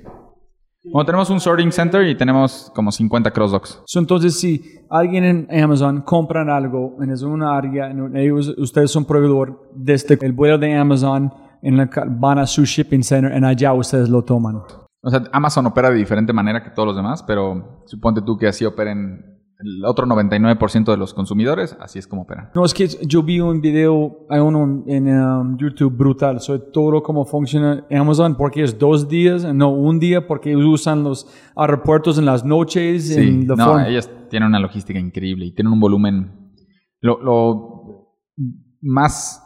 [0.84, 3.82] Bueno, tenemos un sorting center y tenemos como 50 crossdocks.
[3.94, 10.18] entonces, si alguien en Amazon compran algo en una área, ellos, ustedes son proveedor desde
[10.20, 11.32] el vuelo de Amazon,
[11.62, 14.56] en la, van a su shipping center, en allá ustedes lo toman.
[15.02, 18.48] O sea, Amazon opera de diferente manera que todos los demás, pero suponte tú que
[18.48, 22.50] así operen el otro 99% de los consumidores, así es como operan.
[22.54, 27.02] No, es que yo vi un video, hay uno en um, YouTube brutal sobre todo
[27.02, 31.26] cómo funciona Amazon, porque es dos días, no un día, porque usan los
[31.56, 33.14] aeropuertos en las noches.
[33.14, 36.52] Sí, no, ellos tienen una logística increíble y tienen un volumen.
[37.00, 38.10] Lo, lo
[38.80, 39.40] más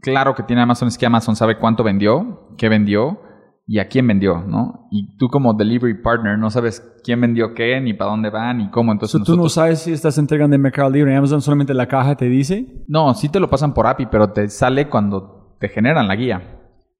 [0.00, 3.20] claro que tiene Amazon es que Amazon sabe cuánto vendió, qué vendió
[3.68, 4.86] y a quién vendió, ¿no?
[4.92, 8.70] Y tú como delivery partner no sabes quién vendió qué, ni para dónde va, ni
[8.70, 8.92] cómo.
[8.92, 12.26] Entonces ¿Tú no sabes si estás entregando en Mercado Libre Amazon solamente la caja te
[12.26, 12.84] dice?
[12.86, 16.42] No, sí te lo pasan por API, pero te sale cuando te generan la guía.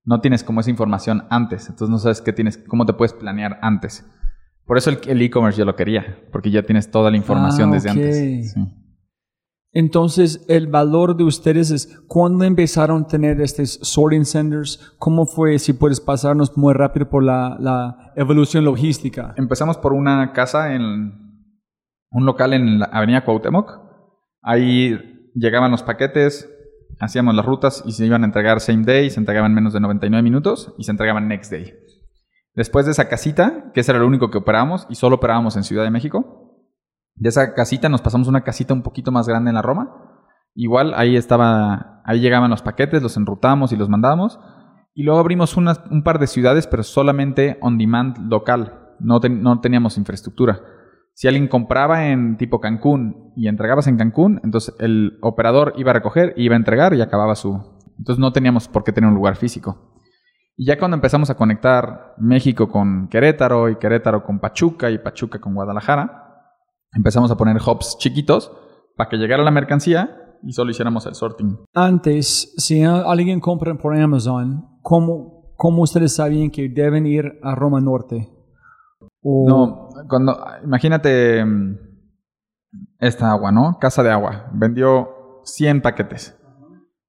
[0.04, 3.58] No tienes como esa información antes, entonces no sabes qué tienes, cómo te puedes planear
[3.62, 4.04] antes.
[4.64, 7.90] Por eso el e-commerce yo lo quería, porque ya tienes toda la información ah, desde
[7.90, 8.52] antes.
[8.52, 8.60] Sí.
[9.78, 15.58] Entonces, el valor de ustedes es cuando empezaron a tener estos sorting centers, ¿cómo fue?
[15.58, 19.34] Si puedes pasarnos muy rápido por la, evolución logística.
[19.36, 20.82] Empezamos por una casa en
[22.10, 23.70] un local en la Avenida Cuauhtémoc.
[24.40, 24.98] Ahí
[25.34, 26.48] llegaban los paquetes,
[26.98, 30.22] hacíamos las rutas y se iban a entregar same day, se entregaban menos de 99
[30.22, 31.74] minutos y se entregaban next day.
[32.54, 35.64] Después de esa casita, que ese era lo único que operábamos y solo operábamos en
[35.64, 36.45] Ciudad de México,
[37.16, 39.90] de esa casita nos pasamos una casita un poquito más grande en la Roma.
[40.54, 44.38] Igual ahí estaba, ahí llegaban los paquetes, los enrutamos y los mandábamos.
[44.94, 48.94] Y luego abrimos un par de ciudades, pero solamente on demand local.
[48.98, 50.60] No, no teníamos infraestructura.
[51.12, 55.94] Si alguien compraba en tipo Cancún y entregabas en Cancún, entonces el operador iba a
[55.94, 57.76] recoger, iba a entregar y acababa su...
[57.98, 60.00] Entonces no teníamos por qué tener un lugar físico.
[60.56, 65.38] Y ya cuando empezamos a conectar México con Querétaro y Querétaro con Pachuca y Pachuca
[65.38, 66.25] con Guadalajara,
[66.96, 68.50] empezamos a poner hubs chiquitos
[68.96, 71.58] para que llegara la mercancía y solo hiciéramos el sorting.
[71.74, 77.80] Antes, si alguien compra por Amazon, ¿cómo, cómo ustedes sabían que deben ir a Roma
[77.80, 78.32] Norte?
[79.22, 81.78] No, cuando, imagínate mm,
[83.00, 83.76] esta agua, ¿no?
[83.80, 84.48] Casa de agua.
[84.52, 85.08] Vendió
[85.44, 86.40] 100 paquetes.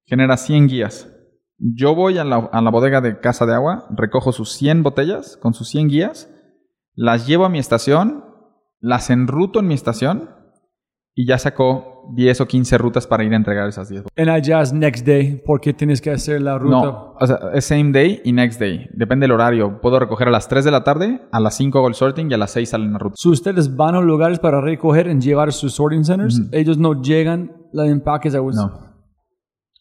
[0.04, 1.14] Genera 100 guías.
[1.58, 5.36] Yo voy a la, a la bodega de Casa de Agua, recojo sus 100 botellas
[5.36, 6.30] con sus 100 guías,
[6.94, 8.27] las llevo a mi estación
[8.80, 10.30] las enruto en mi estación
[11.14, 14.04] y ya sacó 10 o 15 rutas para ir a entregar esas 10.
[14.14, 16.76] En allá es next day porque tienes que hacer la ruta.
[16.76, 18.88] No, o sea, es same day y next day.
[18.94, 19.80] Depende del horario.
[19.80, 22.34] Puedo recoger a las 3 de la tarde, a las 5 hago el sorting y
[22.34, 23.16] a las 6 salen la ruta.
[23.18, 27.50] Si ustedes van a lugares para recoger y llevar sus sorting centers, ellos no llegan
[27.72, 28.70] los empaques a ustedes.
[28.70, 28.88] No.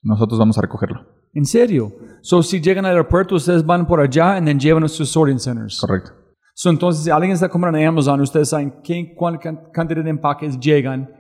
[0.02, 1.06] Nosotros vamos a recogerlo.
[1.34, 1.92] ¿En serio?
[2.22, 5.80] So, si llegan al aeropuerto, ustedes van por allá y llevan a sus sorting centers.
[5.80, 6.17] Correcto
[6.66, 11.12] entonces, si alguien está comprando en Amazon, ustedes saben qué, cuál cantidad de empaques llegan.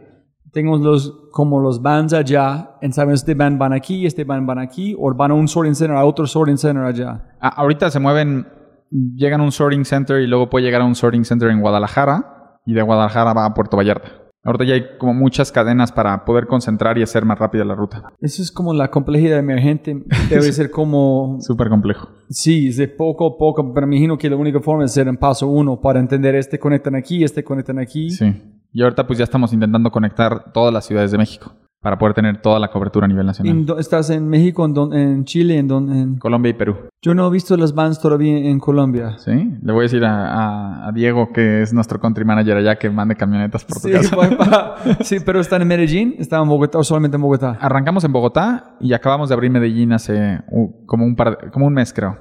[0.51, 4.59] Tengo los, como los bands allá, y saben, este band van aquí, este band van
[4.59, 7.35] aquí, o van a un sorting center, a otro sorting center allá.
[7.39, 8.47] Ah, ahorita se mueven,
[8.89, 12.59] llegan a un sorting center y luego puede llegar a un sorting center en Guadalajara,
[12.65, 14.26] y de Guadalajara va a Puerto Vallarta.
[14.47, 18.13] Ahorita ya hay como muchas cadenas para poder concentrar y hacer más rápida la ruta.
[18.21, 20.05] Eso es como la complejidad emergente.
[20.29, 21.35] Debe ser como...
[21.41, 22.07] Súper complejo.
[22.29, 25.09] Sí, es de poco a poco, pero me imagino que la única forma es ser
[25.09, 28.09] en paso uno para entender este conectan aquí, este conectan aquí.
[28.09, 28.41] Sí.
[28.71, 32.41] Y ahorita pues ya estamos intentando conectar todas las ciudades de México para poder tener
[32.41, 33.55] toda la cobertura a nivel nacional.
[33.55, 36.75] ¿En dó- ¿Estás en México, en, dón- en Chile, en, dón- en- Colombia y Perú.
[37.03, 39.17] Yo no he visto las bands todavía en Colombia.
[39.19, 39.31] ¿Sí?
[39.61, 42.89] Le voy a decir a, a- a Diego, que es nuestro country manager allá, que
[42.89, 44.15] mande camionetas por tu Sí, casa.
[44.15, 47.57] pa- pa- sí, pero están en Medellín, están en Bogotá o solamente en Bogotá.
[47.61, 51.73] Arrancamos en Bogotá y acabamos de abrir Medellín hace uh, como, un par como un
[51.73, 52.17] mes, creo.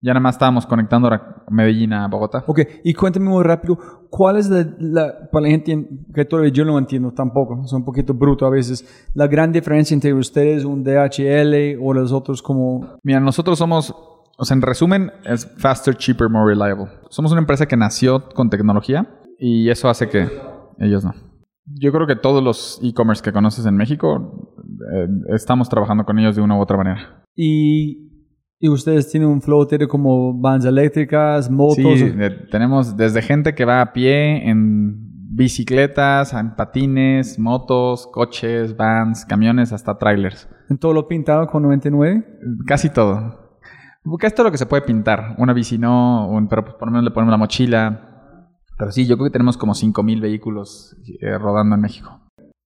[0.00, 2.44] Ya nada más estábamos conectando ahora Medellín a Bogotá.
[2.46, 3.76] Ok, y cuéntame muy rápido,
[4.10, 7.72] ¿cuál es la, la- para la gente en- que todavía yo no entiendo tampoco, es
[7.72, 12.42] un poquito bruto a veces, la gran diferencia entre ustedes, un DHL o los otros
[12.42, 12.98] como...
[13.02, 13.92] Mira, nosotros somos,
[14.36, 16.86] o sea, en resumen, es faster, cheaper, more reliable.
[17.10, 20.28] Somos una empresa que nació con tecnología y eso hace que
[20.78, 21.12] ellos no.
[21.66, 24.54] Yo creo que todos los e-commerce que conoces en México,
[24.94, 27.24] eh, estamos trabajando con ellos de una u otra manera.
[27.34, 28.17] Y,
[28.60, 33.64] y ustedes tienen un flow como bandas eléctricas, motos, Sí, de- tenemos desde gente que
[33.64, 40.48] va a pie en bicicletas, en patines, motos, coches, vans, camiones, hasta trailers.
[40.70, 42.26] en todo lo pintado con 99.
[42.66, 43.58] Casi todo.
[44.18, 45.34] Casi todo lo que se puede pintar.
[45.38, 48.04] Una bici no, un- pero pues por lo menos le ponemos la mochila.
[48.76, 52.20] Pero sí, yo creo que tenemos como 5.000 vehículos eh, rodando en México.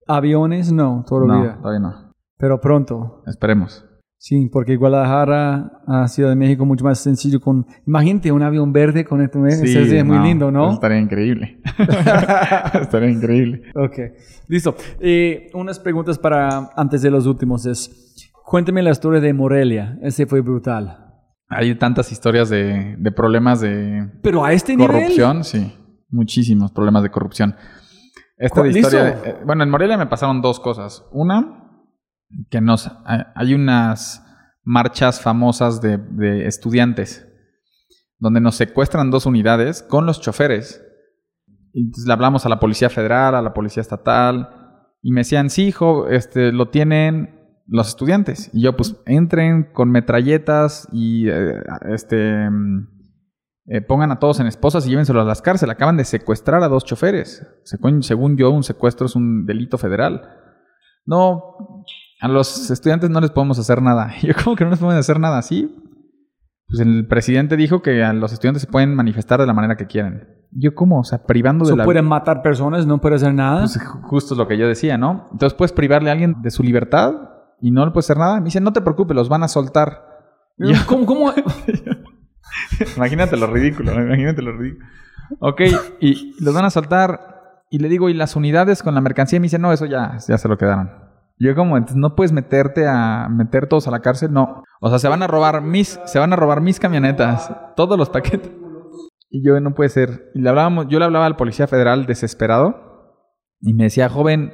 [0.07, 1.53] Aviones, no, todavía.
[1.55, 2.13] No, todavía no.
[2.39, 3.23] Pero pronto.
[3.27, 3.85] Esperemos.
[4.23, 7.67] Sí, porque Guadalajara a Ciudad de México mucho más sencillo con...
[7.89, 9.51] Imagínate un avión verde con este...
[9.51, 10.75] Sí, es muy lindo, ¿no?
[10.75, 11.61] Estaría increíble.
[12.81, 13.63] estaría increíble.
[13.75, 13.99] Ok,
[14.47, 14.77] listo.
[15.01, 19.99] Eh, unas preguntas para antes de los últimos es, cuéntame la historia de Morelia.
[20.03, 20.99] Ese fue brutal.
[21.49, 24.99] Hay tantas historias de, de problemas de Pero a este nivel...
[24.99, 25.75] corrupción, sí.
[26.11, 27.57] Muchísimos problemas de corrupción.
[28.37, 29.09] Esta ¿Cuál de historia...
[29.25, 31.05] eh, bueno, en Morelia me pasaron dos cosas.
[31.11, 31.62] Una,
[32.51, 32.91] que nos...
[33.05, 34.25] hay- unas
[34.65, 37.29] marchas famosas de, estudiantes
[38.19, 40.81] donde nos secuestran dos unidades con los choferes.
[41.73, 44.49] Y entonces le hablamos a la Policía Federal, a la Policía Estatal,
[45.03, 48.51] y me decían, sí, hijo, este, lo tienen los estudiantes.
[48.53, 52.47] Y yo, pues, entren con metralletas y eh, este,
[53.67, 55.75] eh, pongan a todos en esposas y llévenselos a las cárceles.
[55.75, 57.45] Acaban de secuestrar a dos choferes.
[57.65, 60.23] Según, según yo, un secuestro es un delito federal.
[61.05, 61.72] No,
[62.23, 64.13] a los estudiantes no les podemos hacer nada.
[64.23, 65.43] Yo, como que no les podemos hacer nada?
[65.43, 65.75] Sí,
[66.69, 69.87] pues el presidente dijo que a los estudiantes se pueden manifestar de la manera que
[69.87, 70.29] quieran.
[70.53, 71.01] Yo, ¿cómo?
[71.01, 73.61] O sea, privando de la pueden matar personas, no puede hacer nada.
[73.61, 75.29] Pues justo es lo que yo decía, ¿no?
[75.33, 77.15] Entonces puedes privarle a alguien de su libertad
[77.61, 78.39] y no le puedes hacer nada.
[78.39, 80.03] Me dice, no te preocupes, los van a soltar.
[80.59, 81.33] Yo- ¿Cómo, cómo?
[82.97, 84.03] imagínate lo ridículo, ¿no?
[84.05, 84.87] imagínate lo ridículo.
[85.41, 85.61] Ok,
[86.01, 87.21] y los van a soltar.
[87.71, 89.41] Y le digo, ¿y las unidades con la mercancía?
[89.41, 90.91] Me dice, no, eso ya, ya se lo quedaron.
[91.43, 94.63] Yo como, entonces no puedes meterte a meter todos a la cárcel, no.
[94.81, 98.11] O sea, se van a robar mis, se van a robar mis camionetas, todos los
[98.11, 98.53] paquetes.
[99.29, 100.31] Y yo no puede ser.
[100.37, 103.27] Y le hablábamos, yo le hablaba al policía federal desesperado
[103.61, 104.53] y me decía, joven,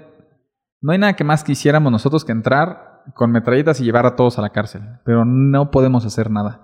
[0.81, 4.39] no hay nada que más quisiéramos nosotros que entrar con metralletas y llevar a todos
[4.39, 6.62] a la cárcel, pero no podemos hacer nada.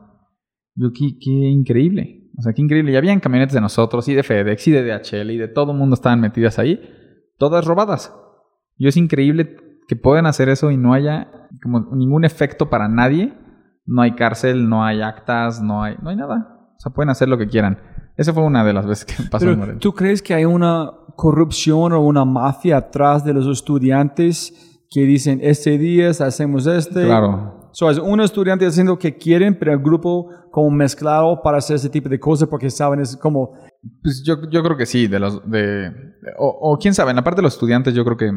[0.74, 2.30] Yo, qué, qué increíble.
[2.38, 2.92] O sea, qué increíble.
[2.92, 5.78] Y habían camionetas de nosotros, y de FedEx, y de DHL, y de todo el
[5.78, 6.80] mundo estaban metidas ahí,
[7.36, 8.14] todas robadas.
[8.78, 9.56] Y es increíble
[9.88, 13.34] que puedan hacer eso y no haya como ningún efecto para nadie.
[13.86, 16.72] No hay cárcel, no hay actas, no hay, no hay nada.
[16.76, 17.78] O sea, pueden hacer lo que quieran.
[18.16, 19.80] Esa fue una de las veces que pasó en Pero, Morelia.
[19.80, 25.40] ¿Tú crees que hay una corrupción o una mafia atrás de los estudiantes que dicen,
[25.42, 27.04] este día hacemos este?
[27.04, 27.70] Claro.
[27.72, 31.74] So, es un estudiante haciendo lo que quieren, pero el grupo como mezclado para hacer
[31.74, 33.52] ese tipo de cosas porque saben, es como...
[34.00, 35.90] Pues yo, yo creo que sí, de los de
[36.38, 38.30] o, o quién sabe, en la parte de los estudiantes yo creo que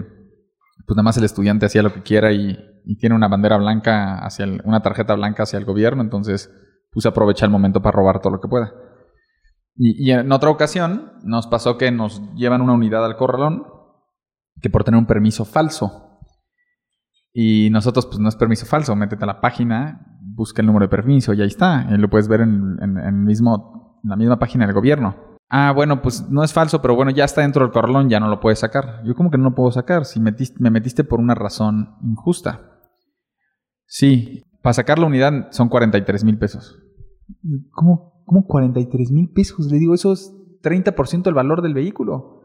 [0.87, 2.57] pues nada más el estudiante hacía lo que quiera y,
[2.99, 6.49] tiene una bandera blanca hacia el- una tarjeta blanca hacia el gobierno, entonces
[6.89, 8.71] pues aprovecha el momento para robar todo lo que pueda.
[9.75, 13.65] Y, en otra ocasión nos pasó que nos llevan una unidad al corralón
[14.61, 16.21] que por tener un permiso falso.
[17.33, 20.89] Y nosotros, pues no es permiso falso, métete a la página, busca el número de
[20.89, 21.85] permiso y ahí está.
[21.91, 25.15] Y lo puedes ver en, en- mismo, en la misma página del gobierno.
[25.49, 28.27] Ah, bueno, pues no es falso, pero bueno, ya está dentro del corralón, ya no
[28.27, 29.01] lo puedes sacar.
[29.05, 32.81] Yo como que no lo puedo sacar si metiste- me metiste por una razón injusta.
[33.85, 36.77] Sí, para sacar la unidad son 43 mil pesos.
[37.71, 39.71] ¿Cómo, ¿Cómo 43 mil pesos?
[39.71, 42.41] Le digo, eso es 30% del valor del vehículo.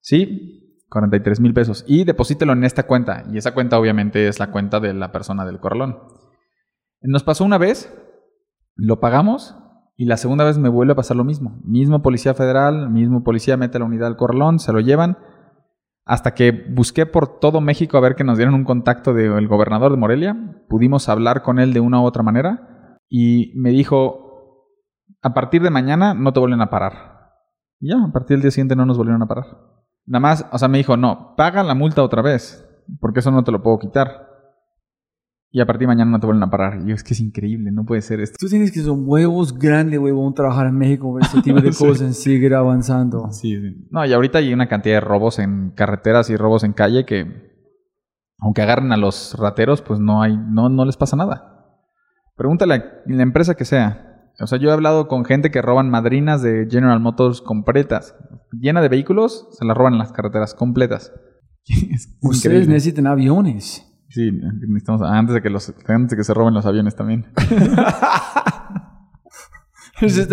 [0.00, 1.84] Sí, 43 mil pesos.
[1.88, 3.24] Y deposítelo en esta cuenta.
[3.32, 5.98] Y esa cuenta obviamente es la cuenta de la persona del corralón.
[7.02, 7.92] Nos pasó una vez,
[8.76, 9.56] lo pagamos
[9.96, 11.58] y la segunda vez me vuelve a pasar lo mismo.
[11.64, 15.16] Mismo policía federal, mismo policía mete la unidad al corralón, se lo llevan.
[16.04, 19.90] Hasta que busqué por todo México a ver que nos dieron un contacto del gobernador
[19.90, 20.64] de Morelia.
[20.68, 22.98] Pudimos hablar con él de una u otra manera.
[23.08, 24.70] Y me dijo,
[25.22, 27.32] a partir de mañana no te vuelven a parar.
[27.80, 29.46] Y ya, a partir del día siguiente no nos volvieron a parar.
[30.04, 32.62] Nada más, o sea, me dijo, no, paga la multa otra vez.
[33.00, 34.28] Porque eso no te lo puedo quitar.
[35.56, 36.82] Y a partir de mañana no te vuelven a parar.
[36.82, 38.36] Y yo, es que es increíble, no puede ser esto.
[38.38, 42.14] Tú tienes que son huevos grandes, huevón, trabajar en México, ver ese tipo de cosas,
[42.14, 43.32] seguir avanzando.
[43.32, 43.88] Sí, sí.
[43.90, 47.54] No, y ahorita hay una cantidad de robos en carreteras y robos en calle que,
[48.38, 51.80] aunque agarren a los rateros, pues no hay, no, no les pasa nada.
[52.36, 54.28] Pregúntale a la empresa que sea.
[54.38, 58.14] O sea, yo he hablado con gente que roban madrinas de General Motors completas,
[58.52, 61.14] llena de vehículos, se las roban en las carreteras completas.
[61.66, 62.74] Es Ustedes increíble.
[62.74, 63.85] necesitan aviones.
[64.08, 67.26] Sí, necesitamos antes de que los antes de que se roben los aviones también.
[70.00, 70.28] Es-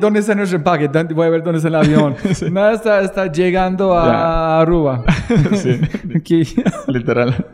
[0.00, 0.88] ¿Dónde está nuestro empaque?
[0.88, 2.14] ¿Dónde- Voy a ver dónde está el avión.
[2.52, 4.60] Nada está, está llegando a Ya.
[4.60, 5.04] Aruba.
[5.54, 5.80] sí,
[6.14, 6.42] Aquí.
[6.86, 7.46] literal.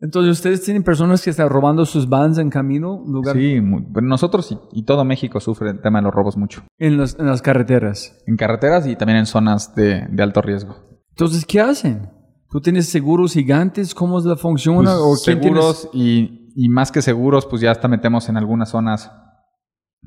[0.00, 3.02] Entonces, ¿ustedes tienen personas que están robando sus vans en camino?
[3.06, 3.60] Lugar Sí,
[3.92, 6.62] pero nosotros y, y todo México sufre el tema de los robos mucho.
[6.78, 8.16] en, los- en las carreteras.
[8.26, 10.76] En carreteras y también en zonas de, de alto riesgo.
[11.10, 12.10] Entonces, ¿qué hacen?
[12.54, 13.96] ¿Tú tienes seguros gigantes?
[13.96, 14.84] ¿Cómo es la función?
[14.84, 18.68] Pues, ¿O quién seguros y, y más que seguros, pues ya hasta metemos en algunas
[18.68, 19.10] zonas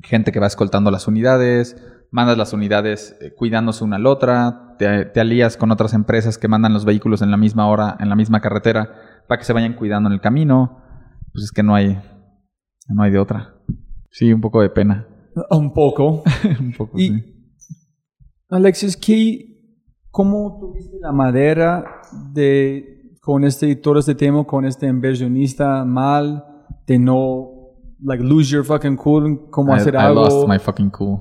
[0.02, 1.76] gente que va escoltando las unidades,
[2.10, 6.38] mandas las unidades eh, cuidándose una a la otra, te, te alías con otras empresas
[6.38, 8.94] que mandan los vehículos en la misma hora, en la misma carretera,
[9.28, 10.80] para que se vayan cuidando en el camino.
[11.34, 12.00] Pues es que no hay,
[12.88, 13.56] no hay de otra.
[14.10, 15.06] Sí, un poco de pena.
[15.50, 16.22] Un poco.
[16.60, 17.34] un poco, Y- sí.
[18.48, 19.47] Alexis, ¿qué,
[20.18, 22.00] ¿cómo tuviste la madera
[22.32, 26.44] de, con este, todo este tema, con este inversionista mal,
[26.88, 27.50] de no,
[28.02, 30.22] like, lose your fucking cool, cómo I, hacer I algo?
[30.24, 31.20] lost my fucking cool.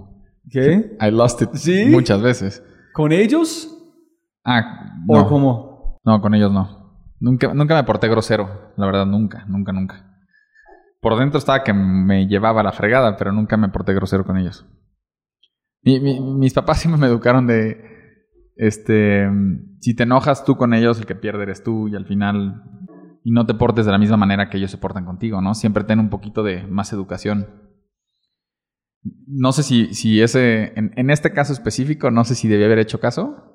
[0.49, 0.97] ¿Qué?
[1.01, 1.85] I lost it ¿Sí?
[1.91, 2.63] muchas veces.
[2.91, 3.71] ¿Con ellos?
[4.43, 5.27] Ah, ¿O no.
[5.27, 5.99] cómo?
[6.03, 7.03] No, con ellos no.
[7.19, 10.05] Nunca, nunca me porté grosero, la verdad, nunca, nunca, nunca.
[11.01, 14.65] Por dentro estaba que me llevaba la fregada, pero nunca me porté grosero con ellos.
[15.83, 17.96] Mi- mi- mis papás siempre me educaron de,
[18.57, 19.29] este,
[19.79, 22.63] si te enojas tú con ellos, el que pierde eres tú y al final,
[23.23, 25.53] y no te portes de la misma manera que ellos se portan contigo, ¿no?
[25.53, 27.47] Siempre ten un poquito de más educación.
[29.27, 32.79] No sé si, si ese, en, en este caso específico, no sé si debía haber
[32.79, 33.53] hecho caso,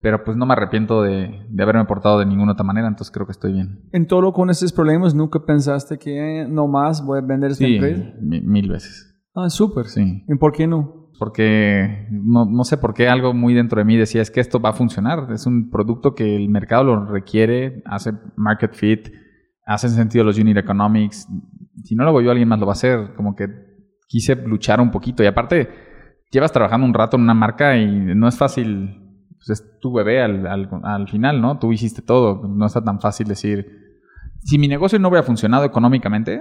[0.00, 3.26] pero pues no me arrepiento de, de haberme portado de ninguna otra manera, entonces creo
[3.26, 3.88] que estoy bien.
[3.92, 7.64] En todo con estos problemas, ¿nunca pensaste que eh, no más voy a vender esta
[7.64, 8.14] Sí, empresa?
[8.22, 9.14] mi- mil veces.
[9.34, 9.86] Ah, súper.
[9.86, 10.24] Sí.
[10.26, 10.97] ¿Y por qué no?
[11.18, 14.60] Porque no, no sé por qué algo muy dentro de mí decía es que esto
[14.60, 15.32] va a funcionar.
[15.32, 19.08] Es un producto que el mercado lo requiere, hace market fit,
[19.66, 21.26] hace sentido los unit economics.
[21.82, 23.14] Si no lo hago yo, alguien más lo va a hacer.
[23.16, 23.48] Como que
[24.06, 25.24] quise luchar un poquito.
[25.24, 25.68] Y aparte,
[26.30, 29.04] llevas trabajando un rato en una marca y no es fácil.
[29.38, 31.58] Pues es tu bebé al, al, al final, ¿no?
[31.58, 32.46] Tú hiciste todo.
[32.46, 33.66] No está tan fácil decir.
[34.44, 36.40] Si mi negocio no hubiera funcionado económicamente,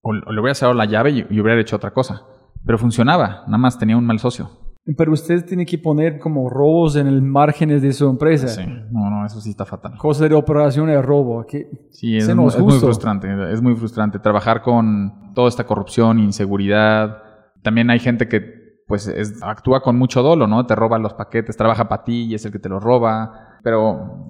[0.00, 2.22] o, o le hubiera cerrado la llave y hubiera hecho otra cosa.
[2.68, 4.50] Pero funcionaba, nada más tenía un mal socio.
[4.94, 8.46] Pero usted tiene que poner como robos en el márgenes de su empresa.
[8.48, 9.96] Sí, no, no, eso sí está fatal.
[9.96, 11.46] Cosa de operación de robo.
[11.46, 17.16] que Sí, es, muy frustrante, es muy frustrante trabajar con toda esta corrupción, inseguridad.
[17.62, 20.66] También hay gente que pues es- actúa con mucho dolo, ¿no?
[20.66, 23.58] Te roba los paquetes, trabaja para ti y es el que te los roba.
[23.62, 24.26] Pero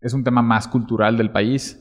[0.00, 1.76] es un tema más cultural del país.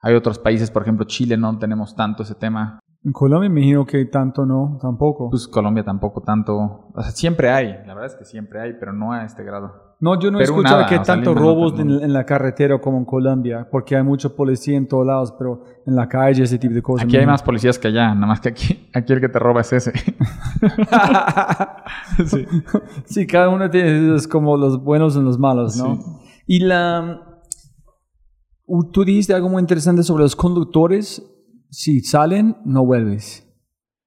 [0.00, 2.80] Hay otros países, por ejemplo, Chile no tenemos tanto ese tema.
[3.04, 5.30] En Colombia me imagino que tanto no, tampoco.
[5.30, 6.90] Pues Colombia tampoco tanto.
[6.92, 9.94] O sea, siempre hay, la verdad es que siempre hay, pero no a este grado.
[10.00, 12.24] no, yo no he escuchado que o sea, tanto Lima no robos en, en la
[12.26, 16.42] carretera como en Colombia, porque hay mucha policía en todos lados, pero en la calle
[16.42, 17.06] ese tipo de cosas.
[17.06, 19.60] Aquí hay más policías que allá, nada más que aquí, aquí el que te roba
[19.60, 19.92] es ese.
[22.26, 22.46] sí.
[23.06, 25.96] sí, cada uno tiene es como los buenos y los malos, ¿no?
[25.96, 26.02] Sí.
[26.46, 27.22] Y la...
[28.66, 31.22] u- Tú dijiste algo muy interesante sobre los conductores.
[31.70, 33.44] Si salen, no vuelves.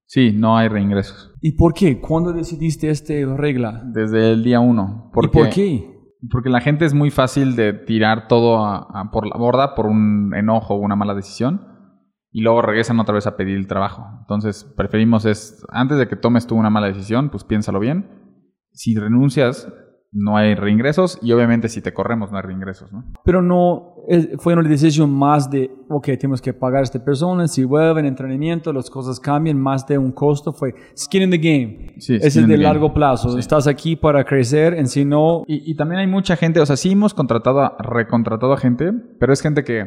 [0.06, 1.34] Sí, no hay reingresos.
[1.42, 2.00] ¿Y por qué?
[2.02, 3.82] ¿Cuándo decidiste esta regla?
[3.86, 5.06] Desde el día uno.
[5.10, 5.88] ¿Y Porque, por qué?
[6.30, 9.86] Porque la gente es muy fácil de tirar todo a- a por la borda por
[9.88, 11.62] un enojo o una mala decisión.
[12.34, 14.06] Y luego regresan otra vez a pedir el trabajo.
[14.22, 18.10] Entonces, preferimos es, antes de que tomes tú una mala decisión, pues piénsalo bien.
[18.72, 19.68] Si renuncias,
[20.14, 21.20] no hay reingresos.
[21.22, 23.04] Y obviamente si te corremos, no hay reingresos, ¿no?
[23.26, 23.91] Pero no
[24.40, 28.74] fue una decisión más de, ok, tenemos que pagar a esta persona, si vuelven, entrenamiento,
[28.74, 31.94] las cosas cambian, más de un costo, fue skin in the game.
[32.00, 32.58] Sí, Ese es de game.
[32.58, 33.30] largo plazo.
[33.32, 33.40] Sí.
[33.40, 36.76] Estás aquí para crecer, en si no, Y, y también hay mucha gente, o sea,
[36.78, 39.86] sí hemos contratado, a- recontratado a gente, pero es gente que,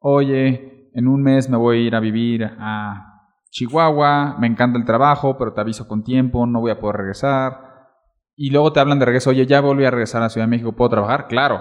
[0.00, 3.06] oye, en un mes me voy a ir a vivir a
[3.50, 7.68] Chihuahua, me encanta el trabajo, pero te aviso con tiempo, no voy a poder regresar.
[8.42, 10.72] y luego te hablan de regreso, oye, ya volví a regresar a Ciudad de México,
[10.72, 11.26] ¿puedo trabajar?
[11.28, 11.58] Claro.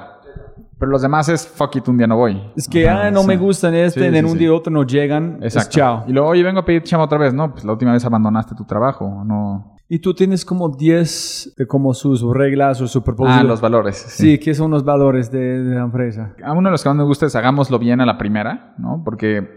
[0.80, 2.42] Pero los demás es, fuck it, un día no voy.
[2.56, 3.28] Es que, Ajá, ah, no sí.
[3.28, 4.38] me gustan este, Sí, en sí, un sí.
[4.40, 5.38] día otro no llegan.
[5.42, 5.72] es Exacto.
[5.78, 6.04] chao.
[6.08, 7.34] Y luego, oye, vengo a pedir chamba otra vez.
[7.34, 9.76] No, pues la última vez abandonaste tu trabajo, no.
[9.90, 13.40] Y tú tienes como 10 de como sus reglas o su propósito.
[13.40, 13.98] Ah, los valores.
[13.98, 16.34] Sí, ¿qué son los valores de, de la empresa?
[16.44, 19.02] A uno de los que más me gusta es hagámoslo bien a la primera, ¿no?
[19.04, 19.48] Porque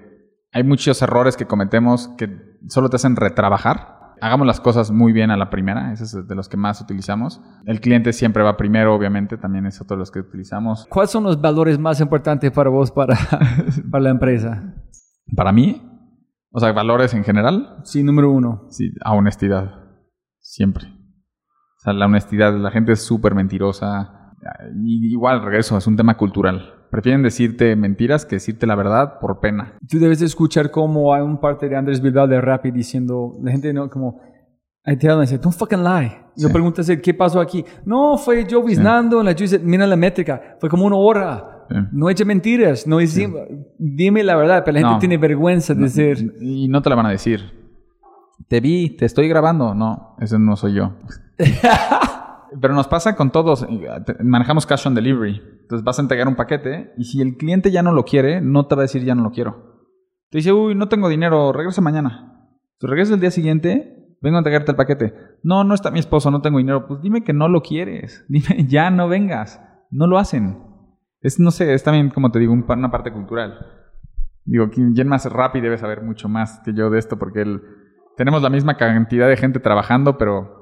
[0.52, 2.30] hay muchos errores que cometemos que
[2.68, 4.00] solo te hacen retrabajar.
[4.22, 7.40] Hagamos las cosas muy bien a la primera, ese es de los que más utilizamos.
[7.66, 10.86] El cliente siempre va primero, obviamente, también es otro de los que utilizamos.
[10.88, 13.18] ¿Cuáles son los valores más importantes para vos para,
[13.90, 14.74] para la empresa?
[15.34, 15.82] Para mí,
[16.52, 18.66] o sea, valores en general, Sí, número uno.
[18.70, 19.72] sí, a honestidad,
[20.38, 20.86] siempre.
[20.86, 24.34] O sea, la honestidad, la gente es súper mentirosa.
[24.84, 26.74] Y igual, regreso, es un tema cultural.
[26.92, 29.72] Prefieren decirte mentiras que decirte la verdad por pena.
[29.88, 33.50] Tú debes de escuchar como hay un parte de Andrés Bilbao de Rappi diciendo, la
[33.50, 34.20] gente no, como,
[34.86, 36.18] I tell them, I say, don't fucking lie.
[36.36, 36.52] Yo Sí.
[36.52, 37.64] pregunto, ¿qué pasó aquí?
[37.86, 41.64] No, fue yo biznando, la yo dice, mira la métrica, fue como una hora.
[41.70, 41.76] Sí.
[41.92, 43.32] No eche mentiras, no hice-
[43.78, 44.98] dime la verdad, pero la gente No.
[44.98, 46.18] tiene vergüenza de No, ser.
[46.42, 47.40] Y no te la van a decir.
[48.48, 49.74] Te vi, te estoy grabando.
[49.74, 50.92] No, ese no soy yo.
[52.60, 53.66] Pero nos pasa con todos.
[54.06, 55.40] Te- Manejamos cash on delivery.
[55.62, 58.66] Entonces vas a entregar un paquete y si el cliente ya no lo quiere, no
[58.66, 59.86] te va a decir ya no lo quiero.
[60.30, 62.48] Te dice, uy, no tengo dinero, regresa mañana.
[62.78, 65.14] Tú regresas el día siguiente, vengo a entregarte el paquete.
[65.42, 66.86] No, no está mi esposo, no tengo dinero.
[66.86, 68.24] Pues dime que no lo quieres.
[68.28, 69.62] Dime, ya no vengas.
[69.90, 70.58] No lo hacen.
[71.20, 73.58] Es, no sé, es también, como te digo, una parte cultural.
[74.44, 77.62] Digo, quien más rápido debe saber mucho más que yo de esto, porque él,
[78.16, 80.61] tenemos la misma cantidad de gente trabajando, pero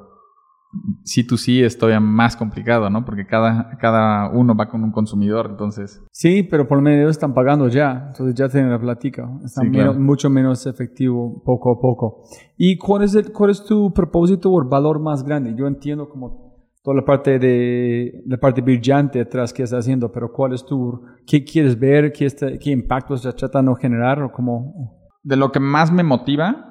[1.04, 3.04] sí tú sí es todavía más complicado, ¿no?
[3.04, 6.02] Porque cada, cada uno va con un consumidor, entonces...
[6.12, 9.28] Sí, pero por lo menos están pagando ya, entonces ya tienen la plática.
[9.44, 10.00] Está Sí, menos- claro.
[10.00, 12.22] mucho menos efectivo poco a poco.
[12.56, 15.54] ¿Y cuál es, el, cuál es tu propósito o el valor más grande?
[15.56, 16.50] Yo entiendo como
[16.82, 21.02] toda la parte de la parte brillante atrás que estás haciendo, pero ¿cuál es tu,
[21.26, 24.30] qué quieres ver, qué, está- qué impacto estás tratando de generar o.
[25.22, 26.69] De lo que más me motiva,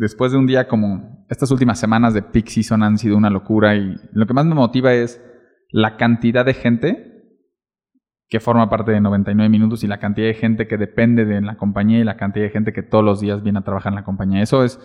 [0.00, 3.76] después de un día como estas últimas semanas de peak season han sido una locura
[3.76, 5.22] y lo que más me motiva es
[5.70, 7.06] la cantidad de gente
[8.26, 11.58] que forma parte de 99 minutos y la cantidad de gente que depende de la
[11.58, 14.04] compañía y la cantidad de gente que todos los días viene a trabajar en la
[14.04, 14.40] compañía.
[14.40, 14.80] Eso es,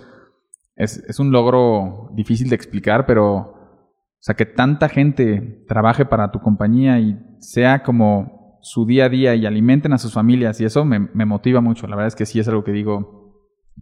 [0.75, 6.31] es, es un logro difícil de explicar, pero o sea, que tanta gente trabaje para
[6.31, 10.65] tu compañía y sea como su día a día y alimenten a sus familias y
[10.65, 11.87] eso me, me motiva mucho.
[11.87, 13.24] La verdad es que sí es algo que digo,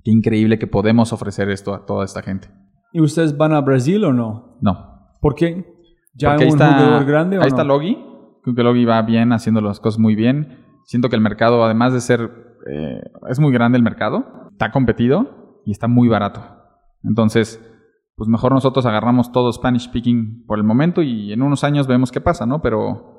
[0.03, 2.49] qué increíble que podemos ofrecer esto a toda esta gente.
[2.91, 4.57] ¿Y ustedes van a Brasil o no?
[4.61, 5.17] No.
[5.19, 5.65] ¿Por qué?
[6.15, 7.55] ¿Ya Porque hay un está, jugador grande o ahí no?
[7.55, 7.97] está Logi.
[8.43, 10.59] Creo que Logi va bien haciendo las cosas muy bien.
[10.85, 12.29] Siento que el mercado, además de ser,
[12.69, 16.41] eh, es muy grande el mercado, está competido y está muy barato.
[17.03, 17.61] Entonces,
[18.15, 22.11] pues mejor nosotros agarramos todo Spanish speaking por el momento y en unos años vemos
[22.11, 22.61] qué pasa, ¿no?
[22.61, 23.12] Pero,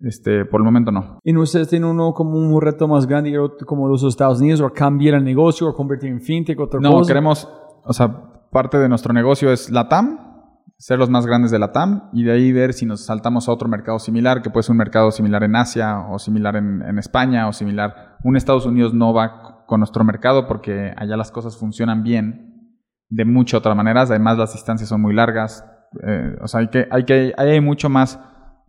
[0.00, 1.18] este, por el momento no.
[1.24, 4.70] ¿Y no ustedes tienen uno como un reto más grande como los Estados Unidos o
[4.70, 7.08] cambiar el negocio o convertir en fintech otra No, cosa?
[7.08, 7.48] queremos,
[7.84, 8.08] o sea,
[8.50, 10.18] parte de nuestro negocio es LATAM,
[10.76, 13.68] ser los más grandes de LATAM y de ahí ver si nos saltamos a otro
[13.68, 17.48] mercado similar, que puede ser un mercado similar en Asia o similar en, en España
[17.48, 18.16] o similar.
[18.22, 22.72] Un Estados Unidos no va con nuestro mercado porque allá las cosas funcionan bien
[23.10, 25.64] de muchas otras maneras, además las distancias son muy largas,
[26.06, 28.20] eh, o sea, hay que, hay que, hay mucho más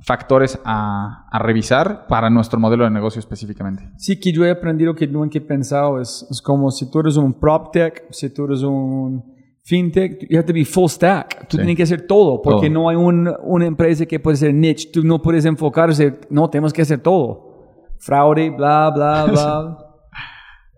[0.02, 3.90] factores a, a revisar para nuestro modelo de negocio específicamente.
[3.98, 7.18] Sí, que yo he aprendido que nunca he pensado es, es como si tú eres
[7.18, 9.24] un prop tech, si tú eres un
[9.64, 11.48] fintech, you have to be full stack.
[11.48, 11.58] Tú Sí.
[11.58, 12.82] tienes que hacer todo, porque Todo.
[12.82, 14.90] no hay un- una empresa que puede ser niche.
[14.92, 17.86] Tú no puedes enfocarse, no, tenemos que hacer todo.
[18.00, 19.78] Fraude, bla, bla, bla.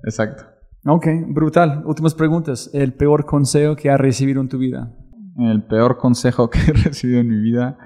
[0.04, 0.44] Exacto.
[0.86, 1.84] ok, brutal.
[1.86, 2.70] Últimas preguntas.
[2.74, 4.92] El peor consejo que has recibido en tu vida.
[5.38, 7.78] El peor consejo que he recibido en mi vida.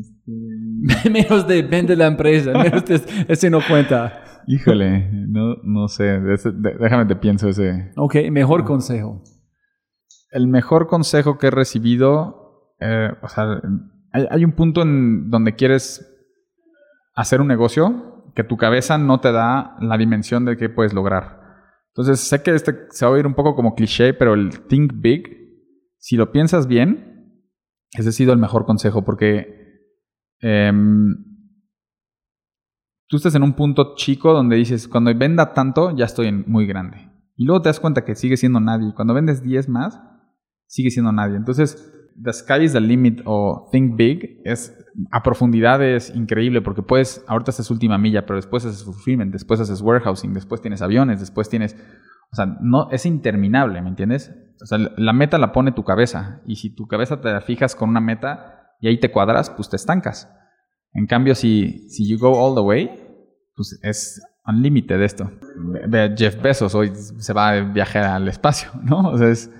[0.00, 4.24] Este, menos de vende la empresa, menos de, ese no cuenta.
[4.46, 6.04] Híjole, no, no sé.
[6.04, 7.92] de ese- de- déjame te pienso ese.
[7.96, 9.22] Ok, mejor consejo.
[10.30, 13.60] El mejor consejo que he recibido, eh, o sea,
[14.12, 16.08] hay, hay un punto en donde quieres
[17.14, 21.40] hacer un negocio que tu cabeza no te da la dimensión de qué puedes lograr.
[21.88, 24.92] Entonces, sé que este se va a oír un poco como cliché, pero el think
[24.96, 25.28] big,
[25.98, 27.44] si lo piensas bien,
[27.92, 29.61] ese ha sido el mejor consejo porque
[30.42, 31.14] em,
[33.08, 36.66] tú estás en un punto chico donde dices, cuando venda tanto, ya estoy en muy
[36.66, 37.10] grande.
[37.36, 38.92] Y luego te das cuenta que sigue siendo nadie.
[38.94, 40.00] Cuando vendes 10 más,
[40.66, 41.36] sigue siendo nadie.
[41.36, 41.90] Entonces,
[42.22, 44.76] the sky is the limit o think big es
[45.10, 49.58] a profundidad es increíble porque puedes, ahorita haces última milla, pero después haces fulfillment, después
[49.60, 51.74] haces warehousing, después tienes aviones, después tienes,
[52.30, 54.34] o sea, no, es interminable, ¿me entiendes?
[54.62, 56.40] o sea, la meta la pone tu cabeza.
[56.46, 59.76] Y si tu cabeza te fijas con una meta y ahí te cuadras, pues te
[59.76, 60.28] estancas.
[60.92, 62.90] En cambio, si, si you go all the way,
[63.54, 65.30] pues es unlimited esto.
[65.88, 69.10] Ve a Jeff Bezos, hoy se va de viaje al espacio, ¿no?
[69.10, 69.50] O sea, es,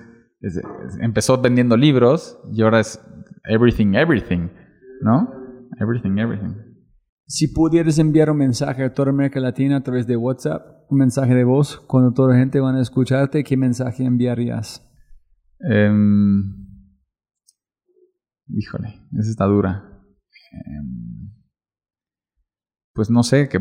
[0.99, 2.99] empezó vendiendo libros y ahora es
[3.45, 4.49] everything, everything,
[5.01, 5.31] ¿no?
[5.79, 6.55] Everything, everything.
[7.25, 11.33] Si pudieras enviar un mensaje a toda América Latina a través de WhatsApp, un mensaje
[11.33, 14.85] de voz, cuando toda la gente van a escucharte, ¿qué mensaje enviarías?
[15.61, 16.62] Em,
[18.47, 19.89] híjole, esa está dura.
[20.51, 21.31] Em,
[22.93, 23.59] pues no sé, que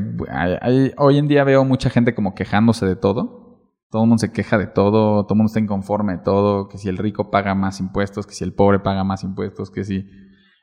[0.99, 3.41] hoy en día veo mucha gente como quejándose de todo.
[3.91, 6.79] Todo el mundo se queja de todo, todo el mundo está inconforme de todo, que
[6.79, 10.09] si el rico paga más impuestos, que si el pobre paga más impuestos, que si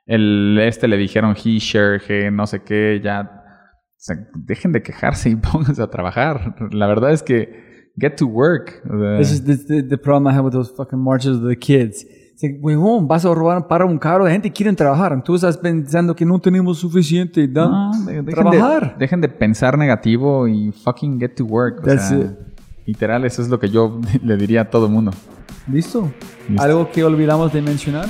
[0.06, 4.82] el este le dijeron he, share, he, no sé qué, ya o sea, dejen de
[4.82, 6.56] quejarse y pónganse a trabajar.
[6.72, 8.82] La verdad es que get to work.
[9.18, 12.06] This is the problem I have with those fucking marches of the kids.
[12.42, 15.22] Like, huevón, vas a robar para un carro, la gente quiere trabajar.
[15.24, 17.48] Tú estás pensando que no tenemos suficiente.
[17.48, 17.92] ¿no?
[17.92, 18.94] No, de- dejen trabajar.
[18.94, 21.82] De, dejen de pensar negativo y fucking get to work.
[21.86, 22.32] O sea, it.
[22.86, 25.12] Literal, eso es lo que yo le diría a todo el mundo.
[25.72, 26.12] ¿Listo?
[26.48, 26.64] Listo.
[26.64, 28.08] ¿Algo que olvidamos de mencionar?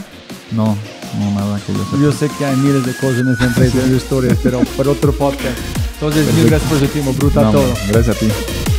[0.56, 1.98] No, no nada que yo sepa.
[2.02, 5.12] Yo sé que hay miles de cosas en esta empresa, de historias, pero para otro
[5.12, 5.58] podcast.
[5.96, 7.74] Entonces, mil gracias por su tiempo, brutal No, todo.
[7.92, 8.79] Gracias a ti.